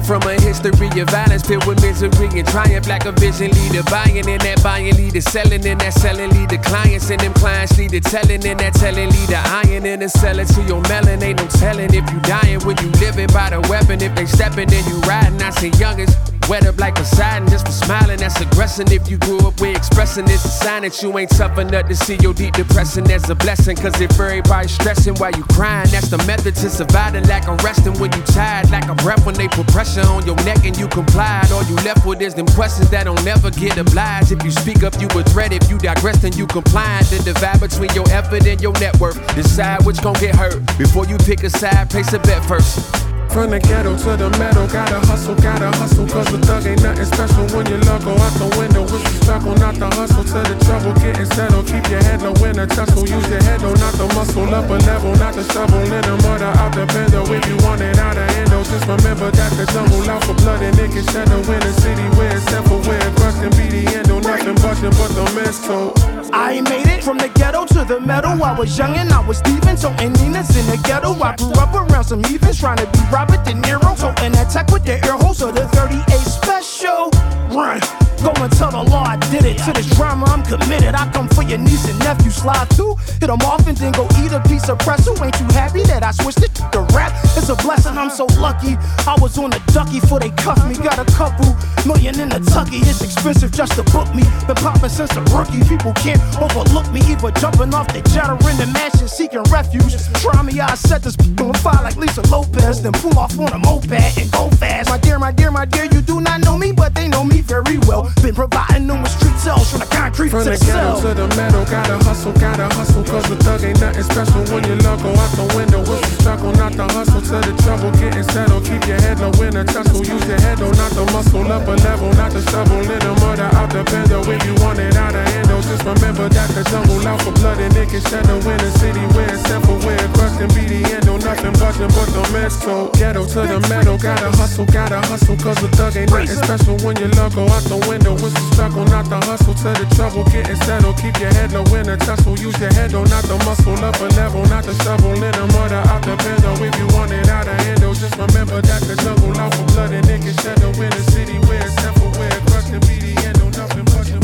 from 0.00 0.22
a 0.22 0.40
history 0.40 1.00
of 1.00 1.10
violence 1.10 1.42
filled 1.42 1.66
with 1.66 1.82
misery 1.82 2.08
and 2.32 2.48
triumph, 2.48 2.88
like 2.88 3.04
a 3.04 3.12
vision 3.12 3.50
leader. 3.50 3.82
Buying 3.90 4.16
in 4.16 4.38
that 4.38 4.62
buying 4.62 4.96
leader, 4.96 5.20
selling 5.20 5.66
in 5.66 5.76
that 5.76 5.92
selling 5.92 6.30
leader. 6.30 6.56
Clients 6.56 7.10
and 7.10 7.20
them 7.20 7.34
clients 7.34 7.76
leader, 7.76 8.00
telling 8.00 8.42
in 8.42 8.56
that 8.56 8.72
telling 8.72 9.10
leader. 9.10 9.42
Iron 9.44 9.84
in 9.84 10.00
the 10.00 10.08
selling 10.08 10.46
to 10.46 10.62
your 10.62 10.80
melon. 10.88 11.22
Ain't 11.22 11.40
no 11.40 11.46
telling 11.46 11.92
if 11.92 12.10
you 12.10 12.20
dying 12.20 12.60
when 12.60 12.78
you 12.78 12.88
living 13.00 13.26
by 13.34 13.50
the 13.50 13.60
weapon. 13.68 14.00
If 14.00 14.14
they 14.14 14.24
stepping, 14.24 14.68
then 14.68 14.82
you 14.88 14.98
riding. 15.00 15.42
I 15.42 15.50
see 15.50 15.68
youngest. 15.78 16.35
Wet 16.48 16.64
up 16.64 16.78
like 16.78 16.94
Poseidon 16.94 17.48
just 17.48 17.66
for 17.66 17.72
smiling. 17.72 18.18
That's 18.18 18.40
aggressing. 18.40 18.86
If 18.92 19.10
you 19.10 19.18
grew 19.18 19.38
up 19.38 19.60
with 19.60 19.76
expressing, 19.76 20.24
it's 20.24 20.44
a 20.44 20.48
sign 20.48 20.82
that 20.82 21.02
you 21.02 21.16
ain't 21.18 21.30
tough 21.30 21.58
enough 21.58 21.88
to 21.88 21.96
see 21.96 22.16
your 22.22 22.32
deep 22.32 22.54
depression. 22.54 23.02
That's 23.02 23.28
a 23.28 23.34
blessing. 23.34 23.76
Cause 23.76 24.00
if 24.00 24.12
everybody 24.12 24.68
stressing 24.68 25.16
while 25.16 25.32
you 25.32 25.42
crying, 25.50 25.88
that's 25.90 26.08
the 26.08 26.18
method 26.18 26.54
to 26.56 26.70
surviving. 26.70 27.26
Like 27.26 27.48
a 27.48 27.56
resting 27.64 27.98
when 27.98 28.12
you 28.12 28.22
tired. 28.22 28.70
Like 28.70 28.88
a 28.88 28.94
breath 28.94 29.26
when 29.26 29.34
they 29.34 29.48
put 29.48 29.66
pressure 29.68 30.06
on 30.06 30.24
your 30.24 30.36
neck 30.44 30.64
and 30.64 30.76
you 30.78 30.86
complied. 30.86 31.50
All 31.50 31.64
you 31.64 31.74
left 31.82 32.06
with 32.06 32.20
is 32.20 32.34
them 32.34 32.46
questions 32.46 32.90
that 32.90 33.04
don't 33.04 33.24
never 33.24 33.50
get 33.50 33.76
obliged. 33.76 34.30
If 34.30 34.44
you 34.44 34.52
speak 34.52 34.84
up, 34.84 34.94
you 35.00 35.08
a 35.08 35.24
threat. 35.24 35.52
If 35.52 35.68
you 35.68 35.78
digress, 35.78 36.22
then 36.22 36.32
you 36.34 36.46
compliant. 36.46 37.10
The 37.10 37.22
divide 37.24 37.58
between 37.60 37.92
your 37.94 38.08
effort 38.10 38.46
and 38.46 38.60
your 38.60 38.72
net 38.74 38.96
worth. 39.00 39.18
Decide 39.34 39.84
which 39.84 40.00
gon' 40.00 40.14
get 40.14 40.36
hurt. 40.36 40.64
Before 40.78 41.06
you 41.06 41.16
pick 41.18 41.42
a 41.42 41.50
side, 41.50 41.90
place 41.90 42.12
a 42.12 42.20
bet 42.20 42.44
first. 42.44 43.15
From 43.36 43.50
the 43.50 43.60
ghetto 43.60 43.92
to 43.92 44.16
the 44.16 44.30
meadow, 44.40 44.66
gotta 44.66 44.96
hustle, 45.04 45.34
gotta 45.34 45.68
hustle, 45.76 46.08
cause 46.08 46.24
the 46.32 46.40
thug 46.40 46.64
ain't 46.64 46.80
nothing 46.80 47.04
special 47.04 47.44
when 47.52 47.68
your 47.68 47.76
luck 47.84 48.00
go 48.00 48.16
out 48.16 48.32
the 48.40 48.48
window. 48.56 48.80
With 48.88 49.04
the 49.04 49.12
struggle, 49.20 49.52
not 49.60 49.76
the 49.76 49.92
hustle 49.92 50.24
to 50.24 50.40
the 50.40 50.56
trouble, 50.64 50.96
getting 51.04 51.28
settled. 51.36 51.68
Keep 51.68 51.84
your 51.92 52.00
head 52.00 52.22
low 52.24 52.32
in 52.48 52.58
a 52.58 52.66
tussle, 52.66 53.04
use 53.04 53.28
your 53.28 53.44
head 53.44 53.60
though, 53.60 53.76
not 53.76 53.92
the 53.92 54.08
muscle. 54.16 54.48
Up 54.48 54.64
a 54.72 54.80
level, 54.88 55.12
not 55.20 55.36
the 55.36 55.44
shovel, 55.52 55.84
in 55.84 56.00
the 56.00 56.16
murder 56.24 56.48
out 56.48 56.72
the 56.72 56.88
bendo. 56.88 57.28
If 57.28 57.44
you 57.44 57.60
want 57.60 57.84
it 57.84 57.98
out 58.00 58.16
of 58.16 58.24
endo, 58.24 58.64
just 58.64 58.88
remember 58.88 59.28
that 59.28 59.52
the 59.52 59.68
jungle 59.68 60.08
out 60.08 60.24
for 60.24 60.32
blood 60.40 60.62
and 60.64 60.78
it 60.80 60.88
can 60.96 61.04
shadow 61.12 61.44
in 61.44 61.60
a 61.60 61.72
city 61.84 62.08
where 62.16 62.32
it's 62.32 62.48
simple, 62.48 62.80
where 62.88 63.04
grass 63.20 63.36
can 63.36 63.52
be 63.52 63.68
the 63.68 63.84
endo. 64.00 64.16
Nothing 64.16 64.56
budging 64.64 64.96
but 64.96 65.12
the 65.12 65.28
mental. 65.36 65.92
I 66.32 66.60
made 66.62 66.88
it 66.88 67.04
from 67.04 67.18
the 67.18 67.28
ghetto 67.28 67.66
to 67.66 67.84
the 67.84 68.00
meadow. 68.00 68.32
I 68.40 68.56
was 68.58 68.76
young 68.78 68.96
and 68.96 69.12
I 69.12 69.20
was 69.20 69.38
Steven, 69.44 69.76
so 69.76 69.90
and 70.00 70.16
Nina's 70.24 70.56
in 70.56 70.64
the 70.72 70.80
ghetto. 70.88 71.12
I 71.20 71.36
grew 71.36 71.52
up 71.60 71.74
around 71.74 72.04
some 72.04 72.24
heathens 72.24 72.58
trying 72.58 72.78
to 72.78 72.86
be 72.86 73.00
Robert 73.26 73.44
De 73.44 73.52
Niro. 73.52 73.96
So 73.96 74.08
an 74.22 74.32
attack 74.34 74.70
with 74.70 74.84
the 74.84 75.04
air 75.04 75.16
hose 75.16 75.42
of 75.42 75.54
the 75.54 75.66
38 75.68 76.18
special. 76.20 77.10
Run. 77.50 78.05
Go 78.22 78.32
and 78.42 78.52
tell 78.52 78.70
the 78.70 78.82
law 78.90 79.04
I 79.04 79.16
did 79.30 79.44
it. 79.44 79.58
To 79.64 79.72
this 79.72 79.88
drama, 79.96 80.26
I'm 80.26 80.42
committed. 80.42 80.94
I 80.94 81.10
come 81.12 81.28
for 81.28 81.42
your 81.42 81.58
niece 81.58 81.88
and 81.88 81.98
nephew. 82.00 82.30
Slide 82.30 82.68
through, 82.70 82.96
hit 83.20 83.28
them 83.28 83.40
off, 83.42 83.66
and 83.66 83.76
then 83.76 83.92
go 83.92 84.08
eat 84.20 84.32
a 84.32 84.40
piece 84.48 84.68
of 84.68 84.78
pretzel. 84.78 85.16
Ain't 85.22 85.38
you 85.40 85.46
happy 85.52 85.82
that 85.84 86.02
I 86.02 86.10
switched 86.12 86.42
it 86.42 86.54
to 86.72 86.80
rap? 86.94 87.12
It's 87.36 87.48
a 87.48 87.56
blessing, 87.56 87.96
I'm 87.96 88.10
so 88.10 88.26
lucky. 88.38 88.76
I 89.06 89.16
was 89.20 89.38
on 89.38 89.52
a 89.52 89.60
ducky 89.72 90.00
before 90.00 90.20
they 90.20 90.30
cuffed 90.30 90.66
me. 90.68 90.74
Got 90.76 90.98
a 90.98 91.04
couple 91.12 91.56
million 91.86 92.18
in 92.20 92.28
the 92.28 92.40
tucky. 92.52 92.78
It's 92.78 93.02
expensive 93.02 93.52
just 93.52 93.72
to 93.76 93.82
book 93.94 94.12
me. 94.14 94.22
Been 94.46 94.56
popping 94.56 94.90
since 94.90 95.14
a 95.16 95.22
rookie. 95.34 95.62
People 95.64 95.92
can't 95.94 96.20
overlook 96.40 96.90
me. 96.92 97.00
Either 97.06 97.30
jumping 97.40 97.74
off 97.74 97.88
the 97.88 98.02
jet 98.12 98.28
in 98.30 98.56
the 98.58 98.66
mansion 98.72 99.08
seeking 99.08 99.42
refuge. 99.50 99.94
Try 100.20 100.42
me, 100.42 100.60
I 100.60 100.74
set 100.74 101.02
this 101.02 101.16
on 101.40 101.54
fire 101.54 101.82
like 101.82 101.96
Lisa 101.96 102.22
Lopez. 102.30 102.82
Then 102.82 102.92
pull 102.92 103.18
off 103.18 103.38
on 103.38 103.52
a 103.52 103.58
moped 103.58 103.90
and 103.92 104.30
go 104.32 104.50
fast. 104.56 104.90
My 104.90 104.98
my 105.26 105.32
dear, 105.32 105.50
my 105.50 105.64
dear, 105.64 105.86
you 105.86 106.00
do 106.02 106.20
not 106.20 106.38
know 106.42 106.56
me, 106.56 106.70
but 106.70 106.94
they 106.94 107.08
know 107.08 107.24
me 107.24 107.40
very 107.40 107.78
well. 107.88 108.06
Been 108.22 108.32
providing 108.32 108.86
them 108.86 109.02
with 109.02 109.10
street 109.10 109.34
cells 109.42 109.68
from 109.70 109.80
the 109.80 109.90
concrete 109.90 110.30
From 110.30 110.44
to 110.44 110.50
the 110.50 110.56
the 110.56 110.66
ghetto 110.66 111.02
to 111.02 111.10
the 111.18 111.26
meadow, 111.34 111.64
gotta 111.66 111.98
hustle, 112.06 112.30
gotta 112.38 112.70
hustle, 112.78 113.02
cause 113.02 113.26
the 113.26 113.34
thug 113.42 113.64
ain't 113.64 113.80
nothing 113.80 114.06
special 114.06 114.42
when 114.54 114.62
your 114.70 114.78
luck 114.86 115.02
go 115.02 115.10
out 115.10 115.32
the 115.34 115.46
window. 115.58 115.82
With 115.82 115.98
the 116.06 116.14
struggle, 116.22 116.52
not 116.54 116.78
the 116.78 116.86
hustle 116.94 117.18
to 117.18 117.36
the 117.42 117.54
trouble, 117.66 117.90
getting 117.98 118.22
settled. 118.30 118.62
Keep 118.70 118.86
your 118.86 119.02
head 119.02 119.18
low 119.18 119.34
in 119.42 119.56
a 119.58 119.64
tussle, 119.66 119.98
use 119.98 120.26
your 120.30 120.38
head 120.38 120.62
though, 120.62 120.70
not 120.78 120.94
the 120.94 121.02
muscle. 121.10 121.42
Up 121.50 121.66
a 121.66 121.74
level, 121.74 122.10
not 122.14 122.30
the 122.30 122.42
shovel, 122.46 122.86
in 122.86 123.00
the 123.02 123.12
murder 123.18 123.50
out 123.58 123.70
the 123.74 123.82
bendo. 123.90 124.22
If 124.30 124.46
you 124.46 124.54
want 124.62 124.78
it 124.78 124.94
out 124.94 125.10
of 125.10 125.26
endo, 125.26 125.58
just 125.58 125.82
remember 125.82 126.30
that 126.30 126.54
the 126.54 126.62
jungle 126.70 127.02
out 127.02 127.18
for 127.26 127.34
blood 127.42 127.58
and 127.58 127.74
it 127.74 127.90
can 127.90 128.02
shadow 128.06 128.38
in 128.38 128.60
a 128.62 128.70
city 128.78 129.02
where 129.18 129.26
it's 129.26 129.42
simple, 129.50 129.74
where 129.82 130.06
grass 130.14 130.38
can 130.38 130.54
be 130.54 130.70
the 130.70 130.86
endo. 130.94 131.18
Nothing 131.18 131.54
budging 131.58 131.90
but 131.98 132.06
the 132.14 132.22
mental. 132.30 132.94
Ghetto 132.94 133.26
to 133.26 133.40
the 133.42 133.58
meadow, 133.66 133.98
gotta 133.98 134.30
hustle, 134.38 134.66
gotta 134.66 135.02
hustle, 135.02 135.15
cause 135.24 135.56
the 135.62 135.68
thug 135.72 135.96
ain't 135.96 136.10
nothing 136.10 136.36
special 136.36 136.76
when 136.84 136.96
your 136.96 137.08
luck 137.16 137.32
go 137.34 137.48
out 137.48 137.64
the 137.64 137.78
window. 137.88 138.12
With 138.12 138.34
the 138.34 138.44
struggle, 138.52 138.84
not 138.84 139.08
the 139.08 139.16
hustle 139.24 139.54
to 139.54 139.70
the 139.72 139.86
trouble, 139.94 140.24
getting 140.28 140.56
settled. 140.66 140.98
Keep 140.98 141.20
your 141.20 141.32
head 141.32 141.52
low 141.52 141.64
in 141.72 141.88
a 141.88 141.96
tussle, 141.96 142.36
use 142.38 142.58
your 142.60 142.72
head 142.74 142.90
though, 142.90 143.04
not 143.04 143.24
the 143.24 143.38
muscle. 143.46 143.78
Up 143.80 143.96
a 144.00 144.08
level, 144.18 144.44
not 144.52 144.64
the 144.64 144.74
shovel, 144.84 145.14
in 145.14 145.32
the 145.32 145.46
murder 145.56 145.80
out 145.88 146.02
the 146.02 146.16
bendo. 146.20 146.52
If 146.60 146.74
you 146.76 146.88
want 146.96 147.12
it 147.12 147.28
out 147.28 147.48
of 147.48 147.56
endo, 147.64 147.94
just 147.94 148.16
remember 148.16 148.60
that 148.60 148.82
the 148.82 148.96
jungle 148.96 149.32
out 149.38 149.54
for 149.54 149.64
blood 149.72 149.92
and 149.92 150.04
it 150.08 150.20
can 150.20 150.36
shadow 150.42 150.70
in 150.74 150.92
a 150.92 151.02
city 151.12 151.38
where 151.46 151.64
it's 151.64 151.76
simple, 151.80 152.10
where 152.18 152.36
grass 152.50 152.68
can 152.68 152.80
be 152.84 152.98
the 153.00 153.14
endo. 153.24 153.46
Nothing 153.56 153.84
but 153.84 154.04
the 154.04 154.18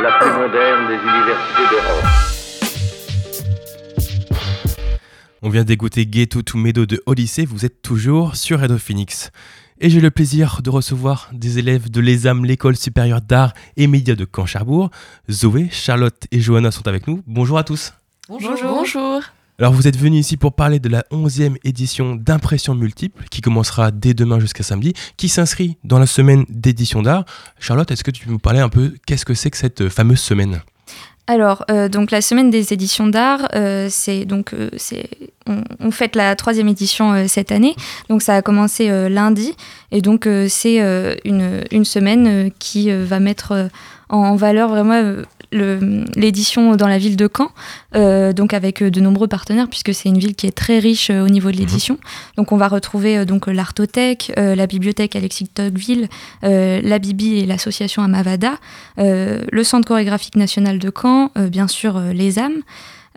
la 0.00 0.12
plus 0.18 0.32
moderne 0.32 0.86
des 0.88 0.96
universités 0.96 1.66
d'Europe. 1.68 2.29
On 5.42 5.48
vient 5.48 5.64
d'écouter 5.64 6.04
Ghetto 6.04 6.42
to 6.42 6.58
Meadow 6.58 6.84
de 6.84 7.02
Odyssey, 7.06 7.46
vous 7.46 7.64
êtes 7.64 7.80
toujours 7.80 8.36
sur 8.36 8.60
Radio 8.60 8.76
Phoenix. 8.76 9.30
Et 9.80 9.88
j'ai 9.88 10.02
le 10.02 10.10
plaisir 10.10 10.60
de 10.62 10.68
recevoir 10.68 11.30
des 11.32 11.58
élèves 11.58 11.90
de 11.90 11.98
l'ESAM, 12.02 12.44
l'école 12.44 12.76
supérieure 12.76 13.22
d'art 13.22 13.54
et 13.78 13.86
médias 13.86 14.16
de 14.16 14.26
Caen-Charbourg. 14.30 14.90
Zoé, 15.30 15.70
Charlotte 15.72 16.26
et 16.30 16.40
Johanna 16.40 16.70
sont 16.70 16.86
avec 16.86 17.08
nous. 17.08 17.22
Bonjour 17.26 17.56
à 17.56 17.64
tous. 17.64 17.94
Bonjour. 18.28 18.52
Bonjour. 18.62 19.22
Alors 19.58 19.72
vous 19.72 19.88
êtes 19.88 19.96
venus 19.96 20.26
ici 20.26 20.36
pour 20.36 20.52
parler 20.52 20.78
de 20.78 20.90
la 20.90 21.04
11e 21.10 21.56
édition 21.64 22.16
d'Impression 22.16 22.74
Multiple 22.74 23.24
qui 23.30 23.40
commencera 23.40 23.92
dès 23.92 24.12
demain 24.12 24.40
jusqu'à 24.40 24.62
samedi, 24.62 24.92
qui 25.16 25.30
s'inscrit 25.30 25.78
dans 25.84 25.98
la 25.98 26.06
semaine 26.06 26.44
d'édition 26.50 27.00
d'art. 27.00 27.24
Charlotte, 27.58 27.90
est-ce 27.90 28.04
que 28.04 28.10
tu 28.10 28.26
peux 28.26 28.30
nous 28.30 28.38
parler 28.38 28.60
un 28.60 28.68
peu 28.68 28.92
qu'est-ce 29.06 29.24
que 29.24 29.32
c'est 29.32 29.50
que 29.50 29.56
cette 29.56 29.88
fameuse 29.88 30.20
semaine? 30.20 30.60
Alors, 31.30 31.64
euh, 31.70 31.88
donc 31.88 32.10
la 32.10 32.22
semaine 32.22 32.50
des 32.50 32.72
éditions 32.72 33.06
d'art, 33.06 33.46
euh, 33.54 33.86
c'est 33.88 34.24
donc 34.24 34.52
euh, 34.52 34.68
on, 35.46 35.62
on 35.78 35.92
fête 35.92 36.16
la 36.16 36.34
troisième 36.34 36.66
édition 36.66 37.28
cette 37.28 37.52
année. 37.52 37.76
Donc 38.08 38.20
ça 38.20 38.34
a 38.34 38.42
commencé 38.42 38.88
lundi 39.08 39.54
et 39.92 40.00
donc 40.00 40.28
c'est 40.48 40.78
une, 41.24 41.84
semaine 41.84 42.50
qui 42.58 42.90
va 42.90 43.20
mettre 43.20 43.68
en 44.08 44.34
valeur 44.34 44.70
vraiment 44.70 45.22
l'édition 45.52 46.76
dans 46.76 46.86
la 46.86 46.98
ville 46.98 47.16
de 47.16 47.28
Caen, 47.28 47.50
donc 48.32 48.54
avec 48.54 48.82
de 48.82 49.00
nombreux 49.00 49.28
partenaires, 49.28 49.68
puisque 49.68 49.94
c'est 49.94 50.08
une 50.08 50.18
ville 50.18 50.34
qui 50.34 50.46
est 50.46 50.56
très 50.56 50.78
riche 50.78 51.10
au 51.10 51.28
niveau 51.28 51.50
de 51.50 51.56
mhm. 51.56 51.60
l'édition. 51.60 51.98
Donc 52.36 52.52
on 52.52 52.56
va 52.56 52.68
retrouver 52.68 53.24
donc 53.24 53.46
l'Artothèque, 53.46 54.32
la 54.36 54.66
bibliothèque 54.66 55.16
Alexis 55.16 55.48
Tocqueville, 55.48 56.08
la 56.42 56.98
Bibi 56.98 57.38
et 57.38 57.46
l'association 57.46 58.02
Amavada, 58.02 58.58
le 58.96 59.62
Centre 59.62 59.86
chorégraphique 59.86 60.36
national 60.36 60.78
de 60.78 60.90
Caen, 60.90 61.30
bien 61.36 61.68
sûr 61.68 62.00
les 62.12 62.38
âmes. 62.38 62.62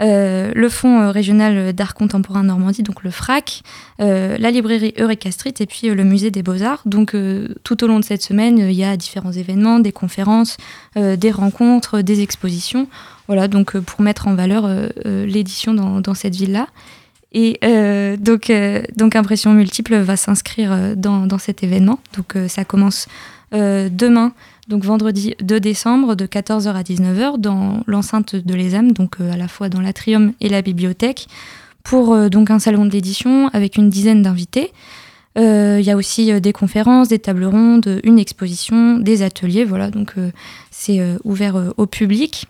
Euh, 0.02 0.52
le 0.56 0.70
Fonds 0.70 1.02
euh, 1.02 1.12
régional 1.12 1.72
d'art 1.74 1.94
contemporain 1.94 2.44
Normandie, 2.44 2.82
donc 2.82 3.04
le 3.04 3.12
FRAC, 3.12 3.62
euh, 4.02 4.38
la 4.40 4.50
librairie 4.50 4.94
Eureka 4.98 5.30
Street 5.32 5.54
et 5.60 5.68
puis 5.68 5.88
le 5.90 6.04
musée 6.04 6.32
des 6.32 6.42
Beaux-Arts. 6.42 6.82
Donc 6.86 7.16
tout 7.64 7.84
au 7.84 7.88
long 7.88 8.00
de 8.00 8.06
cette 8.06 8.24
semaine, 8.24 8.58
il 8.58 8.74
y 8.74 8.84
a 8.84 8.98
différents 8.98 9.32
événements, 9.32 9.80
des 9.80 9.92
conférences, 9.92 10.58
des 10.96 11.32
rencontres, 11.32 12.02
des 12.02 12.22
expositions. 12.22 12.88
Voilà, 13.28 13.48
donc 13.48 13.78
pour 13.78 14.02
mettre 14.02 14.28
en 14.28 14.36
valeur 14.36 14.70
l'édition 15.06 15.74
dans, 15.74 16.14
cette 16.14 16.36
ville-là. 16.36 16.68
Et 17.32 17.60
donc, 18.18 18.52
donc 18.96 19.16
Impression 19.16 19.54
Multiple 19.54 19.96
va 19.98 20.18
s'inscrire 20.18 20.96
dans, 20.96 21.26
dans, 21.28 21.38
cet 21.38 21.64
événement. 21.64 22.00
Donc 22.16 22.36
ça 22.48 22.66
commence 22.66 23.08
demain 23.52 24.34
donc 24.74 24.86
vendredi 24.86 25.36
2 25.40 25.60
décembre 25.60 26.16
de 26.16 26.26
14h 26.26 26.74
à 26.74 26.82
19h 26.82 27.38
dans 27.38 27.84
l'enceinte 27.86 28.36
de 28.36 28.54
l'ESAM, 28.56 28.92
donc 28.92 29.18
euh, 29.22 29.32
à 29.32 29.38
la 29.38 29.48
fois 29.48 29.70
dans 29.70 29.80
l'atrium 29.80 30.34
et 30.42 30.50
la 30.50 30.64
bibliothèque, 30.64 31.28
pour 31.84 32.16
euh, 32.16 32.28
un 32.50 32.58
salon 32.58 32.86
de 32.86 32.90
l'édition 32.90 33.50
avec 33.50 33.78
une 33.78 33.92
dizaine 33.92 34.24
d'invités. 34.24 34.72
Euh, 35.38 35.78
il 35.80 35.86
y 35.86 35.92
a 35.92 35.96
aussi 35.96 36.42
des 36.42 36.54
conférences, 36.54 37.10
des 37.10 37.20
tables 37.20 37.46
rondes, 37.46 38.02
une 38.04 38.18
exposition, 38.18 38.98
des 38.98 39.22
ateliers, 39.22 39.64
voilà, 39.64 39.92
donc 39.92 40.16
c'est 40.72 41.00
ouvert 41.24 41.74
au 41.78 41.86
public. 41.86 42.48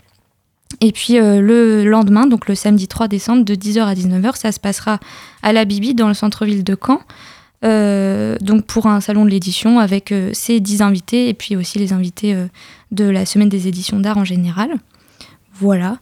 Et 0.80 0.94
puis 0.94 1.16
le 1.16 1.84
lendemain, 1.84 2.26
donc 2.26 2.48
le 2.48 2.56
samedi 2.56 2.88
3 2.88 3.10
décembre, 3.10 3.44
de 3.44 3.54
10h 3.54 3.82
à 3.84 3.94
19h, 3.96 4.38
ça 4.38 4.54
se 4.54 4.62
passera 4.62 5.00
à 5.42 5.52
la 5.52 5.66
Bibi 5.66 5.94
dans 5.94 6.08
le 6.08 6.14
centre-ville 6.14 6.64
de 6.64 6.78
Caen. 6.82 7.02
Euh, 7.64 8.38
donc 8.42 8.66
pour 8.66 8.88
un 8.88 9.00
salon 9.00 9.24
de 9.24 9.30
l'édition 9.30 9.80
avec 9.80 10.12
euh, 10.12 10.32
ces 10.34 10.60
10 10.60 10.82
invités 10.82 11.30
et 11.30 11.34
puis 11.34 11.56
aussi 11.56 11.80
les 11.80 11.94
invités 11.94 12.36
euh, 12.36 12.48
de 12.92 13.06
la 13.06 13.26
semaine 13.26 13.50
des 13.50 13.68
éditions 13.68 14.00
d'art 14.00 14.18
en 14.18 14.26
général. 14.26 14.76
Voilà. 15.56 15.98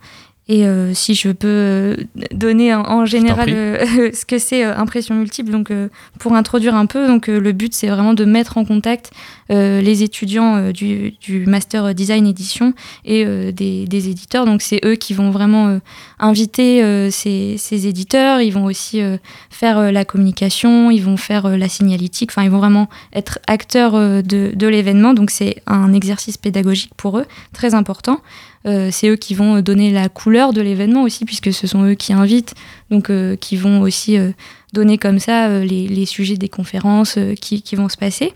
Et 0.51 0.65
euh, 0.65 0.93
si 0.93 1.15
je 1.15 1.29
peux 1.29 1.47
euh, 1.47 1.95
donner 2.33 2.75
en, 2.75 3.05
général 3.05 3.47
euh, 3.53 4.11
ce 4.13 4.25
que 4.25 4.37
c'est 4.37 4.65
impression 4.65 5.15
multiple, 5.15 5.49
donc 5.49 5.71
pour 6.19 6.33
introduire 6.33 6.75
un 6.75 6.87
peu, 6.87 7.07
donc 7.07 7.27
le 7.27 7.51
but 7.53 7.73
c'est 7.73 7.87
vraiment 7.87 8.13
de 8.13 8.25
mettre 8.25 8.57
en 8.57 8.65
contact 8.65 9.11
les 9.49 10.01
étudiants 10.01 10.71
du, 10.71 11.17
master 11.45 11.93
design 11.93 12.25
édition 12.25 12.73
et 13.03 13.25
des, 13.51 14.09
éditeurs. 14.09 14.45
Donc 14.45 14.61
c'est 14.61 14.79
eux 14.85 14.95
qui 14.95 15.13
vont 15.13 15.29
vraiment 15.29 15.77
inviter 16.19 17.09
ces, 17.11 17.87
éditeurs. 17.87 18.39
Ils 18.39 18.51
vont 18.51 18.63
aussi 18.63 19.01
faire 19.49 19.91
la 19.91 20.05
communication, 20.05 20.89
ils 20.89 21.03
vont 21.03 21.17
faire 21.17 21.57
la 21.57 21.67
signalétique. 21.67 22.31
Enfin, 22.31 22.43
ils 22.43 22.49
vont 22.49 22.59
vraiment 22.59 22.87
être 23.13 23.39
acteurs 23.47 23.93
de, 23.93 24.51
de 24.53 24.67
l'événement. 24.67 25.13
Donc 25.13 25.31
c'est 25.31 25.61
un 25.67 25.91
exercice 25.91 26.37
pédagogique 26.37 26.93
pour 26.95 27.17
eux 27.17 27.25
très 27.51 27.73
important. 27.75 28.21
Euh, 28.65 28.89
c'est 28.91 29.09
eux 29.09 29.15
qui 29.15 29.33
vont 29.33 29.61
donner 29.61 29.91
la 29.91 30.09
couleur 30.09 30.53
de 30.53 30.61
l'événement 30.61 31.03
aussi, 31.03 31.25
puisque 31.25 31.53
ce 31.53 31.67
sont 31.67 31.83
eux 31.85 31.95
qui 31.95 32.13
invitent, 32.13 32.53
donc 32.89 33.09
euh, 33.09 33.35
qui 33.35 33.57
vont 33.57 33.81
aussi 33.81 34.17
euh, 34.17 34.31
donner 34.73 34.97
comme 34.97 35.19
ça 35.19 35.59
les, 35.59 36.05
sujets 36.05 36.37
des 36.37 36.49
conférences 36.49 37.17
qui, 37.39 37.75
vont 37.75 37.89
se 37.89 37.97
passer. 37.97 38.33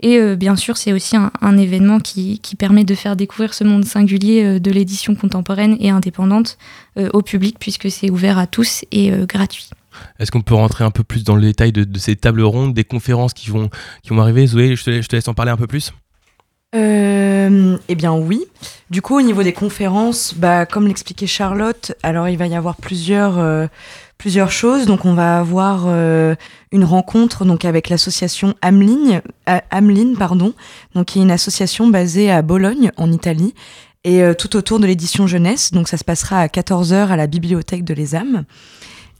Et 0.00 0.20
bien 0.36 0.56
sûr, 0.56 0.76
c'est 0.76 0.92
aussi 0.92 1.16
un, 1.16 1.56
événement 1.56 2.00
qui, 2.00 2.40
permet 2.58 2.84
de 2.84 2.94
faire 2.94 3.16
découvrir 3.16 3.54
ce 3.54 3.64
monde 3.64 3.84
singulier 3.84 4.60
de 4.60 4.70
l'édition 4.70 5.14
contemporaine 5.14 5.76
et 5.80 5.90
indépendante 5.90 6.58
au 6.96 7.22
public, 7.22 7.56
puisque 7.58 7.90
c'est 7.90 8.10
ouvert 8.10 8.38
à 8.38 8.46
tous 8.46 8.84
et 8.92 9.10
gratuit. 9.28 9.70
Est-ce 10.18 10.30
qu'on 10.30 10.42
peut 10.42 10.54
rentrer 10.54 10.84
un 10.84 10.90
peu 10.90 11.04
plus 11.04 11.24
dans 11.24 11.36
le 11.36 11.42
détail 11.42 11.72
de, 11.72 11.98
ces 11.98 12.16
tables 12.16 12.42
rondes, 12.42 12.74
des 12.74 12.84
conférences 12.84 13.34
qui 13.34 13.50
vont, 13.50 13.68
qui 14.02 14.10
vont 14.10 14.20
arriver? 14.20 14.46
Zoé, 14.46 14.76
je 14.76 14.84
te 14.84 15.16
laisse 15.16 15.28
en 15.28 15.34
parler 15.34 15.52
un 15.52 15.56
peu 15.56 15.66
plus 15.66 15.92
euh, 16.74 17.76
Eh 17.88 17.94
bien 17.94 18.12
oui. 18.14 18.46
Du 18.90 19.02
coup, 19.02 19.16
au 19.16 19.22
niveau 19.22 19.42
des 19.42 19.52
conférences, 19.52 20.34
bah, 20.36 20.66
comme 20.66 20.86
l'expliquait 20.86 21.26
Charlotte, 21.26 21.92
alors 22.02 22.28
il 22.28 22.36
va 22.36 22.46
y 22.46 22.54
avoir 22.54 22.76
plusieurs, 22.76 23.38
euh, 23.38 23.66
plusieurs 24.18 24.52
choses. 24.52 24.86
Donc 24.86 25.04
on 25.04 25.14
va 25.14 25.38
avoir 25.38 25.86
euh, 25.86 26.34
une 26.70 26.84
rencontre 26.84 27.44
donc 27.44 27.64
avec 27.64 27.88
l'association 27.88 28.54
Amline, 28.62 29.22
euh, 29.48 29.58
Amline 29.70 30.16
pardon, 30.16 30.52
donc 30.94 31.06
qui 31.06 31.18
est 31.18 31.22
une 31.22 31.30
association 31.30 31.88
basée 31.88 32.30
à 32.30 32.42
Bologne 32.42 32.92
en 32.96 33.10
Italie 33.10 33.54
et 34.04 34.22
tout 34.38 34.54
autour 34.54 34.80
de 34.80 34.86
l'édition 34.86 35.26
jeunesse. 35.26 35.70
Donc 35.72 35.88
ça 35.88 35.96
se 35.96 36.04
passera 36.04 36.40
à 36.40 36.46
14h 36.46 37.08
à 37.08 37.16
la 37.16 37.26
bibliothèque 37.26 37.84
de 37.84 37.94
Les 37.94 38.14
Âmes. 38.14 38.44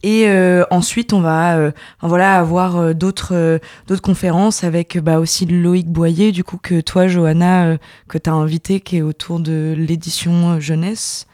Et 0.04 0.28
euh, 0.28 0.64
ensuite, 0.70 1.14
on 1.14 1.22
va 1.22 1.56
euh, 1.56 1.72
voilà 2.02 2.38
avoir 2.38 2.76
euh, 2.76 2.92
d'autres 2.92 3.58
d'autres 3.86 4.02
conférences 4.02 4.62
avec 4.62 4.98
bah, 4.98 5.18
aussi 5.18 5.46
Loïc 5.46 5.86
Boyer, 5.86 6.30
du 6.30 6.44
coup 6.44 6.58
que 6.58 6.82
toi, 6.82 7.08
Johanna, 7.08 7.78
que 8.06 8.18
tu 8.18 8.28
as 8.28 8.34
invité, 8.34 8.80
qui 8.80 8.98
est 8.98 9.02
autour 9.02 9.40
de 9.40 9.74
l'édition 9.74 10.60
jeunesse 10.60 11.26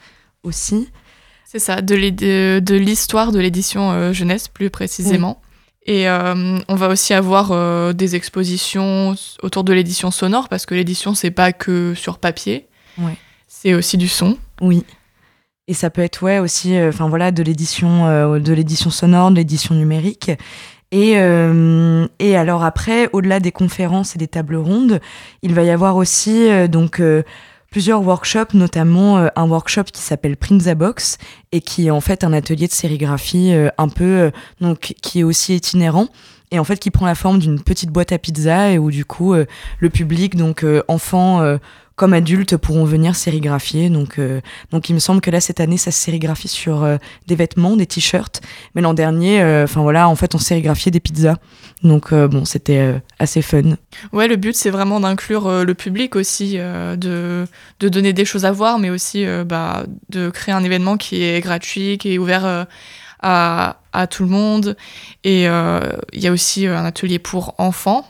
aussi. 0.44 0.88
C'est 1.44 1.59
ça, 1.59 1.80
de 1.80 2.76
l'histoire 2.76 3.33
de 3.33 3.40
l'édition 3.40 4.12
jeunesse 4.12 4.46
plus 4.46 4.70
précisément. 4.70 5.42
Et 5.85 6.09
on 6.09 6.76
va 6.76 6.88
aussi 6.88 7.12
avoir 7.12 7.92
des 7.92 8.14
expositions 8.14 9.16
autour 9.42 9.64
de 9.64 9.72
l'édition 9.72 10.12
sonore 10.12 10.48
parce 10.48 10.64
que 10.64 10.76
l'édition 10.76 11.16
c'est 11.16 11.33
pas 11.33 11.52
que 11.52 11.94
sur 11.94 12.18
papier, 12.18 12.68
ouais. 12.98 13.16
c'est 13.48 13.74
aussi 13.74 13.96
du 13.96 14.06
son. 14.06 14.38
Oui. 14.61 14.85
Et 15.70 15.72
ça 15.72 15.88
peut 15.88 16.02
être 16.02 16.20
ouais 16.24 16.40
aussi, 16.40 16.76
euh, 16.76 16.88
enfin 16.88 17.09
voilà, 17.09 17.30
de 17.30 17.44
l'édition, 17.44 18.09
euh, 18.09 18.40
de 18.40 18.52
l'édition 18.52 18.90
sonore, 18.90 19.30
de 19.30 19.37
l'édition 19.37 19.76
numérique. 19.76 20.33
Et, 20.90 21.12
euh, 21.14 22.09
et 22.18 22.37
alors 22.37 22.64
après, 22.64 23.09
au-delà 23.12 23.38
des 23.38 23.52
conférences 23.52 24.16
et 24.16 24.18
des 24.18 24.26
tables 24.26 24.56
rondes, 24.56 24.98
il 25.42 25.54
va 25.54 25.62
y 25.62 25.70
avoir 25.70 25.94
aussi 25.94 26.48
donc 26.68 27.00
plusieurs 27.70 28.02
workshops, 28.02 28.52
notamment 28.54 29.28
un 29.37 29.48
workshop 29.48 29.85
qui 29.85 30.02
s'appelle 30.02 30.37
Print 30.37 30.64
the 30.64 30.74
Box 30.74 31.18
et 31.52 31.61
qui 31.61 31.87
est 31.87 31.92
en 31.92 32.00
fait 32.00 32.24
un 32.24 32.33
atelier 32.33 32.66
de 32.66 32.72
sérigraphie 32.72 33.52
un 33.78 33.88
peu 33.88 34.33
donc 34.61 34.94
qui 35.00 35.20
est 35.20 35.22
aussi 35.22 35.54
itinérant 35.54 36.09
et 36.50 36.59
en 36.59 36.64
fait 36.64 36.80
qui 36.80 36.90
prend 36.90 37.06
la 37.06 37.14
forme 37.14 37.38
d'une 37.38 37.62
petite 37.62 37.90
boîte 37.90 38.11
à 38.11 38.18
pizza 38.18 38.72
et 38.72 38.78
où 38.78 38.90
du 38.90 39.04
coup 39.04 39.35
le 39.35 39.90
public 39.90 40.35
donc 40.35 40.66
enfants 40.88 41.40
comme 42.00 42.14
adultes 42.14 42.56
pourront 42.56 42.86
venir 42.86 43.14
sérigraphier. 43.14 43.90
Donc, 43.90 44.18
euh, 44.18 44.40
donc 44.70 44.88
il 44.88 44.94
me 44.94 45.00
semble 45.00 45.20
que 45.20 45.30
là 45.30 45.38
cette 45.38 45.60
année 45.60 45.76
ça 45.76 45.90
se 45.90 46.00
sérigraphie 46.00 46.48
sur 46.48 46.82
euh, 46.82 46.96
des 47.26 47.34
vêtements, 47.34 47.76
des 47.76 47.84
t-shirts. 47.84 48.40
Mais 48.74 48.80
l'an 48.80 48.94
dernier, 48.94 49.42
euh, 49.42 49.64
enfin 49.64 49.82
voilà, 49.82 50.08
en 50.08 50.16
fait 50.16 50.34
on 50.34 50.38
sérigraphiait 50.38 50.90
des 50.90 51.00
pizzas. 51.00 51.36
Donc 51.82 52.14
bon, 52.14 52.46
c'était 52.46 53.02
assez 53.18 53.42
fun. 53.42 53.76
Ouais, 54.12 54.28
le 54.28 54.36
but 54.36 54.56
c'est 54.56 54.70
vraiment 54.70 54.98
d'inclure 55.00 55.64
le 55.64 55.74
public 55.74 56.16
aussi, 56.16 56.56
de, 56.56 57.46
de 57.80 57.88
donner 57.88 58.14
des 58.14 58.24
choses 58.24 58.46
à 58.46 58.52
voir, 58.52 58.78
mais 58.78 58.88
aussi 58.88 59.24
bah, 59.46 59.84
de 60.08 60.30
créer 60.30 60.54
un 60.54 60.62
événement 60.62 60.96
qui 60.98 61.22
est 61.22 61.40
gratuit, 61.40 61.98
qui 61.98 62.14
est 62.14 62.18
ouvert. 62.18 62.66
À, 63.22 63.76
à, 63.92 64.06
tout 64.06 64.22
le 64.22 64.30
monde. 64.30 64.78
Et 65.24 65.42
il 65.42 66.20
y 66.20 66.26
a 66.26 66.32
aussi 66.32 66.66
un 66.66 66.86
atelier 66.86 67.18
pour 67.18 67.54
enfants 67.58 68.06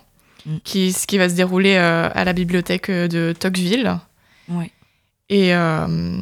Mm. 0.51 0.57
qui, 0.65 0.97
qui 1.07 1.19
va 1.19 1.29
se 1.29 1.35
dérouler 1.35 1.77
euh, 1.77 2.09
à 2.13 2.25
la 2.25 2.33
bibliothèque 2.33 2.91
euh, 2.91 3.09
de 3.09 3.33
Tocqueville. 3.39 3.99
Et, 5.29 5.55
euh, 5.55 6.17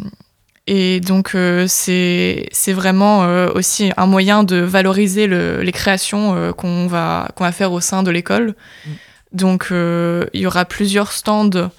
et 0.67 1.01
donc, 1.01 1.35
c'est 1.67 2.51
vraiment 2.69 3.21
aussi 3.55 3.91
un 3.97 4.05
moyen 4.05 4.45
de 4.45 4.57
valoriser 4.57 5.27
le, 5.27 5.63
les 5.63 5.73
créations 5.73 6.53
qu'on 6.53 6.87
va, 6.87 7.31
qu'on 7.35 7.45
va 7.45 7.53
faire 7.53 7.73
au 7.73 7.81
sein 7.81 8.03
de 8.03 8.11
l'école. 8.11 8.55
Mm. 8.85 8.91
Donc, 9.33 9.69
il 9.71 10.41
y 10.41 10.47
aura 10.47 10.67
plusieurs 10.67 11.13
stands 11.13 11.71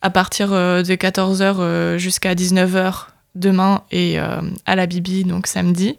à 0.00 0.10
partir 0.10 0.48
de 0.48 0.82
14h 0.82 1.98
jusqu'à 1.98 2.34
19h 2.34 3.06
demain 3.36 3.82
et 3.92 4.18
à 4.18 4.74
la 4.74 4.86
Bibi, 4.86 5.22
donc 5.22 5.46
samedi 5.46 5.96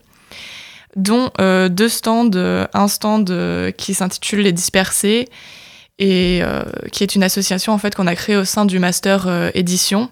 dont 0.97 1.31
deux 1.39 1.89
stands, 1.89 2.29
un 2.73 2.87
stand 2.89 3.71
qui 3.77 3.93
s'intitule 3.93 4.41
Les 4.41 4.51
Dispersés 4.51 5.29
et 5.99 6.39
euh, 6.41 6.63
qui 6.91 7.03
est 7.03 7.15
une 7.15 7.23
association 7.23 7.73
en 7.73 7.77
fait 7.77 7.95
qu'on 7.95 8.07
a 8.07 8.15
créée 8.15 8.37
au 8.37 8.45
sein 8.45 8.65
du 8.65 8.79
master 8.79 9.27
euh, 9.27 9.51
édition 9.53 10.09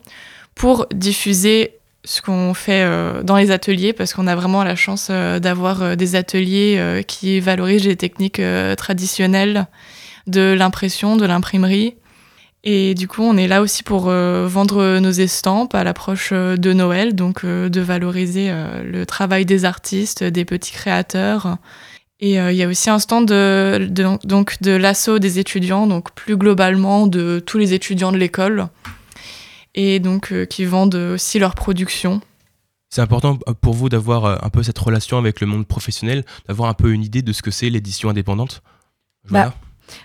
pour 0.55 0.85
diffuser 0.93 1.77
ce 2.03 2.21
qu'on 2.21 2.53
fait 2.53 2.83
euh, 2.83 3.23
dans 3.23 3.37
les 3.37 3.51
ateliers 3.51 3.93
parce 3.93 4.13
qu'on 4.13 4.27
a 4.27 4.35
vraiment 4.35 4.63
la 4.63 4.75
chance 4.75 5.09
d'avoir 5.09 5.95
des 5.95 6.15
ateliers 6.15 7.03
qui 7.07 7.39
valorisent 7.39 7.85
les 7.85 7.95
techniques 7.95 8.41
traditionnelles 8.77 9.67
de 10.27 10.53
l'impression, 10.57 11.15
de 11.15 11.25
l'imprimerie. 11.25 11.95
Et 12.63 12.93
du 12.93 13.07
coup, 13.07 13.23
on 13.23 13.37
est 13.37 13.47
là 13.47 13.61
aussi 13.61 13.81
pour 13.83 14.05
vendre 14.05 14.99
nos 14.99 15.11
estampes 15.11 15.73
à 15.73 15.83
l'approche 15.83 16.31
de 16.31 16.73
Noël, 16.73 17.15
donc 17.15 17.45
de 17.45 17.81
valoriser 17.81 18.51
le 18.83 19.05
travail 19.05 19.45
des 19.45 19.65
artistes, 19.65 20.23
des 20.23 20.45
petits 20.45 20.73
créateurs 20.73 21.57
et 22.21 22.39
euh, 22.39 22.51
il 22.51 22.57
y 22.57 22.63
a 22.63 22.67
aussi 22.67 22.89
un 22.89 22.99
stand 22.99 23.27
de, 23.27 23.89
donc 24.23 24.61
de 24.61 24.71
l'assaut 24.71 25.19
des 25.19 25.39
étudiants, 25.39 25.87
donc 25.87 26.11
plus 26.11 26.37
globalement 26.37 27.07
de 27.07 27.41
tous 27.45 27.57
les 27.57 27.73
étudiants 27.73 28.11
de 28.11 28.17
l'école. 28.17 28.67
et 29.73 29.99
donc 29.99 30.33
qui 30.47 30.65
vendent 30.65 30.95
aussi 30.95 31.39
leurs 31.39 31.55
productions. 31.55 32.21
C'est 32.89 33.01
important 33.01 33.37
pour 33.61 33.73
vous 33.73 33.89
d'avoir 33.89 34.43
un 34.45 34.49
peu 34.49 34.63
cette 34.63 34.77
relation 34.77 35.17
avec 35.17 35.39
le 35.39 35.47
monde 35.47 35.65
professionnel, 35.65 36.25
d'avoir 36.47 36.69
un 36.69 36.73
peu 36.73 36.91
une 36.91 37.03
idée 37.03 37.21
de 37.21 37.31
ce 37.31 37.41
que 37.41 37.49
c'est 37.49 37.69
l'édition 37.69 38.09
indépendante? 38.09 38.61
Bah, 39.29 39.53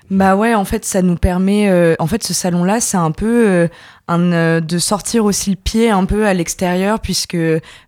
bah 0.08 0.36
ouais, 0.36 0.54
en 0.54 0.64
fait, 0.64 0.84
ça 0.84 1.02
nous 1.02 1.16
permet. 1.16 1.96
en 1.98 2.06
fait, 2.06 2.22
ce 2.22 2.32
salon-là, 2.32 2.80
c'est 2.80 2.96
un 2.96 3.10
peu 3.10 3.68
un, 4.08 4.60
de 4.60 4.78
sortir 4.78 5.24
aussi 5.24 5.50
le 5.50 5.56
pied 5.56 5.90
un 5.90 6.04
peu 6.04 6.26
à 6.26 6.34
l'extérieur 6.34 7.00
puisque 7.00 7.36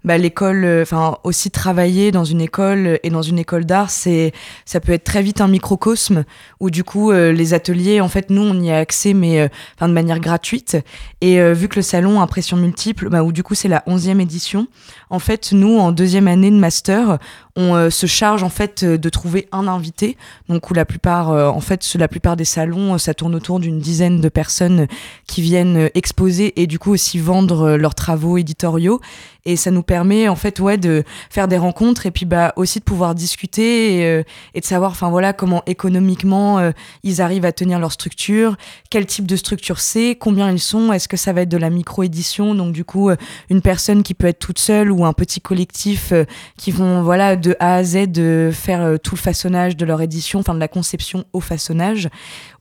bah, 0.04 0.18
l'école 0.18 0.66
enfin 0.82 1.16
aussi 1.22 1.50
travailler 1.50 2.10
dans 2.10 2.24
une 2.24 2.40
école 2.40 2.98
et 3.02 3.10
dans 3.10 3.22
une 3.22 3.38
école 3.38 3.64
d'art 3.64 3.90
c'est 3.90 4.32
ça 4.64 4.80
peut 4.80 4.92
être 4.92 5.04
très 5.04 5.22
vite 5.22 5.40
un 5.40 5.46
microcosme 5.48 6.24
où 6.58 6.70
du 6.70 6.82
coup 6.82 7.12
les 7.12 7.54
ateliers 7.54 8.00
en 8.00 8.08
fait 8.08 8.30
nous 8.30 8.42
on 8.42 8.60
y 8.60 8.70
a 8.70 8.78
accès 8.78 9.14
mais 9.14 9.48
enfin 9.76 9.88
de 9.88 9.94
manière 9.94 10.18
gratuite. 10.18 10.76
Et 11.20 11.40
vu 11.52 11.68
que 11.68 11.76
le 11.76 11.82
salon 11.82 12.20
impression 12.20 12.56
multiple 12.56 13.08
bah, 13.10 13.22
où 13.22 13.30
du 13.30 13.42
coup 13.42 13.54
c'est 13.54 13.68
la 13.68 13.84
onzième 13.86 14.20
édition 14.20 14.66
en 15.10 15.18
fait 15.20 15.52
nous 15.52 15.78
en 15.78 15.92
deuxième 15.92 16.26
année 16.26 16.50
de 16.50 16.56
master 16.56 17.18
on 17.54 17.90
se 17.90 18.06
charge 18.06 18.42
en 18.42 18.50
fait 18.50 18.84
de 18.84 19.08
trouver 19.08 19.48
un 19.52 19.66
invité. 19.68 20.16
Donc 20.48 20.70
où 20.70 20.74
la 20.74 20.84
plupart 20.84 21.30
en 21.30 21.60
fait 21.60 21.94
la 21.94 22.08
plupart 22.08 22.36
des 22.36 22.44
salons 22.44 22.98
ça 22.98 23.14
tourne 23.14 23.34
autour 23.34 23.60
d'une 23.60 23.78
dizaine 23.78 24.20
de 24.20 24.28
personnes 24.28 24.86
qui 25.26 25.42
viennent 25.42 25.90
exposer 26.08 26.58
et 26.60 26.66
du 26.66 26.78
coup 26.78 26.92
aussi 26.92 27.18
vendre 27.18 27.62
euh, 27.62 27.76
leurs 27.76 27.94
travaux 27.94 28.38
éditoriaux. 28.38 29.00
Et 29.44 29.56
ça 29.56 29.70
nous 29.70 29.82
permet 29.82 30.28
en 30.28 30.36
fait 30.36 30.58
ouais 30.60 30.76
de 30.76 31.04
faire 31.30 31.48
des 31.48 31.56
rencontres 31.56 32.06
et 32.06 32.10
puis 32.10 32.26
bah 32.26 32.52
aussi 32.56 32.80
de 32.80 32.84
pouvoir 32.84 33.14
discuter 33.14 33.96
et, 33.96 34.04
euh, 34.06 34.22
de 34.54 34.64
savoir 34.64 34.90
enfin 34.90 35.08
voilà 35.08 35.32
comment 35.32 35.62
économiquement 35.66 36.58
euh, 36.58 36.72
ils 37.02 37.22
arrivent 37.22 37.46
à 37.46 37.52
tenir 37.52 37.78
leur 37.78 37.92
structure 37.92 38.56
quel 38.90 39.06
type 39.06 39.26
de 39.26 39.36
structure 39.36 39.80
c'est 39.80 40.16
combien 40.16 40.50
ils 40.50 40.58
sont 40.58 40.92
est-ce 40.92 41.08
que 41.08 41.16
ça 41.16 41.32
va 41.32 41.42
être 41.42 41.48
de 41.48 41.56
la 41.56 41.70
micro 41.70 42.02
édition 42.02 42.54
donc 42.54 42.72
du 42.72 42.84
coup 42.84 43.10
une 43.48 43.62
personne 43.62 44.02
qui 44.02 44.12
peut 44.12 44.26
être 44.26 44.38
toute 44.38 44.58
seule 44.58 44.92
ou 44.92 45.06
un 45.06 45.14
petit 45.14 45.40
collectif 45.40 46.12
qui 46.58 46.70
vont 46.70 47.02
voilà 47.02 47.36
de 47.36 47.56
A 47.58 47.76
à 47.76 47.84
Z 47.84 48.08
de 48.08 48.50
faire 48.52 48.98
tout 49.02 49.14
le 49.14 49.20
façonnage 49.20 49.78
de 49.78 49.86
leur 49.86 50.02
édition 50.02 50.40
enfin 50.40 50.52
de 50.52 50.60
la 50.60 50.68
conception 50.68 51.24
au 51.32 51.40
façonnage 51.40 52.10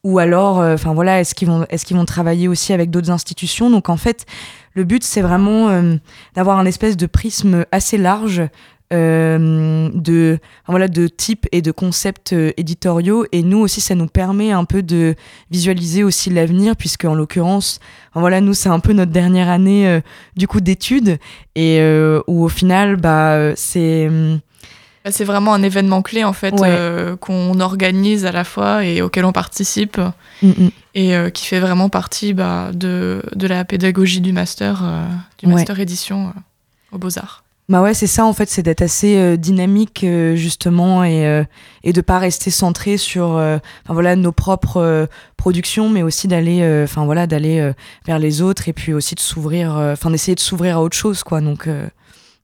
ou 0.04 0.20
alors 0.20 0.58
enfin 0.58 0.94
voilà 0.94 1.20
est-ce 1.20 1.36
qu'ils 1.36 1.48
vont 1.48 1.66
est-ce 1.70 1.86
qu'ils 1.86 1.98
vont 1.98 2.06
travailler 2.06 2.48
aussi 2.48 2.74
avec 2.74 2.90
d'autres 2.90 3.12
institutions? 3.12 3.70
Donc 3.70 3.90
en 3.90 3.98
fait 3.98 4.26
le 4.78 4.84
but, 4.84 5.04
c'est 5.04 5.24
vraiment 5.24 5.70
euh, 5.70 5.96
d'avoir 6.36 6.60
un 6.60 6.66
espèce 6.68 6.98
de 6.98 7.08
prisme 7.08 7.66
assez 7.72 7.98
large 7.98 8.44
euh, 8.94 9.90
de 9.92 10.38
voilà 10.68 10.88
de 10.88 11.08
types 11.08 11.48
et 11.52 11.64
de 11.64 11.72
concepts 11.72 12.34
euh, 12.34 12.52
éditoriaux. 12.58 13.26
Et 13.32 13.42
nous 13.42 13.58
aussi 13.58 13.82
ça 13.82 13.96
nous 13.96 14.06
permet 14.06 14.52
un 14.52 14.66
peu 14.66 14.84
de 14.84 15.16
visualiser 15.50 16.04
aussi 16.04 16.30
l'avenir 16.30 16.76
puisque 16.76 17.06
en 17.06 17.16
l'occurrence 17.16 17.80
voilà 18.14 18.40
nous 18.40 18.54
c'est 18.54 18.70
un 18.70 18.80
peu 18.80 18.94
notre 18.94 19.12
dernière 19.12 19.50
année 19.50 20.00
du 20.36 20.48
coup 20.48 20.62
d'études. 20.62 21.18
Et 21.56 21.82
où 22.28 22.44
au 22.44 22.50
final 22.50 22.98
bah 22.98 23.56
c'est 23.56 24.08
bah, 24.08 24.38
c'est 25.12 25.24
vraiment 25.24 25.54
un 25.54 25.64
événement 25.64 26.02
clé 26.02 26.24
en 26.24 26.34
fait 26.34 26.54
euh, 26.62 27.16
qu'on 27.18 27.60
organise 27.60 28.26
à 28.26 28.32
la 28.32 28.44
fois 28.44 28.84
et 28.84 29.02
auquel 29.02 29.26
on 29.26 29.32
participe 29.32 29.98
mm, 30.42 30.48
mm. 30.48 30.70
et 30.96 31.16
euh, 31.16 31.30
qui 31.30 31.46
fait 31.46 31.60
vraiment 31.60 31.90
partie 31.90 32.34
bah, 32.34 32.72
de, 32.74 33.22
de, 33.36 33.48
la 33.48 33.66
pédagogie 33.66 34.22
du 34.22 34.34
master, 34.34 34.82
euh, 34.84 35.06
du 35.40 35.48
master 35.48 35.80
édition 35.80 36.34
aux 36.92 36.98
Beaux-Arts. 36.98 37.44
Bah 37.70 37.82
ouais, 37.82 37.94
c'est 37.94 38.08
ça 38.08 38.26
en 38.26 38.32
fait, 38.32 38.50
c'est 38.50 38.64
d'être 38.64 38.82
assez 38.82 39.38
dynamique 39.38 40.06
justement 40.36 41.04
et, 41.04 41.44
et 41.84 41.92
de 41.92 42.00
pas 42.00 42.18
rester 42.18 42.50
centré 42.50 42.96
sur 42.96 43.42
voilà 43.90 44.16
nos 44.16 44.32
propres 44.32 45.10
productions, 45.36 45.90
mais 45.90 46.02
aussi 46.02 46.30
d'aller 46.30 46.82
enfin 46.86 47.04
voilà 47.04 47.28
d'aller 47.28 47.74
vers 48.06 48.20
les 48.20 48.42
autres 48.42 48.70
et 48.70 48.74
puis 48.74 48.94
aussi 48.94 49.16
de 49.16 49.20
s'ouvrir, 49.20 49.74
enfin 49.74 50.10
d'essayer 50.12 50.36
de 50.36 50.40
s'ouvrir 50.40 50.78
à 50.78 50.82
autre 50.82 50.96
chose 50.96 51.24
quoi. 51.24 51.42
Donc 51.42 51.68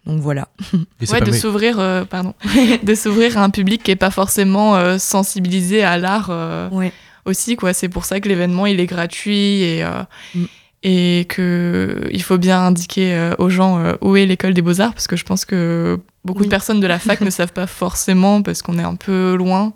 donc 0.06 0.20
voilà. 0.20 0.50
ouais, 1.12 1.22
de 1.22 1.32
s'ouvrir, 1.32 1.80
euh, 1.80 2.04
pardon, 2.04 2.34
de 2.84 2.96
s'ouvrir 2.96 3.38
à 3.38 3.44
un 3.44 3.50
public 3.50 3.84
qui 3.84 3.92
est 3.92 3.96
pas 3.96 4.12
forcément 4.12 4.76
euh, 4.76 4.98
sensibilisé 4.98 5.84
à 5.84 5.98
l'art 5.98 6.28
euh, 6.30 6.70
aussi 7.26 7.56
quoi. 7.56 7.74
C'est 7.74 7.90
pour 7.90 8.06
ça 8.06 8.20
que 8.20 8.28
l'événement 8.28 8.66
il 8.66 8.80
est 8.80 8.86
gratuit 8.86 9.62
et 9.62 9.86
mm. 10.36 10.46
et 10.84 11.26
que 11.30 12.10
il 12.12 12.22
faut 12.22 12.38
bien 12.38 12.60
indiquer 12.60 13.32
aux 13.38 13.50
gens 13.50 13.82
où 14.02 14.18
est 14.18 14.26
l'école 14.26 14.54
des 14.54 14.62
beaux 14.62 14.82
arts 14.82 14.94
parce 14.94 15.08
que 15.08 15.16
je 15.16 15.24
pense 15.24 15.46
que 15.46 16.00
beaucoup 16.26 16.44
de 16.44 16.50
personnes 16.50 16.82
de 16.82 16.88
la 16.88 17.00
fac 17.00 17.22
ne 17.22 17.30
savent 17.30 17.54
pas 17.54 17.68
forcément 17.68 18.42
parce 18.42 18.62
qu'on 18.62 18.78
est 18.80 18.84
un 18.84 18.96
peu 18.96 19.36
loin. 19.36 19.74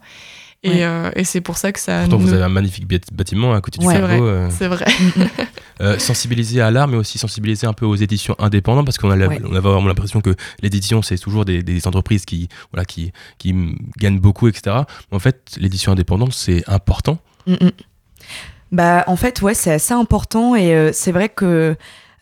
Et, 0.63 0.83
euh, 0.83 1.11
et 1.15 1.23
c'est 1.23 1.41
pour 1.41 1.57
ça 1.57 1.71
que 1.71 1.79
ça. 1.79 2.01
Pourtant, 2.01 2.17
vous 2.17 2.33
avez 2.33 2.43
un 2.43 2.49
magnifique 2.49 2.87
bâtiment 3.13 3.53
à 3.53 3.61
côté 3.61 3.79
du 3.79 3.85
cerveau. 3.85 4.25
Euh. 4.25 4.49
C'est 4.49 4.67
vrai. 4.67 4.85
euh, 5.81 5.99
sensibiliser 5.99 6.61
à 6.61 6.71
l'art, 6.71 6.87
mais 6.87 6.97
aussi 6.97 7.17
sensibiliser 7.17 7.67
un 7.67 7.73
peu 7.73 7.85
aux 7.85 7.95
éditions 7.95 8.35
indépendantes, 8.39 8.85
parce 8.85 8.97
qu'on 8.97 9.11
a, 9.11 9.27
on 9.27 9.55
a 9.55 9.59
vraiment 9.59 9.87
l'impression 9.87 10.19
que 10.19 10.35
l'édition, 10.61 11.01
c'est 11.01 11.17
toujours 11.17 11.45
des, 11.45 11.61
des, 11.61 11.87
entreprises 11.87 12.25
qui, 12.25 12.49
voilà, 12.71 12.85
qui, 12.85 13.11
qui 13.37 13.53
gagnent 13.97 14.19
beaucoup, 14.19 14.47
etc. 14.47 14.77
Mais 15.11 15.15
en 15.15 15.19
fait, 15.19 15.55
l'édition 15.57 15.91
indépendante, 15.91 16.33
c'est 16.33 16.67
important. 16.67 17.19
Bah, 18.71 19.03
en 19.07 19.15
fait, 19.15 19.41
ouais, 19.41 19.53
c'est 19.53 19.71
assez 19.71 19.93
important, 19.93 20.55
et 20.55 20.73
euh, 20.75 20.91
c'est 20.91 21.11
vrai 21.11 21.29
que 21.29 21.75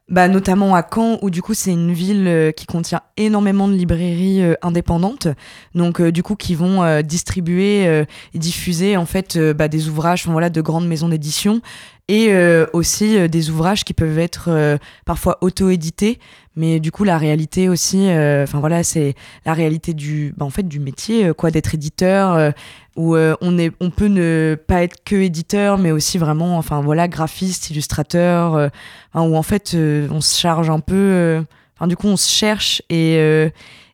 bah, 0.07 0.27
notamment 0.27 0.75
à 0.75 0.83
Caen, 0.83 1.17
où 1.23 1.31
du 1.31 1.41
coup 1.41 1.55
c'est 1.55 1.71
une 1.71 1.91
ville 1.91 2.27
euh, 2.27 2.51
qui 2.51 2.67
contient 2.67 3.01
énormément 3.17 3.67
de 3.67 3.73
librairies 3.73 4.43
euh, 4.43 4.53
indépendantes, 4.61 5.27
donc 5.73 5.99
euh, 5.99 6.11
du 6.11 6.21
coup 6.21 6.35
qui 6.35 6.53
vont 6.53 7.01
distribuer 7.01 8.05
diffuser 8.33 8.97
en 8.97 9.05
fait 9.05 9.37
bah, 9.37 9.67
des 9.67 9.89
ouvrages, 9.89 10.27
voilà, 10.27 10.49
de 10.49 10.61
grandes 10.61 10.87
maisons 10.87 11.09
d'édition 11.09 11.61
et 12.07 12.31
aussi 12.73 13.27
des 13.29 13.49
ouvrages 13.49 13.83
qui 13.83 13.93
peuvent 13.93 14.19
être 14.19 14.77
parfois 15.05 15.39
auto-édités, 15.41 16.19
mais 16.55 16.79
du 16.79 16.91
coup 16.91 17.03
la 17.03 17.17
réalité 17.17 17.67
aussi, 17.67 18.07
enfin 18.09 18.59
voilà, 18.59 18.83
c'est 18.83 19.15
la 19.45 19.53
réalité 19.53 19.93
du, 19.93 20.33
bah, 20.37 20.45
en 20.45 20.51
fait 20.51 20.67
du 20.67 20.79
métier, 20.79 21.31
quoi, 21.35 21.49
d'être 21.49 21.73
éditeur 21.73 22.53
où 22.95 23.15
on, 23.15 23.57
est, 23.57 23.71
on 23.79 23.89
peut 23.89 24.07
ne 24.07 24.57
pas 24.67 24.83
être 24.83 25.03
que 25.03 25.15
éditeur, 25.15 25.77
mais 25.77 25.91
aussi 25.91 26.17
vraiment, 26.17 26.57
enfin 26.57 26.81
voilà, 26.81 27.07
graphiste, 27.07 27.69
illustrateur, 27.69 28.55
euh, 28.55 28.69
où 29.13 29.35
en 29.35 29.43
fait 29.43 29.73
euh, 29.73 30.07
on 30.11 30.21
se 30.21 30.39
charge 30.39 30.69
un 30.69 30.79
peu, 30.79 30.95
euh, 30.95 31.41
enfin 31.75 31.87
du 31.87 31.97
coup 31.97 32.07
on 32.07 32.17
se 32.17 32.31
cherche 32.31 32.81
et, 32.89 33.15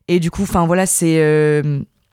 et 0.08 0.20
du 0.20 0.30
coup, 0.30 0.42
enfin 0.42 0.66
voilà, 0.66 0.86
c'est 0.86 1.62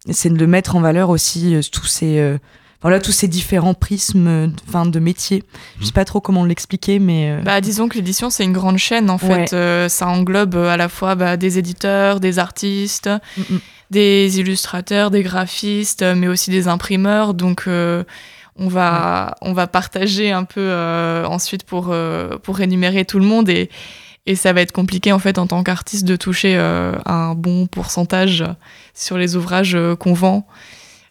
c'est 0.10 0.34
de 0.34 0.46
mettre 0.46 0.76
en 0.76 0.82
valeur 0.82 1.10
aussi 1.10 1.60
tous 1.72 1.86
ces 1.86 2.38
voilà 2.82 3.00
tous 3.00 3.12
ces 3.12 3.28
différents 3.28 3.74
prismes 3.74 4.54
enfin 4.68 4.86
de 4.86 5.00
métiers 5.00 5.44
je 5.80 5.86
sais 5.86 5.92
pas 5.92 6.06
trop 6.06 6.22
comment 6.22 6.46
l'expliquer 6.46 7.00
mais 7.00 7.42
bah 7.44 7.60
disons 7.60 7.90
que 7.90 7.96
l'édition 7.96 8.30
c'est 8.30 8.44
une 8.44 8.54
grande 8.54 8.78
chaîne 8.78 9.10
en 9.10 9.18
fait 9.18 9.50
ça 9.90 10.08
englobe 10.08 10.56
à 10.56 10.78
la 10.78 10.88
fois 10.88 11.16
bah, 11.16 11.36
des 11.36 11.58
éditeurs 11.58 12.20
des 12.20 12.40
artistes 12.40 13.10
mm, 13.38 13.56
mm 13.56 13.60
des 13.90 14.40
illustrateurs, 14.40 15.12
des 15.12 15.24
graphistes, 15.24 16.04
mais 16.04 16.28
aussi 16.28 16.52
des 16.52 16.68
imprimeurs. 16.68 17.34
Donc, 17.34 17.64
euh, 17.68 18.04
on, 18.56 18.68
va, 18.68 19.36
on 19.42 19.54
va 19.54 19.68
partager 19.68 20.32
un 20.32 20.44
peu 20.44 20.62
euh, 20.62 21.26
ensuite 21.26 21.64
pour, 21.64 21.88
euh, 21.90 22.38
pour 22.38 22.62
énumérer 22.62 23.06
tout 23.06 23.20
le 23.20 23.26
monde. 23.26 23.50
Et, 23.50 23.70
et 24.26 24.36
ça 24.36 24.54
va 24.54 24.62
être 24.62 24.72
compliqué, 24.72 25.12
en 25.12 25.20
fait, 25.20 25.40
en 25.40 25.48
tant 25.48 25.64
qu'artiste, 25.64 26.06
de 26.06 26.16
toucher 26.16 26.56
un 26.56 27.34
bon 27.34 27.66
pourcentage 27.66 28.44
sur 28.94 29.18
les 29.18 29.36
ouvrages 29.36 29.78
qu'on 30.00 30.14
vend. 30.14 30.46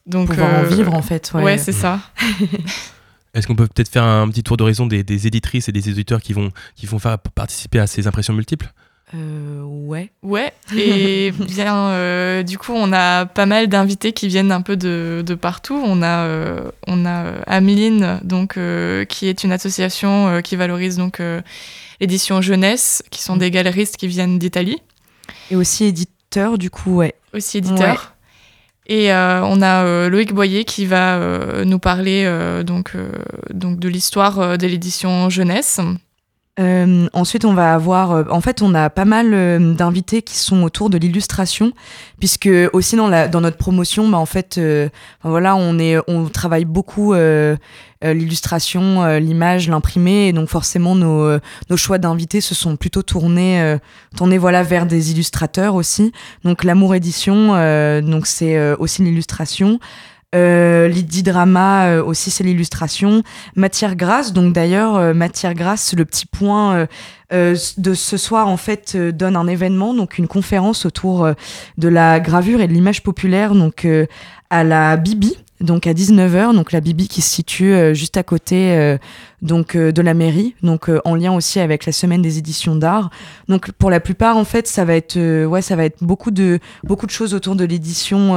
Donc, 0.09 0.29
Pouvoir 0.29 0.61
en 0.61 0.63
vivre, 0.65 0.95
en 0.95 1.03
fait. 1.03 1.31
Ouais, 1.35 1.59
c'est 1.59 1.73
ça. 1.73 2.01
Est-ce 3.35 3.47
qu'on 3.47 3.55
peut 3.55 3.67
peut-être 3.67 3.91
faire 3.91 4.05
un 4.05 4.27
petit 4.29 4.43
tour 4.43 4.57
d'horizon 4.57 4.87
des, 4.87 5.05
des, 5.05 5.27
éditrices 5.27 5.69
et 5.69 5.73
des 5.73 5.91
éditeurs 5.91 6.23
qui 6.23 6.33
vont, 6.33 6.51
qui 6.75 6.87
vont 6.87 6.99
faire 6.99 7.19
participer 7.19 7.79
à 7.79 7.87
ces 7.87 8.07
impressions 8.07 8.33
multiples? 8.33 8.73
Euh, 9.15 9.63
ouais. 9.63 10.11
Ouais, 10.23 10.53
et 10.75 11.31
bien, 11.39 11.77
euh, 11.91 12.43
du 12.43 12.59
coup, 12.59 12.73
on 12.75 12.93
a 12.93 13.27
pas 13.27 13.47
mal 13.47 13.69
d'invités 13.69 14.13
qui 14.13 14.29
viennent 14.29 14.53
un 14.53 14.63
peu 14.63 14.77
de, 14.77 15.23
de 15.25 15.35
partout. 15.35 15.81
On 15.85 16.03
a, 16.03 16.25
euh, 16.27 16.71
on 16.87 17.07
a 17.07 17.35
Ameline, 17.47 18.21
donc, 18.23 18.59
qui 19.09 19.29
est 19.29 19.45
une 19.45 19.53
association 19.53 20.41
qui 20.43 20.57
valorise 20.57 20.97
donc 20.97 21.23
l'édition 22.01 22.41
jeunesse, 22.41 23.03
qui 23.11 23.23
sont 23.23 23.37
mm. 23.37 23.41
des 23.41 23.51
galeristes 23.51 23.97
qui 23.97 24.09
viennent 24.09 24.39
d'Italie. 24.39 24.79
Et 25.51 25.57
aussi 25.57 25.85
éditeur, 25.85 26.59
du 26.59 26.71
coup, 26.71 26.97
ouais. 26.97 27.15
Aussi 27.33 27.59
éditeur. 27.59 28.15
Et 28.89 29.13
on 29.13 29.61
a 29.61 30.09
Loïc 30.09 30.33
Boyer 30.33 30.65
qui 30.65 30.87
va 30.87 31.21
nous 31.65 31.79
parler 31.79 32.25
donc, 32.65 32.93
donc 33.51 33.79
de 33.79 33.89
l'histoire 33.89 34.57
de 34.57 34.67
l'édition 34.67 35.29
jeunesse. 35.29 35.81
Euh, 36.59 37.09
ensuite, 37.13 37.45
on 37.45 37.55
va 37.55 37.75
avoir, 37.75 38.13
euh, 38.13 38.25
en 38.31 38.41
fait, 38.41 38.63
on 38.63 38.75
a 38.75 38.91
pas 38.91 39.05
mal 39.05 39.33
euh, 39.33 39.75
d'invités 39.75 40.23
qui 40.23 40.37
sont 40.37 40.63
autour 40.63 40.91
de 40.91 40.99
l'illustration, 40.99 41.73
puisque 42.19 42.49
aussi 42.73 42.97
dans, 42.97 43.09
la, 43.09 43.29
dans 43.29 43.41
notre 43.41 43.57
promotion, 43.57 44.09
bah, 44.09 44.19
en 44.19 44.27
fait, 44.27 44.61
voilà, 45.23 45.55
on 45.57 45.79
est, 45.79 45.97
on 46.09 46.27
travaille 46.27 46.65
beaucoup 46.65 47.15
l'illustration, 48.03 49.19
l'image, 49.19 49.69
l'imprimé, 49.69 50.29
et 50.29 50.33
donc 50.33 50.49
forcément 50.49 50.95
nos, 50.95 51.39
nos 51.71 51.77
choix 51.77 51.99
d'invités 51.99 52.41
se 52.41 52.55
sont 52.55 52.77
plutôt 52.77 53.03
tournés, 53.03 53.77
tournés 54.17 54.39
voilà 54.39 54.63
vers 54.63 54.87
des 54.87 55.13
illustrateurs 55.13 55.75
aussi. 55.75 56.13
Donc 56.45 56.65
l'amour 56.65 56.95
édition, 56.95 57.49
donc 58.03 58.27
c'est 58.27 58.73
aussi 58.75 59.03
l'illustration. 59.03 59.79
Euh, 60.35 60.93
Drama 61.25 61.87
euh, 61.87 62.05
aussi 62.05 62.31
c'est 62.31 62.45
l'illustration. 62.45 63.23
Matière 63.57 63.97
grasse, 63.97 64.33
donc 64.33 64.53
d'ailleurs 64.53 64.97
euh, 64.97 65.15
Matière 65.15 65.55
grasse, 65.55 65.95
le 65.95 66.05
petit 66.05 66.27
point 66.27 66.87
euh, 67.33 67.57
de 67.79 67.95
ce 67.95 68.17
soir 68.17 68.49
en 68.49 68.59
fait 68.59 68.97
donne 68.97 69.37
un 69.37 69.47
événement, 69.47 69.95
donc 69.95 70.19
une 70.19 70.29
conférence 70.29 70.85
autour 70.85 71.29
de 71.79 71.89
la 71.89 72.21
gravure 72.21 72.61
et 72.61 72.69
de 72.69 72.73
l'image 72.73 73.03
populaire, 73.03 73.55
donc 73.55 73.87
à 74.51 74.65
la 74.65 74.97
Bibi. 74.97 75.37
Donc 75.61 75.89
à 75.89 75.93
19h, 75.93 76.55
donc 76.55 76.71
la 76.71 76.81
Bibi 76.81 77.09
qui 77.09 77.21
se 77.21 77.31
situe 77.31 77.73
euh, 77.73 77.93
juste 77.93 78.17
à 78.17 78.23
côté 78.23 78.77
euh, 78.77 78.97
donc 79.43 79.75
euh, 79.75 79.91
de 79.91 80.03
la 80.03 80.15
mairie, 80.15 80.55
donc 80.63 80.89
en 81.05 81.17
lien 81.17 81.33
aussi 81.33 81.59
avec 81.59 81.85
la 81.85 81.91
semaine 81.91 82.23
des 82.23 82.39
éditions 82.39 82.77
d'art. 82.77 83.11
Donc 83.49 83.73
pour 83.73 83.91
la 83.91 83.99
plupart 83.99 84.37
en 84.37 84.45
fait, 84.45 84.69
ça 84.69 84.85
va 84.85 84.95
être 84.95 85.19
ouais, 85.47 85.61
ça 85.61 85.75
va 85.75 85.85
être 85.85 86.05
beaucoup 86.05 86.31
de 86.31 86.61
beaucoup 86.85 87.07
de 87.07 87.11
choses 87.11 87.35
autour 87.35 87.57
de 87.57 87.65
l'édition 87.65 88.35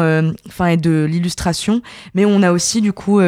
enfin 0.47 0.67
et 0.67 0.77
de 0.77 1.07
l'illustration, 1.09 1.81
mais 2.15 2.25
on 2.25 2.41
a 2.41 2.51
aussi 2.51 2.81
du 2.81 2.91
coup 2.91 3.19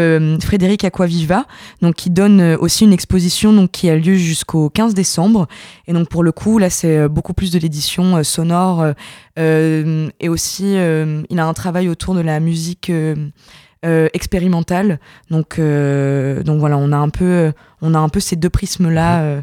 Frédéric 0.41 0.83
Aquaviva 0.83 1.45
donc 1.81 1.95
qui 1.95 2.09
donne 2.09 2.55
aussi 2.59 2.85
une 2.85 2.93
exposition 2.93 3.53
donc 3.53 3.71
qui 3.71 3.89
a 3.89 3.95
lieu 3.95 4.15
jusqu'au 4.15 4.69
15 4.69 4.93
décembre 4.93 5.47
et 5.87 5.93
donc 5.93 6.09
pour 6.09 6.23
le 6.23 6.31
coup 6.31 6.57
là 6.57 6.69
c'est 6.69 7.07
beaucoup 7.09 7.33
plus 7.33 7.51
de 7.51 7.59
l'édition 7.59 8.23
sonore 8.23 8.87
et 9.37 10.29
aussi 10.29 10.75
il 10.75 11.39
a 11.39 11.45
un 11.45 11.53
travail 11.53 11.89
autour 11.89 12.15
de 12.15 12.21
la 12.21 12.39
musique 12.39 12.91
euh, 13.83 14.07
expérimentale. 14.13 14.99
Donc, 15.29 15.59
euh, 15.59 16.43
donc 16.43 16.59
voilà, 16.59 16.77
on 16.77 16.91
a 16.91 16.97
un 16.97 17.09
peu, 17.09 17.51
on 17.81 17.93
a 17.93 17.99
un 17.99 18.09
peu 18.09 18.19
ces 18.19 18.35
deux 18.35 18.49
prismes 18.49 18.89
là. 18.89 19.21
euh, 19.21 19.41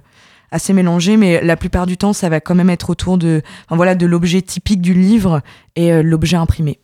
assez 0.53 0.72
mélangés 0.72 1.16
mais 1.16 1.41
la 1.45 1.57
plupart 1.57 1.86
du 1.86 1.97
temps 1.97 2.12
ça 2.12 2.28
va 2.28 2.41
quand 2.41 2.57
même 2.57 2.70
être 2.70 2.91
autour 2.91 3.18
de 3.18 3.41
enfin, 3.66 3.76
voilà 3.76 3.95
de 3.95 4.05
l'objet 4.05 4.43
typique 4.43 4.80
du 4.80 4.95
livre 4.95 5.43
et 5.76 5.93
euh, 5.93 6.03
l'objet 6.03 6.36
imprimé 6.36 6.80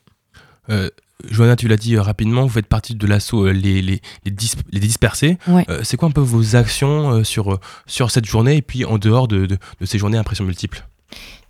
Euh, 0.71 0.89
Johanna, 1.29 1.57
tu 1.57 1.67
l'as 1.67 1.77
dit 1.77 1.97
euh, 1.97 2.01
rapidement, 2.03 2.43
vous 2.43 2.49
faites 2.49 2.67
partie 2.69 2.95
de 2.95 3.07
l'assaut 3.09 3.47
euh, 3.47 3.51
les, 3.51 3.83
les, 3.83 4.01
les, 4.25 4.31
dis- 4.31 4.53
les 4.71 4.79
dispersés. 4.79 5.39
Ouais. 5.49 5.65
Euh, 5.69 5.81
c'est 5.83 5.97
quoi 5.97 6.07
un 6.09 6.13
peu 6.13 6.21
vos 6.21 6.55
actions 6.55 7.11
euh, 7.11 7.25
sur, 7.25 7.59
sur 7.87 8.13
cette 8.13 8.27
journée 8.27 8.57
et 8.57 8.63
puis 8.63 8.85
en 8.85 8.99
dehors 8.99 9.27
de, 9.27 9.47
de, 9.47 9.59
de 9.81 9.85
ces 9.87 9.99
journées 9.99 10.19
impression 10.19 10.45
multiples? 10.45 10.87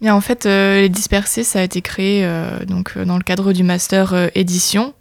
Bien, 0.00 0.14
en 0.14 0.22
fait, 0.22 0.46
euh, 0.46 0.80
les 0.80 0.88
dispersés, 0.88 1.44
ça 1.44 1.60
a 1.60 1.62
été 1.64 1.82
créé 1.82 2.24
euh, 2.24 2.64
donc 2.64 2.96
dans 2.96 3.18
le 3.18 3.24
cadre 3.24 3.52
du 3.52 3.62
master 3.62 4.14
euh, 4.14 4.28
édition. 4.34 4.94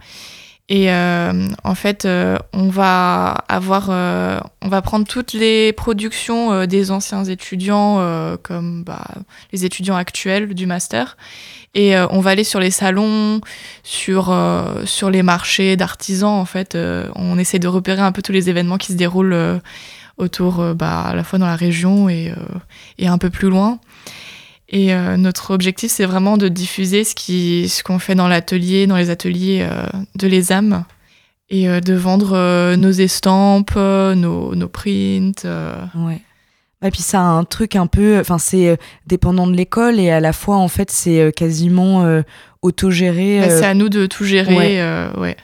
Et 0.67 0.91
euh, 0.91 1.47
en 1.63 1.75
fait, 1.75 2.05
euh, 2.05 2.39
on 2.51 2.69
va 2.69 3.33
avoir, 3.47 3.89
euh, 3.91 4.39
on 4.63 4.67
va 4.67 4.81
prendre 4.81 5.05
toutes 5.05 5.33
les 5.33 5.73
productions 5.73 6.65
des 6.65 6.89
anciens 6.89 7.23
étudiants, 7.23 7.97
comme 8.41 8.83
bah, 8.83 9.05
les 9.51 9.65
étudiants 9.65 9.95
actuels 9.95 10.55
du 10.55 10.65
master, 10.65 11.17
et 11.75 11.95
on 12.09 12.19
va 12.19 12.31
aller 12.31 12.43
sur 12.43 12.59
les 12.59 12.71
salons, 12.71 13.41
sur 13.83 14.35
sur 14.85 15.09
les 15.11 15.21
marchés 15.21 15.75
d'artisans. 15.75 16.39
En 16.39 16.45
fait, 16.45 16.75
on 17.15 17.37
essaie 17.37 17.59
de 17.59 17.67
repérer 17.67 18.01
un 18.01 18.11
peu 18.11 18.23
tous 18.23 18.31
les 18.31 18.49
événements 18.49 18.77
qui 18.77 18.93
se 18.93 18.97
déroulent 18.97 19.61
autour, 20.17 20.73
bah, 20.73 21.01
à 21.01 21.15
la 21.15 21.23
fois 21.23 21.37
dans 21.37 21.45
la 21.45 21.55
région 21.55 22.09
et, 22.09 22.33
et 22.97 23.07
un 23.07 23.19
peu 23.19 23.29
plus 23.29 23.49
loin. 23.49 23.79
Et 24.69 24.93
euh, 24.93 25.17
notre 25.17 25.51
objectif, 25.53 25.91
c'est 25.91 26.05
vraiment 26.05 26.37
de 26.37 26.47
diffuser 26.47 27.03
ce 27.03 27.13
qui, 27.13 27.69
ce 27.69 27.83
qu'on 27.83 27.99
fait 27.99 28.15
dans 28.15 28.27
l'atelier, 28.27 28.87
dans 28.87 28.97
les 28.97 29.09
ateliers 29.09 29.67
euh, 29.69 29.85
de 30.15 30.27
l'ESAM, 30.27 30.85
et 31.49 31.69
euh, 31.69 31.79
de 31.79 31.93
vendre 31.93 32.75
nos 32.75 32.91
estampes, 32.91 33.75
nos, 33.75 34.55
nos 34.55 34.67
prints. 34.67 35.45
Ouais. 35.95 36.21
Et 36.83 36.91
puis 36.91 37.01
ça 37.01 37.19
a 37.19 37.23
un 37.23 37.43
truc 37.45 37.75
un 37.75 37.87
peu, 37.87 38.19
enfin 38.19 38.37
c'est 38.37 38.77
dépendant 39.07 39.47
de 39.47 39.55
l'école 39.55 39.99
et 39.99 40.11
à 40.11 40.19
la 40.19 40.33
fois 40.33 40.57
en 40.57 40.67
fait 40.67 40.91
c'est 40.91 41.31
quasiment 41.35 42.21
autogéré. 42.61 43.39
Bah, 43.39 43.49
c'est 43.49 43.65
à 43.65 43.73
nous 43.73 43.89
de 43.89 44.05
tout 44.05 44.23
gérer. 44.23 44.55
ouais. 44.55 45.19
ouais. 45.19 45.37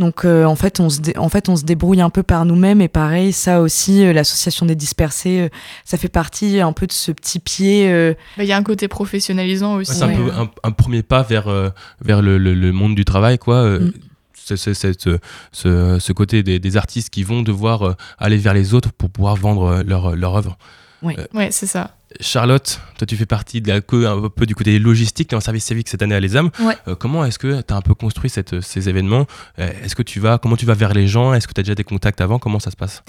Donc 0.00 0.24
euh, 0.24 0.44
en 0.44 0.56
fait 0.56 0.80
on 0.80 0.88
se 0.90 1.00
en 1.16 1.28
fait 1.28 1.48
on 1.48 1.54
se 1.56 1.62
débrouille 1.62 2.00
un 2.00 2.10
peu 2.10 2.22
par 2.24 2.44
nous-mêmes 2.44 2.80
et 2.80 2.88
pareil 2.88 3.32
ça 3.32 3.60
aussi 3.60 4.02
euh, 4.04 4.12
l'association 4.12 4.66
des 4.66 4.74
dispersés 4.74 5.42
euh, 5.42 5.48
ça 5.84 5.96
fait 5.98 6.08
partie 6.08 6.58
un 6.60 6.72
peu 6.72 6.86
de 6.88 6.92
ce 6.92 7.12
petit 7.12 7.38
pied. 7.38 7.88
euh, 7.92 8.14
Bah, 8.36 8.42
Il 8.42 8.48
y 8.48 8.52
a 8.52 8.56
un 8.56 8.62
côté 8.64 8.88
professionnalisant 8.88 9.74
aussi. 9.74 9.90
Ouais, 9.92 9.96
c'est 9.98 10.04
un 10.04 10.16
peu 10.16 10.32
un, 10.32 10.50
un 10.64 10.72
premier 10.72 11.02
pas 11.04 11.22
vers, 11.22 11.46
euh, 11.48 11.68
vers 12.02 12.22
le, 12.22 12.38
le- 12.38 12.54
le 12.54 12.72
monde 12.72 12.94
du 12.96 13.04
travail, 13.04 13.38
quoi. 13.38 13.56
euh, 13.56 13.78
Mm. 13.80 13.92
c'est- 14.34 14.56
c'est- 14.56 14.74
c'est 14.74 15.00
ce, 15.00 15.18
ce, 15.52 15.98
ce 16.00 16.12
côté 16.12 16.42
des, 16.42 16.58
des 16.58 16.76
artistes 16.76 17.10
qui 17.10 17.22
vont 17.22 17.42
devoir 17.42 17.82
euh, 17.86 17.94
aller 18.18 18.38
vers 18.38 18.54
les 18.54 18.74
autres 18.74 18.90
pour 18.92 19.10
pouvoir 19.10 19.36
vendre 19.36 19.82
leur, 19.86 20.16
leur 20.16 20.34
œuvre. 20.34 20.56
Oui. 21.02 21.14
Euh, 21.18 21.26
Ouais, 21.34 21.50
c'est 21.52 21.66
ça. 21.66 21.90
Charlotte, 22.18 22.80
toi 22.98 23.06
tu 23.06 23.16
fais 23.16 23.26
partie 23.26 23.60
de 23.60 23.68
la 23.68 23.76
un 23.76 24.28
peu 24.28 24.46
du 24.46 24.54
côté 24.54 24.78
logistique, 24.78 25.28
tu 25.28 25.34
es 25.34 25.36
en 25.36 25.40
service 25.40 25.64
civique 25.64 25.88
cette 25.88 26.02
année 26.02 26.14
à 26.14 26.20
l'ESAM. 26.20 26.50
Ouais. 26.60 26.76
Euh, 26.88 26.94
comment 26.96 27.24
est-ce 27.24 27.38
que 27.38 27.60
tu 27.62 27.72
as 27.72 27.76
un 27.76 27.82
peu 27.82 27.94
construit 27.94 28.30
cette, 28.30 28.60
ces 28.60 28.88
événements? 28.88 29.26
Euh, 29.58 29.70
Est-ce 29.84 29.94
que 29.94 30.02
tu 30.02 30.18
vas, 30.18 30.38
comment 30.38 30.56
tu 30.56 30.66
vas 30.66 30.74
vers 30.74 30.92
les 30.92 31.06
gens? 31.06 31.34
Est-ce 31.34 31.46
que 31.46 31.52
tu 31.52 31.60
as 31.60 31.62
déjà 31.62 31.74
des 31.74 31.84
contacts 31.84 32.20
avant? 32.20 32.38
Comment 32.38 32.58
ça 32.58 32.70
se 32.70 32.76
passe? 32.76 33.02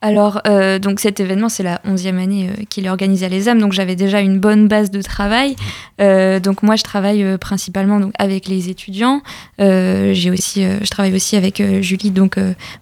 Alors, 0.00 0.40
euh, 0.46 0.78
donc 0.78 1.00
cet 1.00 1.18
événement, 1.18 1.48
c'est 1.48 1.64
la 1.64 1.80
11e 1.84 2.18
année 2.18 2.48
euh, 2.48 2.64
qu'il 2.68 2.86
est 2.86 2.88
organisé 2.88 3.26
à 3.26 3.28
l'ESAM, 3.28 3.58
donc 3.58 3.72
j'avais 3.72 3.96
déjà 3.96 4.20
une 4.20 4.38
bonne 4.38 4.68
base 4.68 4.90
de 4.90 5.02
travail. 5.02 5.56
Euh, 6.00 6.38
donc 6.38 6.62
moi, 6.62 6.76
je 6.76 6.84
travaille 6.84 7.24
euh, 7.24 7.36
principalement 7.36 7.98
donc, 7.98 8.12
avec 8.18 8.46
les 8.46 8.68
étudiants. 8.68 9.22
Euh, 9.60 10.12
j'ai 10.14 10.30
aussi, 10.30 10.64
euh, 10.64 10.78
je 10.82 10.90
travaille 10.90 11.14
aussi 11.14 11.36
avec 11.36 11.60
Julie, 11.80 12.10
donc 12.10 12.36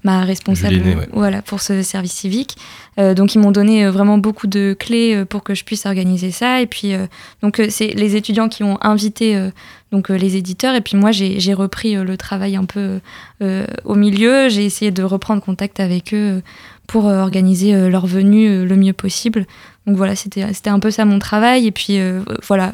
ma 0.04 0.24
responsable 0.24 0.74
Julie 0.74 0.94
ouais. 0.94 1.08
voilà, 1.12 1.40
pour 1.40 1.60
ce 1.60 1.82
service 1.82 2.12
civique. 2.12 2.56
Euh, 2.98 3.14
donc 3.14 3.34
ils 3.34 3.38
m'ont 3.38 3.50
donné 3.50 3.86
vraiment 3.88 4.18
beaucoup 4.18 4.46
de 4.46 4.74
clés 4.78 5.24
pour 5.28 5.42
que 5.42 5.54
je 5.54 5.64
puisse 5.64 5.86
organiser 5.86 6.30
ça. 6.30 6.60
Et 6.60 6.66
puis, 6.66 6.94
euh, 6.94 7.06
donc 7.42 7.60
c'est 7.68 7.88
les 7.88 8.16
étudiants 8.16 8.48
qui 8.48 8.64
ont 8.64 8.78
invité 8.82 9.36
euh, 9.36 9.50
donc, 9.92 10.10
euh, 10.10 10.16
les 10.16 10.36
éditeurs. 10.36 10.74
Et 10.74 10.80
puis 10.80 10.96
moi, 10.96 11.12
j'ai 11.12 11.54
repris 11.54 11.96
euh, 11.96 12.04
le 12.04 12.16
travail 12.16 12.56
un 12.56 12.64
peu 12.64 13.00
euh, 13.42 13.66
au 13.84 13.94
milieu. 13.94 14.48
J'ai 14.48 14.64
essayé 14.64 14.90
de 14.90 15.02
reprendre 15.02 15.42
contact 15.42 15.80
avec 15.80 16.12
eux. 16.14 16.42
pour 16.86 17.06
organiser 17.06 17.90
leur 17.90 18.06
venue 18.06 18.64
le 18.64 18.76
mieux 18.76 18.92
possible. 18.92 19.44
Donc 19.88 19.96
voilà, 19.96 20.14
c'était 20.14 20.70
un 20.70 20.78
peu 20.78 20.92
ça 20.92 21.04
mon 21.04 21.18
travail. 21.18 21.66
Et 21.66 21.72
puis 21.72 21.98
voilà, 22.46 22.72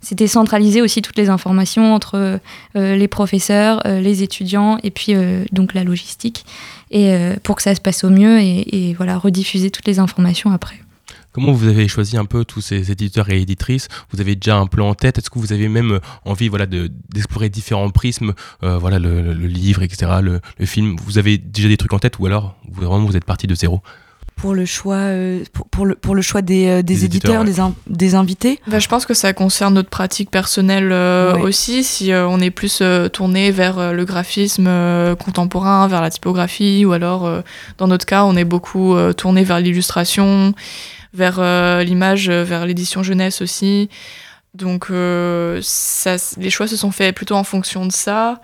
c'était 0.00 0.26
centraliser 0.26 0.80
aussi 0.80 1.02
toutes 1.02 1.18
les 1.18 1.28
informations 1.28 1.94
entre 1.94 2.40
les 2.74 3.08
professeurs, 3.08 3.82
les 3.84 4.22
étudiants 4.22 4.78
et 4.82 4.90
puis 4.90 5.14
donc 5.52 5.74
la 5.74 5.84
logistique. 5.84 6.46
Et 6.90 7.14
pour 7.42 7.56
que 7.56 7.62
ça 7.62 7.74
se 7.74 7.82
passe 7.82 8.02
au 8.02 8.08
mieux 8.08 8.40
et, 8.40 8.88
et 8.88 8.94
voilà, 8.94 9.18
rediffuser 9.18 9.70
toutes 9.70 9.86
les 9.86 9.98
informations 9.98 10.50
après. 10.50 10.80
Comment 11.38 11.52
vous 11.52 11.68
avez 11.68 11.86
choisi 11.88 12.16
un 12.16 12.24
peu 12.24 12.44
tous 12.44 12.60
ces 12.60 12.90
éditeurs 12.90 13.30
et 13.30 13.40
éditrices? 13.40 13.86
Vous 14.10 14.20
avez 14.20 14.34
déjà 14.34 14.56
un 14.56 14.66
plan 14.66 14.88
en 14.88 14.94
tête? 14.94 15.18
Est-ce 15.18 15.30
que 15.30 15.38
vous 15.38 15.52
avez 15.52 15.68
même 15.68 15.92
euh, 15.92 16.00
envie 16.24 16.48
voilà, 16.48 16.66
de- 16.66 16.90
d'explorer 17.14 17.48
différents 17.48 17.90
prismes 17.90 18.32
euh, 18.64 18.76
voilà, 18.78 18.98
le, 18.98 19.22
le- 19.22 19.34
le 19.34 19.46
livre, 19.46 19.82
etc., 19.82 20.10
le, 20.20 20.40
le 20.58 20.66
film? 20.66 20.96
Vous 21.04 21.16
avez 21.18 21.38
déjà 21.38 21.68
des 21.68 21.76
trucs 21.76 21.92
en 21.92 21.98
tête 22.00 22.18
ou 22.18 22.26
alors 22.26 22.56
vous, 22.68 22.84
vraiment 22.84 23.06
vous 23.06 23.16
êtes 23.16 23.24
parti 23.24 23.46
de 23.46 23.54
zéro? 23.54 23.80
Pour 24.36 24.54
le 24.54 24.66
choix 24.66 24.94
euh, 24.96 25.42
pour, 25.52 25.68
pour 25.68 25.84
le 25.84 25.96
pour 25.96 26.14
le 26.14 26.22
choix 26.22 26.42
des, 26.42 26.66
euh, 26.68 26.76
des 26.76 26.94
Des 26.94 27.04
éditeurs, 27.06 27.42
éditeurs, 27.42 27.72
des, 27.72 27.74
in- 27.92 27.92
des 27.96 28.14
invités? 28.14 28.60
Bah, 28.68 28.78
je 28.78 28.86
pense 28.88 29.04
que 29.04 29.14
ça 29.14 29.32
concerne 29.32 29.74
notre 29.74 29.90
pratique 29.90 30.30
personnelle 30.30 30.90
euh, 30.92 31.34
Ouais. 31.34 31.40
aussi. 31.42 31.82
Si 31.82 32.12
euh, 32.12 32.28
on 32.28 32.38
est 32.40 32.50
plus 32.52 32.78
euh, 32.80 33.08
tourné 33.08 33.50
vers 33.50 33.78
euh, 33.78 33.92
le 33.92 34.04
graphisme 34.04 34.66
euh, 34.68 35.16
contemporain, 35.16 35.88
vers 35.88 36.00
la 36.02 36.10
typographie, 36.10 36.84
ou 36.84 36.92
alors 36.92 37.26
euh, 37.26 37.40
dans 37.78 37.88
notre 37.88 38.06
cas, 38.06 38.22
on 38.24 38.36
est 38.36 38.44
beaucoup 38.44 38.94
euh, 38.94 39.12
tourné 39.12 39.42
vers 39.42 39.58
l'illustration, 39.58 40.54
vers 41.14 41.38
euh, 41.38 41.82
l'image, 41.82 42.28
euh, 42.28 42.44
vers 42.44 42.66
l'édition 42.66 43.02
jeunesse 43.02 43.40
aussi. 43.42 43.88
Donc 44.54 44.86
euh, 44.90 45.60
ça, 45.62 46.16
les 46.36 46.50
choix 46.50 46.66
se 46.68 46.76
sont 46.76 46.90
faits 46.90 47.14
plutôt 47.14 47.34
en 47.36 47.44
fonction 47.44 47.86
de 47.86 47.92
ça. 47.92 48.40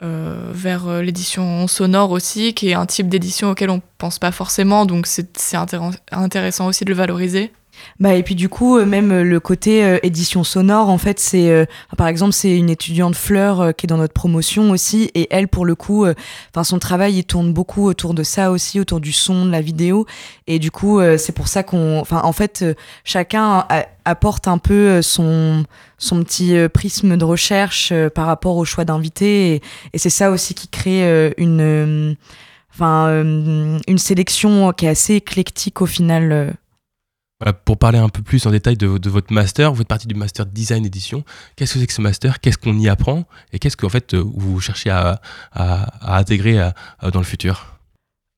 vers 0.00 1.02
l'édition 1.02 1.66
sonore 1.66 2.10
aussi, 2.10 2.52
qui 2.52 2.68
est 2.68 2.74
un 2.74 2.86
type 2.86 3.08
d'édition 3.08 3.50
auquel 3.50 3.70
on 3.70 3.80
pense 3.98 4.18
pas 4.18 4.30
forcément, 4.30 4.84
donc 4.84 5.06
c'est 5.06 5.38
c'est 5.38 5.56
intér- 5.56 5.96
intéressant 6.12 6.66
aussi 6.66 6.84
de 6.84 6.90
le 6.90 6.96
valoriser. 6.96 7.50
Bah 7.98 8.14
et 8.14 8.22
puis 8.22 8.34
du 8.34 8.48
coup 8.48 8.76
euh, 8.76 8.84
même 8.84 9.10
euh, 9.10 9.22
le 9.22 9.40
côté 9.40 9.84
euh, 9.84 9.98
édition 10.02 10.44
sonore 10.44 10.88
en 10.88 10.98
fait 10.98 11.18
c'est 11.18 11.66
par 11.96 12.08
exemple 12.08 12.32
c'est 12.32 12.56
une 12.56 12.70
étudiante 12.70 13.16
Fleur 13.16 13.74
qui 13.76 13.86
est 13.86 13.88
dans 13.88 13.96
notre 13.96 14.12
promotion 14.12 14.70
aussi. 14.70 15.10
Et 15.14 15.28
elle 15.30 15.48
pour 15.48 15.64
le 15.64 15.74
coup 15.74 16.06
enfin 16.50 16.64
son 16.64 16.78
travail 16.78 17.16
il 17.16 17.24
tourne 17.24 17.52
beaucoup 17.52 17.84
autour 17.86 18.14
de 18.14 18.22
ça 18.22 18.50
aussi 18.50 18.80
autour 18.80 19.00
du 19.00 19.12
son 19.12 19.46
de 19.46 19.50
la 19.50 19.60
vidéo. 19.60 20.06
Et 20.46 20.58
du 20.58 20.70
coup 20.70 21.00
c'est 21.18 21.32
pour 21.32 21.48
ça 21.48 21.62
qu'on 21.62 21.98
enfin 21.98 22.20
en 22.24 22.32
fait 22.32 22.64
chacun 23.04 23.64
a- 23.68 23.86
apporte 24.04 24.48
un 24.48 24.58
peu 24.58 25.02
son 25.02 25.64
son 25.98 26.22
petit 26.22 26.54
prisme 26.72 27.16
de 27.16 27.24
recherche 27.24 27.92
par 28.14 28.26
rapport 28.26 28.56
au 28.56 28.64
choix 28.64 28.84
d'invités 28.84 29.54
et, 29.54 29.62
et 29.92 29.98
c'est 29.98 30.10
ça 30.10 30.30
aussi 30.30 30.54
qui 30.54 30.68
crée 30.68 31.32
une 31.38 32.16
enfin 32.72 33.08
une 33.22 33.98
sélection 33.98 34.72
qui 34.72 34.86
est 34.86 34.90
assez 34.90 35.14
éclectique 35.14 35.80
au 35.80 35.86
final. 35.86 36.54
Voilà, 37.40 37.52
pour 37.52 37.76
parler 37.76 37.98
un 37.98 38.08
peu 38.08 38.22
plus 38.22 38.46
en 38.46 38.50
détail 38.50 38.76
de, 38.78 38.96
de 38.96 39.10
votre 39.10 39.30
master, 39.32 39.70
vous 39.70 39.78
faites 39.78 39.88
partie 39.88 40.06
du 40.06 40.14
master 40.14 40.46
design 40.46 40.86
édition. 40.86 41.22
Qu'est-ce 41.54 41.74
que 41.74 41.80
c'est 41.80 41.86
que 41.86 41.92
ce 41.92 42.00
master? 42.00 42.40
Qu'est-ce 42.40 42.56
qu'on 42.56 42.78
y 42.78 42.88
apprend? 42.88 43.24
Et 43.52 43.58
qu'est-ce 43.58 43.76
qu'en 43.76 43.90
fait 43.90 44.14
euh, 44.14 44.24
vous 44.34 44.58
cherchez 44.60 44.88
à, 44.88 45.20
à- 45.52 46.14
à 46.14 46.18
intégrer 46.18 46.58
à- 46.58 46.72
à- 46.98 47.10
dans 47.10 47.20
le 47.20 47.26
futur? 47.26 47.78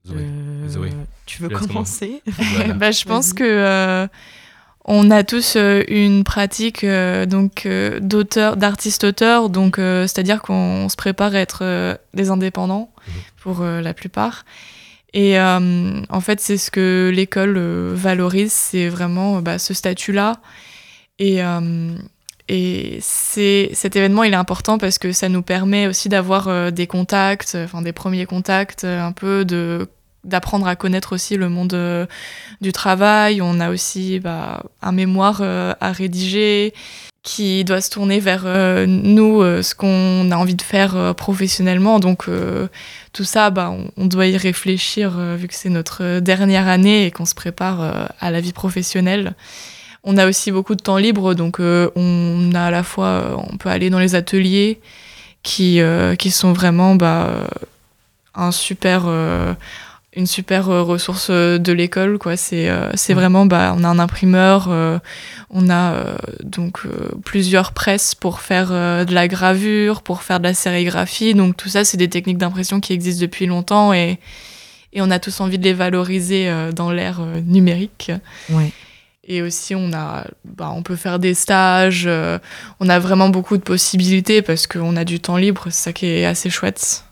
Zoé. 0.05 0.17
Euh, 0.19 0.69
Zoé. 0.69 0.91
Tu 1.27 1.43
veux 1.43 1.49
commencer? 1.49 2.23
Voilà. 2.27 2.75
Bah, 2.75 2.91
je 2.91 3.05
pense 3.05 3.33
que 3.35 3.45
euh, 3.45 4.09
on 4.85 5.11
a 5.13 5.23
tous 5.23 5.55
euh, 5.55 5.85
une 5.87 6.25
pratique 6.25 6.83
euh, 6.83 7.25
donc 7.25 7.67
euh, 7.67 8.01
d'auteur, 8.01 8.57
d'artiste-auteur, 8.57 9.49
donc 9.49 9.77
c'est-à-dire 9.77 10.43
qu'on 10.43 10.89
se 10.89 10.97
prépare 10.97 11.35
à 11.37 11.39
être 11.39 11.99
des 12.15 12.31
indépendants 12.31 12.91
mhm. 13.07 13.15
pour 13.43 13.61
la 13.63 13.95
plupart. 13.95 14.45
Et 15.15 15.39
en 15.41 16.21
fait, 16.21 16.41
c'est 16.41 16.59
ce 16.59 16.71
que 16.71 17.11
l'école 17.15 17.59
valorise, 17.59 18.53
c'est 18.53 18.89
vraiment 18.89 19.41
bah, 19.41 19.59
ce 19.59 19.73
statut-là. 19.73 20.41
Et, 21.19 21.41
et 22.49 22.99
c'est, 23.01 23.71
cet 23.73 23.97
événement, 23.97 24.25
il 24.25 24.33
est 24.35 24.37
important 24.37 24.79
parce 24.79 24.99
que 24.99 25.13
ça 25.13 25.29
nous 25.29 25.43
permet 25.43 25.87
aussi 25.87 26.09
d'avoir 26.09 26.73
des 26.73 26.87
contacts, 26.87 27.57
enfin 27.57 27.83
des 27.83 27.93
premiers 27.93 28.27
contacts, 28.27 28.85
un 28.85 29.13
peu 29.13 29.45
de 29.45 29.89
d'apprendre 30.29 30.67
à 30.67 30.77
connaître 30.77 31.15
aussi 31.15 31.37
le 31.37 31.49
monde 31.49 31.75
euh, 31.75 32.07
du 32.61 32.73
travail. 32.73 33.43
On 33.43 33.61
a 33.61 33.71
aussi 33.71 34.21
bah, 34.21 34.63
un 34.83 34.93
mémoire 34.93 35.39
euh, 35.41 35.75
à 35.81 35.93
rédiger 35.93 36.73
qui 37.23 37.65
doit 37.65 37.81
se 37.81 37.91
tourner 37.91 38.21
vers 38.21 38.45
euh, 38.47 38.87
nous, 38.87 39.43
ce 39.63 39.75
qu'on 39.75 40.31
a 40.31 40.37
envie 40.37 40.55
de 40.55 40.63
faire 40.63 41.15
professionnellement. 41.15 41.99
Donc 41.99 42.27
tout 43.13 43.25
ça, 43.25 43.51
bah, 43.51 43.75
on, 43.97 44.07
doit 44.07 44.27
y 44.29 44.37
réfléchir 44.37 45.19
vu 45.37 45.47
que 45.49 45.55
c'est 45.55 45.69
notre 45.69 46.21
dernière 46.21 46.69
année 46.69 47.05
et 47.05 47.11
qu'on 47.11 47.27
se 47.27 47.35
prépare 47.35 48.09
à 48.19 48.31
la 48.31 48.41
vie 48.41 48.55
professionnelle. 48.55 49.35
On 50.05 50.17
a 50.17 50.27
aussi 50.27 50.53
beaucoup 50.53 50.75
de 50.75 50.81
temps 50.81 50.97
libre, 50.97 51.35
donc 51.35 51.59
on 51.61 52.51
a 52.55 52.63
à 52.63 52.71
la 52.71 52.83
fois, 52.83 53.37
on 53.53 53.59
peut 53.59 53.69
aller 53.69 53.91
dans 53.91 53.99
les 53.99 54.15
ateliers 54.15 54.81
qui, 55.43 55.81
qui 56.19 56.31
sont 56.31 56.55
vraiment 56.55 56.95
bah, 56.95 57.47
un 58.39 58.53
super 58.53 59.07
une 60.15 60.27
super 60.27 60.71
euh, 60.71 60.83
ressource 60.83 61.29
euh, 61.31 61.59
de 61.59 61.73
l'école 61.73 62.19
quoi. 62.19 62.37
C'est 62.37 62.69
euh, 62.69 62.91
c'est 62.95 63.15
vraiment 63.15 63.47
bah 63.47 63.75
on 63.77 63.85
a 63.85 63.89
un 63.89 63.99
imprimeur 63.99 64.69
on 65.51 65.71
a 65.71 66.19
donc 66.43 66.83
plusieurs 67.25 67.73
presses 67.73 68.15
pour 68.15 68.41
faire 68.41 68.69
de 68.69 69.15
la 69.15 69.29
gravure 69.29 70.03
pour 70.03 70.23
faire 70.23 70.39
de 70.39 70.45
la 70.45 70.55
sérigraphie. 70.55 71.35
Donc 71.35 71.57
tout 71.57 71.69
ça 71.69 71.85
c'est 71.85 71.97
des 71.97 72.09
techniques 72.09 72.39
d'impression 72.39 72.81
qui 72.81 72.93
existent 72.93 73.23
depuis 73.23 73.47
longtemps 73.47 73.93
et 73.93 74.19
et 74.95 75.03
on 75.03 75.11
a 75.11 75.19
tous 75.19 75.41
envie 75.41 75.59
de 75.59 75.65
les 75.65 75.75
valoriser 75.75 76.51
dans 76.75 76.91
l'ère 76.91 77.21
numérique. 77.45 78.11
Ouais. 78.51 78.73
Et 79.31 79.43
aussi, 79.43 79.75
on, 79.75 79.93
a, 79.93 80.25
bah, 80.47 80.73
on 80.75 80.83
peut 80.83 80.97
faire 80.97 81.19
des 81.19 81.35
stages, 81.35 82.09
on 82.81 82.89
a 82.89 82.99
vraiment 82.99 83.29
beaucoup 83.29 83.59
de 83.59 83.63
possibilités 83.63 84.41
parce 84.41 84.67
qu'on 84.67 84.97
a 84.97 85.05
du 85.05 85.21
temps 85.21 85.37
libre, 85.37 85.65
c'est 85.67 85.73
ça 85.73 85.93
qui 85.93 86.07
est 86.07 86.25
assez 86.25 86.49
chouette 86.49 87.05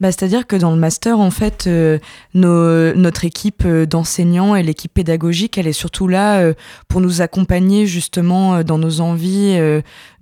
bah, 0.00 0.10
C'est-à-dire 0.10 0.46
que 0.46 0.56
dans 0.56 0.70
le 0.70 0.78
master, 0.78 1.20
en 1.20 1.30
fait, 1.30 1.66
euh, 1.66 1.98
nos, 2.32 2.94
notre 2.94 3.26
équipe 3.26 3.64
euh, 3.66 3.84
d'enseignants 3.84 4.56
et 4.56 4.62
l'équipe 4.62 4.92
pédagogique, 4.92 5.58
elle 5.58 5.66
est 5.66 5.74
surtout 5.74 6.08
là 6.08 6.38
euh, 6.40 6.54
pour 6.88 7.02
nous 7.02 7.20
accompagner 7.20 7.86
justement 7.86 8.64
dans 8.64 8.78
nos 8.78 9.00
envies 9.00 9.58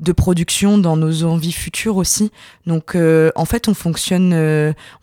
de 0.01 0.12
production, 0.12 0.79
dans 0.79 0.97
nos 0.97 1.24
envies 1.24 1.53
futures 1.53 1.97
aussi. 1.97 2.31
Donc, 2.66 2.97
en 2.97 3.45
fait, 3.45 3.68
on 3.68 3.74
fonctionne, 3.74 4.35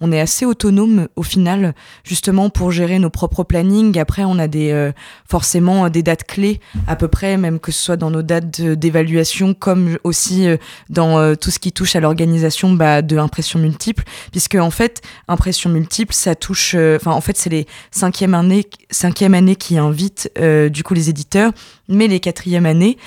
on 0.01 0.11
est 0.11 0.19
assez 0.19 0.45
autonome 0.45 1.07
au 1.15 1.23
final, 1.23 1.73
justement 2.03 2.49
pour 2.49 2.71
gérer 2.71 2.99
nos 2.99 3.09
propres 3.09 3.43
plannings. 3.43 3.97
Après, 3.97 4.23
on 4.23 4.37
a 4.37 4.47
des 4.47 4.91
forcément 5.27 5.89
des 5.89 6.03
dates 6.03 6.25
clés 6.25 6.59
à 6.87 6.95
peu 6.95 7.07
près, 7.07 7.37
même 7.37 7.59
que 7.59 7.71
ce 7.71 7.83
soit 7.83 7.97
dans 7.97 8.11
nos 8.11 8.21
dates 8.21 8.61
d'évaluation, 8.61 9.53
comme 9.53 9.97
aussi 10.03 10.47
dans 10.89 11.35
tout 11.35 11.49
ce 11.51 11.59
qui 11.59 11.71
touche 11.71 11.95
à 11.95 11.99
l'organisation 11.99 12.71
bah, 12.71 13.01
de 13.01 13.17
impression 13.17 13.59
multiple, 13.59 14.03
puisque 14.31 14.55
en 14.65 14.71
fait, 14.71 15.01
impression 15.27 15.69
multiple, 15.69 16.13
ça 16.13 16.35
touche. 16.35 16.73
Euh, 16.75 16.97
enfin, 16.99 17.11
en 17.11 17.21
fait, 17.21 17.37
c'est 17.37 17.49
les 17.49 17.67
cinquième 17.91 18.33
années, 18.33 18.65
cinquième 18.89 19.33
année 19.33 19.55
qui 19.55 19.77
invitent 19.77 20.31
euh, 20.37 20.69
du 20.69 20.83
coup 20.83 20.93
les 20.93 21.09
éditeurs, 21.09 21.51
mais 21.87 22.07
les 22.07 22.19
quatrièmes 22.19 22.65
années 22.65 22.97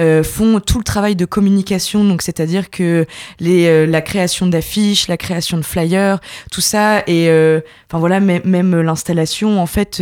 euh, 0.00 0.22
font 0.22 0.60
tout 0.60 0.78
le 0.78 0.84
travail 0.84 1.16
de 1.16 1.24
communication, 1.24 2.04
donc 2.04 2.22
c'est-à-dire 2.22 2.70
que 2.70 3.04
les, 3.40 3.86
la 3.86 4.00
création 4.00 4.46
d'affiches, 4.46 5.08
la 5.08 5.16
création 5.16 5.58
de 5.58 5.64
flyers, 5.64 6.20
tout 6.52 6.60
ça, 6.60 7.02
et 7.08 7.28
voilà, 7.92 8.20
même, 8.20 8.80
l'installation, 8.80 9.60
en 9.60 9.66
fait, 9.66 10.00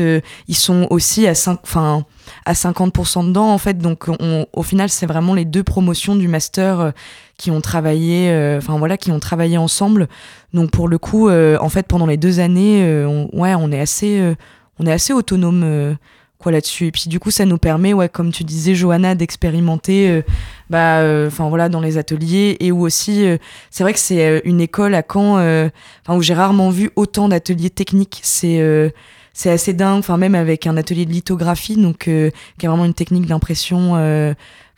ils 0.49 0.57
sont 0.57 0.87
aussi 0.91 1.27
à 1.27 1.35
5, 1.35 1.61
enfin 1.63 2.05
à 2.45 2.53
50% 2.53 3.29
dedans, 3.29 3.49
en 3.49 3.59
fait. 3.59 3.79
Donc, 3.79 4.07
au 4.53 4.63
final, 4.63 4.91
c'est 4.91 5.07
vraiment 5.07 5.33
les 5.33 5.47
deux 5.47 5.63
promotions 5.63 6.15
du 6.15 6.29
master 6.29 6.93
qui 7.37 7.51
ont 7.51 7.61
travaillé, 7.61 8.31
euh, 8.31 8.59
enfin 8.59 8.79
voilà, 8.79 8.97
qui 8.97 9.11
ont 9.11 9.21
travaillé 9.21 9.59
ensemble. 9.59 10.09
Donc 10.55 10.71
pour 10.71 10.89
le 10.89 10.99
coup, 10.99 11.29
euh, 11.29 11.59
en 11.61 11.69
fait, 11.69 11.87
pendant 11.87 12.07
les 12.07 12.17
deux 12.17 12.41
années, 12.41 12.83
euh, 12.85 13.07
on, 13.07 13.29
ouais, 13.39 13.55
on 13.55 13.71
est 13.71 13.81
assez, 13.81 14.35
on 14.79 14.87
est 14.87 14.93
assez 14.93 15.13
autonome 15.13 15.97
quoi 16.39 16.53
là-dessus. 16.53 16.87
Et 16.87 16.93
puis 16.93 17.05
du 17.09 17.21
coup, 17.21 17.31
ça 17.31 17.45
nous 17.45 17.59
permet, 17.59 17.93
ouais, 17.93 18.09
comme 18.09 18.33
tu 18.33 18.45
disais, 18.45 18.75
Johanna, 18.75 19.15
d'expérimenter, 19.15 20.23
bah, 20.71 21.03
enfin 21.27 21.49
voilà, 21.49 21.69
dans 21.69 21.81
les 21.81 21.99
ateliers 21.99 22.57
et 22.61 22.73
où 22.73 22.83
aussi, 22.83 23.27
c'est 23.71 23.83
vrai 23.83 23.93
que 23.93 23.99
c'est 23.99 24.41
une 24.45 24.61
école 24.61 24.95
à 24.95 25.03
Caen, 25.03 25.71
où 26.09 26.23
j'ai 26.23 26.35
rarement 26.35 26.71
vu 26.71 26.91
autant 26.97 27.29
d'ateliers 27.29 27.71
techniques. 27.71 28.21
C'est 28.23 28.93
c'est 29.35 29.51
assez 29.51 29.75
dingue, 29.75 29.99
enfin 29.99 30.17
même 30.17 30.35
avec 30.35 30.67
un 30.67 30.79
atelier 30.79 31.05
de 31.05 31.13
lithographie, 31.13 31.77
donc 31.77 31.99
qui 31.99 32.11
est 32.11 32.67
vraiment 32.67 32.87
une 32.87 32.95
technique 32.95 33.27
d'impression, 33.27 33.93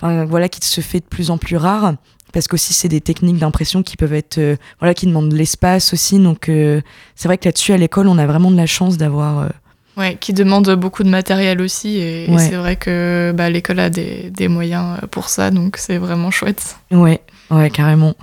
enfin 0.01 0.25
voilà, 0.25 0.49
qui 0.49 0.67
se 0.67 0.81
fait 0.81 1.01
de 1.01 1.07
plus 1.07 1.31
en 1.31 1.39
plus 1.39 1.57
rare 1.57 1.95
parce 2.33 2.49
qu'aussi 2.49 2.75
c'est 2.75 2.89
des 2.89 3.01
techniques 3.01 3.39
d'impression 3.39 3.83
qui 3.83 3.97
peuvent 3.97 4.15
être 4.15 4.39
euh, 4.39 4.57
voilà 4.81 4.95
qui 4.95 5.07
demandent 5.07 5.31
de 5.31 5.37
l'espace 5.37 5.93
aussi. 5.93 6.19
Donc 6.19 6.49
euh, 6.49 6.81
c'est 7.15 7.29
vrai 7.29 7.39
que 7.39 7.47
là-dessus 7.47 7.73
à 7.73 7.77
l'école 7.77 8.09
on 8.09 8.19
a 8.19 8.27
vraiment 8.27 8.51
de 8.51 8.57
la 8.57 8.67
chance 8.67 8.97
d'avoir 8.97 9.39
euh, 9.39 9.49
ouais 9.97 10.17
qui 10.21 10.33
demande 10.33 10.71
beaucoup 10.75 11.03
de 11.03 11.09
matériel 11.09 11.61
aussi. 11.61 11.99
Et, 11.99 12.27
c'est 12.39 12.57
vrai 12.57 12.77
que 12.77 13.33
bah, 13.35 13.51
l'école 13.51 13.81
a 13.81 13.91
des, 13.91 14.31
des, 14.31 14.49
moyens 14.49 14.99
pour 15.11 15.29
ça. 15.29 15.51
Donc 15.51 15.77
c'est 15.77 15.99
vraiment 15.99 16.31
chouette. 16.31 16.77
Ouais. 16.91 17.21
Ouais 17.51 17.71
carrément. 17.71 18.15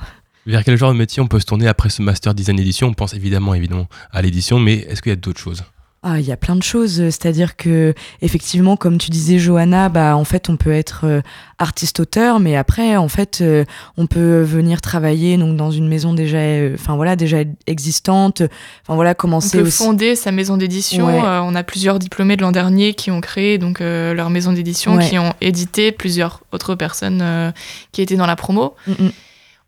Vers 0.45 0.63
quel 0.63 0.77
genre 0.77 0.93
de 0.93 0.97
métier 0.97 1.23
on 1.23 1.27
peut 1.27 1.39
se 1.39 1.45
tourner 1.45 1.67
après 1.67 1.89
ce 1.89 2.03
master 2.03 2.35
design 2.35 2.59
édition? 2.59 2.87
On 2.87 2.93
pense 2.93 3.15
évidemment 3.15 3.55
évidemment 3.55 3.87
à 4.11 4.21
l'édition. 4.21 4.59
Mais 4.59 4.75
est-ce 4.75 5.01
qu'il 5.01 5.09
y 5.09 5.13
a 5.13 5.15
d'autres 5.15 5.41
choses? 5.41 5.63
Ah, 6.07 6.19
il 6.19 6.25
y 6.27 6.31
a 6.31 6.37
plein 6.37 6.55
de 6.55 6.61
choses, 6.61 6.97
c'est-à-dire 6.97 7.55
que 7.55 7.95
effectivement, 8.21 8.77
comme 8.77 8.99
tu 8.99 9.09
disais, 9.09 9.39
Johanna, 9.39 9.89
bah 9.89 10.15
en 10.15 10.23
fait, 10.23 10.49
on 10.49 10.55
peut 10.55 10.71
être 10.71 11.01
euh, 11.05 11.21
artiste-auteur, 11.57 12.39
mais 12.39 12.55
après, 12.55 12.95
en 12.95 13.07
fait, 13.07 13.39
euh, 13.41 13.65
on 13.97 14.05
peut 14.05 14.43
venir 14.43 14.81
travailler 14.81 15.35
donc 15.37 15.57
dans 15.57 15.71
une 15.71 15.87
maison 15.87 16.13
déjà, 16.13 16.37
euh, 16.37 16.75
enfin 16.75 16.95
voilà, 16.95 17.15
déjà 17.15 17.37
existante, 17.65 18.43
enfin 18.83 18.93
voilà, 18.93 19.15
commencer. 19.15 19.57
On 19.57 19.63
peut 19.63 19.69
fonder 19.71 20.15
sa 20.15 20.31
maison 20.31 20.57
d'édition. 20.57 21.07
on 21.07 21.55
a 21.55 21.63
plusieurs 21.63 21.97
diplômés 21.97 22.37
de 22.37 22.43
l'an 22.43 22.51
dernier 22.51 22.93
qui 22.93 23.09
ont 23.09 23.19
créé 23.19 23.57
donc 23.57 23.79
leur 23.79 24.29
maison 24.29 24.53
d'édition, 24.53 24.99
qui 24.99 25.17
ont 25.17 25.33
édité 25.41 25.91
plusieurs 25.91 26.41
autres 26.51 26.75
personnes 26.75 27.51
qui 27.91 28.03
étaient 28.03 28.15
dans 28.15 28.27
la 28.27 28.35
promo. 28.35 28.75
Mm, 28.85 28.91
mm. 29.05 29.11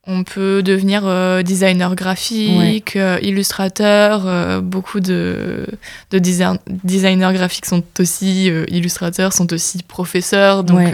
On 0.09 0.23
peut 0.23 0.63
devenir 0.63 1.01
euh, 1.03 1.43
designer 1.43 1.93
graphique, 1.93 2.95
euh, 2.95 3.19
illustrateur. 3.21 4.25
Euh, 4.25 4.61
beaucoup 4.61 5.01
de, 5.01 5.67
de 6.11 6.19
designers 6.19 7.33
graphiques 7.33 7.65
sont 7.65 7.83
aussi 7.99 8.45
illustrateurs, 8.69 9.33
sont 9.33 9.51
aussi 9.51 9.83
professeurs. 9.83 10.63
Donc 10.63 10.93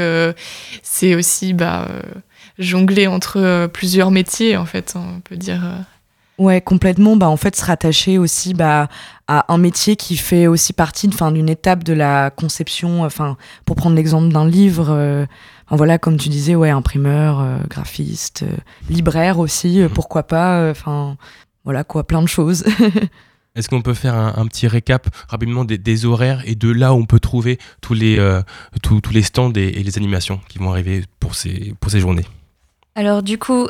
c'est 0.82 1.14
aussi 1.14 1.53
bah, 1.53 1.88
jongler 2.57 3.05
entre 3.05 3.68
plusieurs 3.72 4.09
métiers, 4.09 4.57
en 4.57 4.66
fait, 4.66 4.95
on 4.95 5.20
peut 5.20 5.38
dire. 5.38 5.61
Ouais, 6.39 6.59
complètement. 6.59 7.16
Bah, 7.16 7.30
en 7.30 7.38
fait, 7.38 7.55
se 7.55 7.64
rattacher 7.64 8.18
aussi 8.18 8.55
bah, 8.55 8.88
à 9.28 9.53
un 9.53 9.59
métier 9.59 9.95
qui 9.95 10.18
fait 10.18 10.47
aussi 10.47 10.74
partie 10.74 11.07
d'une 11.07 11.49
étape 11.49 11.84
de 11.84 11.93
la 11.93 12.32
conception. 12.32 13.03
Enfin, 13.03 13.38
pour 13.66 13.76
prendre 13.76 13.95
l'exemple 13.95 14.34
d'un 14.34 14.47
livre, 14.47 15.28
voilà, 15.70 15.97
comme 15.97 16.18
tu 16.18 16.30
disais, 16.30 16.55
ouais, 16.55 16.70
imprimeur, 16.70 17.39
euh, 17.39 17.57
graphiste, 17.70 18.43
euh, 18.43 18.57
libraire 18.89 19.39
aussi, 19.39 19.82
euh, 19.82 19.88
mhm. 19.88 19.93
pourquoi 19.93 20.24
pas. 20.24 20.70
Enfin, 20.70 21.18
voilà 21.64 21.84
quoi, 21.84 22.05
plein 22.05 22.22
de 22.22 22.28
choses. 22.28 22.66
Est-ce 23.55 23.70
qu'on 23.70 23.84
peut 23.84 23.93
faire 23.93 24.16
un, 24.16 24.47
petit 24.47 24.68
récap 24.68 25.07
rapidement 25.28 25.64
des, 25.64 26.05
horaires 26.05 26.41
et 26.45 26.55
de 26.55 26.72
là 26.72 26.91
où 26.93 26.97
on 26.97 27.05
peut 27.05 27.20
trouver 27.20 27.59
tous 27.82 27.93
les, 27.93 28.18
tous, 28.82 28.99
les 29.11 29.22
stands 29.22 29.53
et, 29.53 29.72
les 29.72 29.97
animations 29.99 30.41
qui 30.49 30.57
vont 30.57 30.72
arriver 30.72 31.03
pour 31.20 31.36
ces, 31.36 31.76
pour 31.80 31.91
ces 31.91 31.99
journées? 31.99 32.26
Alors 32.95 33.22
du 33.22 33.38
coup, 33.38 33.68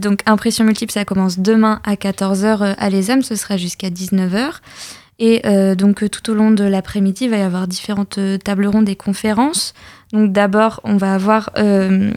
donc 0.00 0.22
impression 0.26 0.64
multiple, 0.64 0.92
ça 0.92 1.04
commence 1.04 1.38
demain 1.38 1.80
à 1.84 1.94
14h 1.94 2.74
à 2.76 2.90
l'ESAM, 2.90 3.22
ce 3.22 3.36
sera 3.36 3.56
jusqu'à 3.56 3.88
19h. 3.88 4.54
Et 5.20 5.42
donc 5.76 6.10
tout 6.10 6.32
au 6.32 6.34
long 6.34 6.50
de 6.50 6.64
l'après-midi, 6.64 7.26
il 7.26 7.30
va 7.30 7.36
y 7.36 7.42
avoir 7.42 7.68
différentes 7.68 8.18
tables 8.42 8.66
rondes 8.66 8.88
et 8.88 8.96
conférences. 8.96 9.74
Donc 10.12 10.32
d'abord, 10.32 10.80
on 10.82 10.96
va 10.96 11.14
avoir 11.14 11.50
euh, 11.56 12.10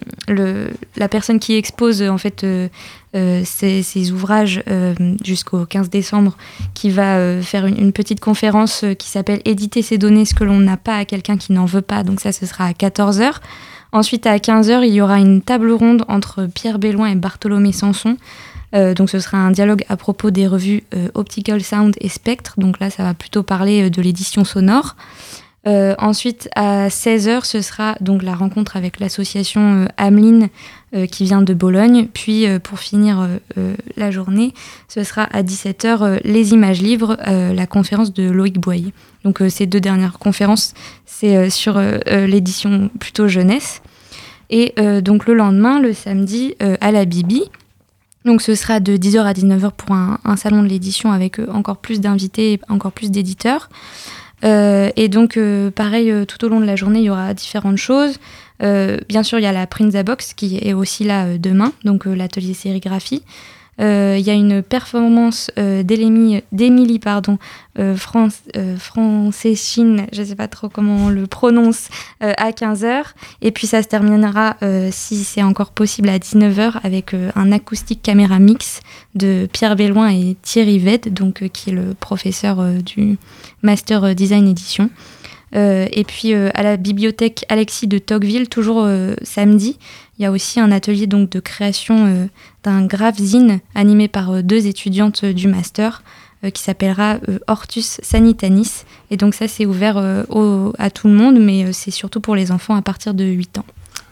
la 0.98 1.08
personne 1.08 1.40
qui 1.40 1.56
expose 1.56 2.02
en 2.02 2.18
fait 2.18 2.44
euh, 2.44 2.68
euh, 3.16 3.44
ses, 3.46 4.12
ouvrages 4.12 4.64
jusqu'au 5.24 5.66
15 5.66 5.90
décembre, 5.90 6.36
qui 6.74 6.90
va 6.90 7.42
faire 7.42 7.68
une, 7.68 7.92
petite 7.94 8.20
conférence 8.20 8.84
qui 8.98 9.10
s'appelle 9.10 9.42
Éditer 9.46 9.84
ses 9.84 10.00
données, 10.00 10.26
ce 10.26 10.34
que 10.34 10.44
l'on 10.44 10.60
n'a 10.60 10.78
pas 10.78 10.98
à 10.98 11.06
quelqu'un 11.06 11.38
qui 11.38 11.54
n'en 11.54 11.66
veut 11.66 11.82
pas. 11.82 12.04
Donc 12.04 12.20
ça, 12.20 12.32
ce 12.32 12.46
sera 12.48 12.66
à 12.66 12.72
14h. 12.72 13.36
Ensuite, 13.92 14.26
à 14.26 14.38
15h, 14.38 14.84
il 14.88 14.94
y 14.94 15.02
aura 15.02 15.20
une 15.20 15.44
table 15.44 15.72
ronde 15.72 16.04
entre 16.08 16.48
Pierre 16.48 16.80
Belloin 16.80 17.10
et 17.10 17.16
Bartholomé 17.16 17.72
Sanson. 17.72 18.18
donc 18.74 19.12
ce 19.12 19.20
sera 19.20 19.38
un 19.38 19.52
dialogue 19.52 19.84
à 19.88 19.98
propos 19.98 20.32
des 20.32 20.48
revues 20.48 20.84
Optical 21.14 21.62
Sound 21.62 21.96
et 22.02 22.10
Spectre. 22.10 22.56
Donc 22.58 22.80
là, 22.80 22.90
ça 22.90 23.04
va 23.04 23.14
plutôt 23.14 23.44
parler 23.44 23.92
de 23.92 24.02
l'édition 24.02 24.44
sonore. 24.44 24.96
Euh, 25.66 25.96
ensuite, 25.98 26.50
à 26.56 26.90
16h, 26.90 27.46
ce 27.46 27.62
sera 27.62 27.96
donc 28.02 28.22
la 28.22 28.36
rencontre 28.36 28.76
avec 28.76 29.00
l'association 29.00 29.84
euh, 29.84 29.86
Ameline 29.96 30.50
euh, 30.94 31.06
qui 31.06 31.24
vient 31.24 31.42
de 31.42 31.54
Bologne. 31.54 32.08
Puis, 32.14 32.46
euh, 32.46 32.60
pour 32.60 32.80
finir 32.80 33.30
euh, 33.58 33.76
la 33.96 34.12
journée, 34.12 34.54
ce 34.90 35.04
sera 35.04 35.24
à 35.24 35.42
17h 35.42 36.02
euh, 36.02 36.20
les 36.26 36.52
images 36.54 36.82
livres, 36.82 37.18
euh, 37.28 37.54
la 37.54 37.66
conférence 37.66 38.12
de 38.14 38.30
Loïc 38.30 38.60
Boyer. 38.60 38.94
Donc, 39.24 39.42
ces 39.48 39.66
deux 39.66 39.80
dernières 39.80 40.20
conférences, 40.20 40.74
c'est 41.06 41.50
sur 41.50 41.82
l'édition 42.12 42.90
plutôt 43.00 43.30
jeunesse. 43.30 43.82
Et 44.50 44.76
donc, 45.02 45.28
le 45.28 45.34
lendemain, 45.34 45.80
le 45.80 45.94
samedi, 45.94 46.56
à 46.60 46.92
la 46.92 47.06
Bibi. 47.06 47.44
Donc, 48.26 48.42
ce 48.42 48.54
sera 48.54 48.82
de 48.82 48.98
10h 48.98 49.22
à 49.22 49.32
19h 49.32 49.72
pour 49.78 49.96
un, 49.96 50.20
un 50.26 50.36
salon 50.36 50.62
de 50.62 50.68
l'édition 50.68 51.14
avec 51.14 51.40
encore 51.40 51.78
plus 51.78 52.02
d'invités 52.02 52.52
et 52.52 52.60
encore 52.68 52.92
plus 52.92 53.12
d'éditeurs. 53.12 53.70
Euh, 54.44 54.90
et 54.96 55.08
donc, 55.08 55.38
euh, 55.38 55.72
pareil, 55.72 56.12
euh, 56.12 56.26
tout 56.26 56.44
au 56.46 56.50
long 56.50 56.60
de 56.60 56.66
la 56.66 56.76
journée, 56.76 57.00
il 57.00 57.06
y 57.06 57.10
aura 57.10 57.34
différentes 57.34 57.78
choses. 57.78 58.20
Bien 58.60 59.24
sûr, 59.24 59.40
il 59.40 59.42
y 59.42 59.48
a 59.48 59.52
la 59.52 59.68
Prinza 59.68 60.04
Box 60.04 60.34
qui 60.34 60.58
est 60.62 60.72
aussi 60.72 61.04
là 61.04 61.38
demain, 61.38 61.74
donc 61.84 62.06
l'atelier 62.06 62.54
sérigraphie. 62.54 63.22
Euh, 63.82 64.18
Il 64.20 64.26
y 64.26 64.30
a 64.30 64.34
une 64.34 64.62
performance 64.62 65.50
euh, 65.58 65.84
d'Émilie 65.84 67.00
pardon, 67.00 67.38
euh, 67.80 67.96
France, 67.96 68.42
je 68.54 70.22
ne 70.22 70.26
sais 70.26 70.36
pas 70.36 70.48
trop 70.48 70.70
comment 70.70 71.06
on 71.06 71.10
le 71.10 71.26
prononce, 71.28 71.90
à 72.20 72.52
15h. 72.52 73.04
Et 73.42 73.52
puis 73.52 73.68
ça 73.68 73.82
se 73.82 73.88
terminera, 73.88 74.58
si 74.92 75.24
c'est 75.24 75.44
encore 75.44 75.72
possible, 75.72 76.10
à 76.10 76.18
19h 76.18 76.80
avec 76.84 77.16
un 77.36 77.52
acoustique 77.52 78.02
caméra 78.02 78.40
mix 78.40 78.82
de 79.16 79.48
Pierre 79.52 79.76
Belloin 79.76 80.10
et 80.10 80.38
Thierry 80.42 80.80
Vedd, 80.80 81.14
donc, 81.14 81.48
qui 81.50 81.72
est 81.72 81.74
le 81.74 81.94
professeur 81.94 82.64
du 82.84 83.18
Master 83.62 84.16
Design 84.16 84.48
Edition. 84.48 84.90
Et 85.54 86.04
puis 86.08 86.34
à 86.34 86.64
la 86.64 86.78
bibliothèque 86.78 87.46
Alexis 87.50 87.88
de 87.88 87.98
Tocqueville, 87.98 88.50
toujours 88.50 88.88
samedi, 89.24 89.78
il 90.18 90.24
y 90.24 90.26
a 90.26 90.32
aussi 90.32 90.60
un 90.60 90.72
atelier 90.72 91.08
donc, 91.08 91.30
de 91.30 91.40
création 91.40 92.30
d'un 92.64 92.86
grave-zine 92.86 93.60
animé 93.76 94.08
par 94.08 94.32
euh, 94.32 94.42
deux 94.42 94.68
étudiantes 94.68 95.24
euh, 95.24 95.34
du 95.34 95.48
master 95.48 96.04
euh, 96.44 96.50
qui 96.50 96.62
s'appellera 96.64 97.18
euh, 97.30 97.40
Hortus 97.48 98.00
Sanitanis. 98.04 98.84
Et 99.12 99.18
donc 99.18 99.34
ça, 99.34 99.48
c'est 99.48 99.66
ouvert 99.66 99.98
euh, 99.98 100.24
au- 100.30 100.74
à 100.80 100.90
tout 100.90 101.08
le 101.08 101.14
monde, 101.14 101.40
mais 101.40 101.66
euh, 101.66 101.70
c'est 101.74 101.92
surtout 101.92 102.20
pour 102.22 102.36
les 102.36 102.52
enfants 102.52 102.76
à 102.76 102.82
partir 102.82 103.14
de 103.14 103.24
8 103.26 103.58
ans. 103.60 103.66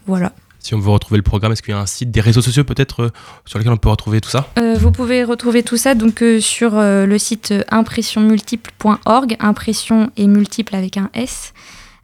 Voilà. 0.08 0.32
Si 0.60 0.76
on 0.76 0.80
veut 0.80 0.92
retrouver 0.92 1.18
le 1.18 1.24
programme, 1.24 1.52
est-ce 1.54 1.64
qu'il 1.64 1.74
y 1.74 1.76
a 1.78 1.80
un 1.80 1.88
site, 1.88 2.12
des 2.12 2.22
réseaux 2.22 2.42
sociaux 2.44 2.64
peut-être 2.64 3.02
euh, 3.04 3.10
sur 3.46 3.58
lesquels 3.58 3.74
on 3.74 3.78
peut 3.78 3.90
retrouver 3.90 4.22
tout 4.22 4.30
ça? 4.30 4.48
Euh, 4.60 4.76
vous 4.80 4.92
pouvez 4.92 5.24
retrouver 5.24 5.64
tout 5.64 5.78
ça 5.78 5.96
donc 5.96 6.22
euh, 6.22 6.40
sur 6.40 6.78
euh, 6.78 7.08
le 7.08 7.18
site 7.18 7.52
impressionmultiple.org, 7.72 9.38
impression 9.40 10.12
et 10.18 10.28
multiple 10.28 10.76
avec 10.76 10.98
un 10.98 11.10
S. 11.14 11.54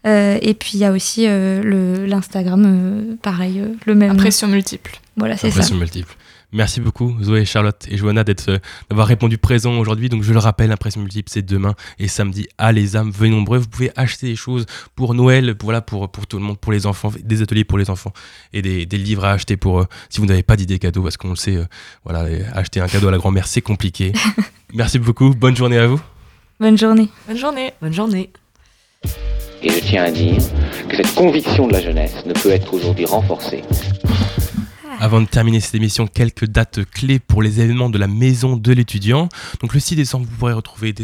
Euh, 0.06 0.38
et 0.42 0.54
puis 0.54 0.72
il 0.76 0.80
y 0.80 0.86
a 0.86 0.92
aussi 0.92 1.26
euh, 1.28 1.62
le- 1.64 2.06
l'Instagram, 2.06 2.64
euh, 2.66 3.16
pareil, 3.22 3.60
euh, 3.60 3.74
le 3.86 3.96
même. 3.96 4.12
Impression 4.12 4.48
multiple. 4.48 5.00
Voilà, 5.18 5.36
c'est 5.38 5.50
ça. 5.50 5.58
Impression 5.58 5.76
multiple. 5.76 6.16
Merci 6.54 6.80
beaucoup 6.80 7.14
Zoé, 7.22 7.44
Charlotte 7.44 7.86
et 7.90 7.98
Johanna 7.98 8.24
d'être, 8.24 8.50
euh, 8.50 8.58
d'avoir 8.90 9.08
répondu 9.08 9.38
présent 9.38 9.78
aujourd'hui. 9.78 10.08
Donc 10.08 10.24
je 10.24 10.32
le 10.32 10.40
rappelle, 10.40 10.72
Impression 10.72 11.02
multiple 11.02 11.30
c'est 11.30 11.42
demain 11.42 11.76
et 12.00 12.08
samedi 12.08 12.48
à 12.58 12.72
les 12.72 12.96
âmes. 12.96 13.12
Venez 13.12 13.32
nombreux, 13.32 13.58
vous 13.58 13.68
pouvez 13.68 13.92
acheter 13.98 14.28
des 14.28 14.38
choses 14.38 14.66
pour 14.96 15.14
Noël, 15.14 15.56
pour, 15.56 15.68
voilà, 15.68 15.82
pour, 15.82 16.10
pour 16.10 16.26
tout 16.26 16.38
le 16.38 16.44
monde, 16.44 16.58
pour 16.58 16.72
les 16.72 16.86
enfants, 16.86 17.12
des 17.22 17.42
ateliers 17.42 17.66
pour 17.66 17.78
les 17.78 17.90
enfants 17.90 18.14
et 18.54 18.62
des, 18.62 18.86
des 18.86 18.98
livres 18.98 19.26
à 19.26 19.32
acheter 19.32 19.58
pour 19.58 19.82
euh, 19.82 19.86
si 20.10 20.22
vous 20.22 20.26
n'avez 20.26 20.44
pas 20.44 20.56
d'idée 20.56 20.80
cadeau 20.80 21.04
parce 21.04 21.18
qu'on 21.18 21.32
le 21.32 21.36
sait, 21.36 21.58
euh, 21.58 21.66
voilà, 22.06 22.26
acheter 22.54 22.80
un 22.80 22.88
cadeau 22.88 23.10
à 23.10 23.12
la 23.12 23.18
grand-mère 23.18 23.46
c'est 23.46 23.62
compliqué. 23.62 24.14
Merci 24.74 25.00
beaucoup, 25.00 25.32
bonne 25.32 25.56
journée 25.56 25.78
à 25.78 25.88
vous. 25.88 26.00
Bonne 26.62 26.78
journée. 26.78 27.10
Bonne 27.28 27.38
journée. 27.38 27.74
Bonne 27.82 27.94
journée. 27.94 28.32
Et 29.62 29.70
je 29.70 29.80
tiens 29.80 30.06
à 30.06 30.12
dire 30.12 30.42
que 30.88 30.96
cette 30.96 31.14
conviction 31.14 31.68
de 31.68 31.74
la 31.74 31.82
jeunesse 31.82 32.26
ne 32.26 32.34
peut 32.34 32.52
être 32.52 32.74
aujourd'hui 32.74 33.06
renforcée 33.06 33.64
Avant 35.00 35.22
de 35.22 35.28
terminer 35.28 35.60
cette 35.60 35.76
émission, 35.76 36.08
quelques 36.08 36.46
dates 36.46 36.84
clés 36.90 37.20
pour 37.20 37.44
les 37.44 37.62
événements 37.62 37.92
de 37.92 38.00
la 38.00 38.08
maison 38.08 38.58
de 38.58 38.74
l'étudiant. 38.74 39.30
Donc 39.62 39.76
le 39.76 39.80
6 39.80 39.96
décembre, 39.96 40.26
vous 40.28 40.36
pourrez 40.36 40.54
retrouver 40.54 40.96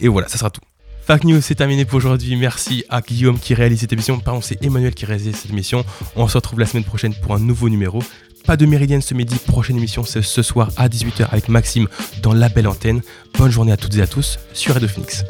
Et 0.00 0.08
voilà, 0.08 0.28
ça 0.28 0.36
sera 0.36 0.50
tout. 0.50 0.60
Fact 1.06 1.22
News, 1.22 1.40
c'est 1.40 1.54
terminé 1.54 1.84
pour 1.84 1.98
aujourd'hui. 1.98 2.34
Merci 2.34 2.84
à 2.88 3.00
Guillaume 3.00 3.38
qui 3.38 3.54
réalise 3.54 3.78
cette 3.78 3.92
émission. 3.92 4.18
Pardon, 4.18 4.40
c'est 4.40 4.60
Emmanuel 4.64 4.92
qui 4.92 5.06
réalise 5.06 5.36
cette 5.36 5.52
émission. 5.52 5.84
On 6.16 6.26
se 6.26 6.36
retrouve 6.36 6.58
la 6.58 6.66
semaine 6.66 6.82
prochaine 6.82 7.14
pour 7.14 7.32
un 7.32 7.38
nouveau 7.38 7.68
numéro. 7.68 8.02
Pas 8.44 8.56
de 8.56 8.66
méridienne 8.66 9.02
ce 9.02 9.14
midi. 9.14 9.36
Prochaine 9.46 9.76
émission, 9.76 10.02
c'est 10.02 10.20
ce 10.20 10.42
soir 10.42 10.72
à 10.76 10.88
18h 10.88 11.28
avec 11.30 11.48
Maxime 11.48 11.86
dans 12.22 12.32
La 12.32 12.48
Belle 12.48 12.66
Antenne. 12.66 13.02
Bonne 13.38 13.52
journée 13.52 13.70
à 13.70 13.76
toutes 13.76 13.94
et 13.94 14.02
à 14.02 14.08
tous 14.08 14.40
sur 14.52 14.74
Radio 14.74 14.88
Phoenix. 14.88 15.24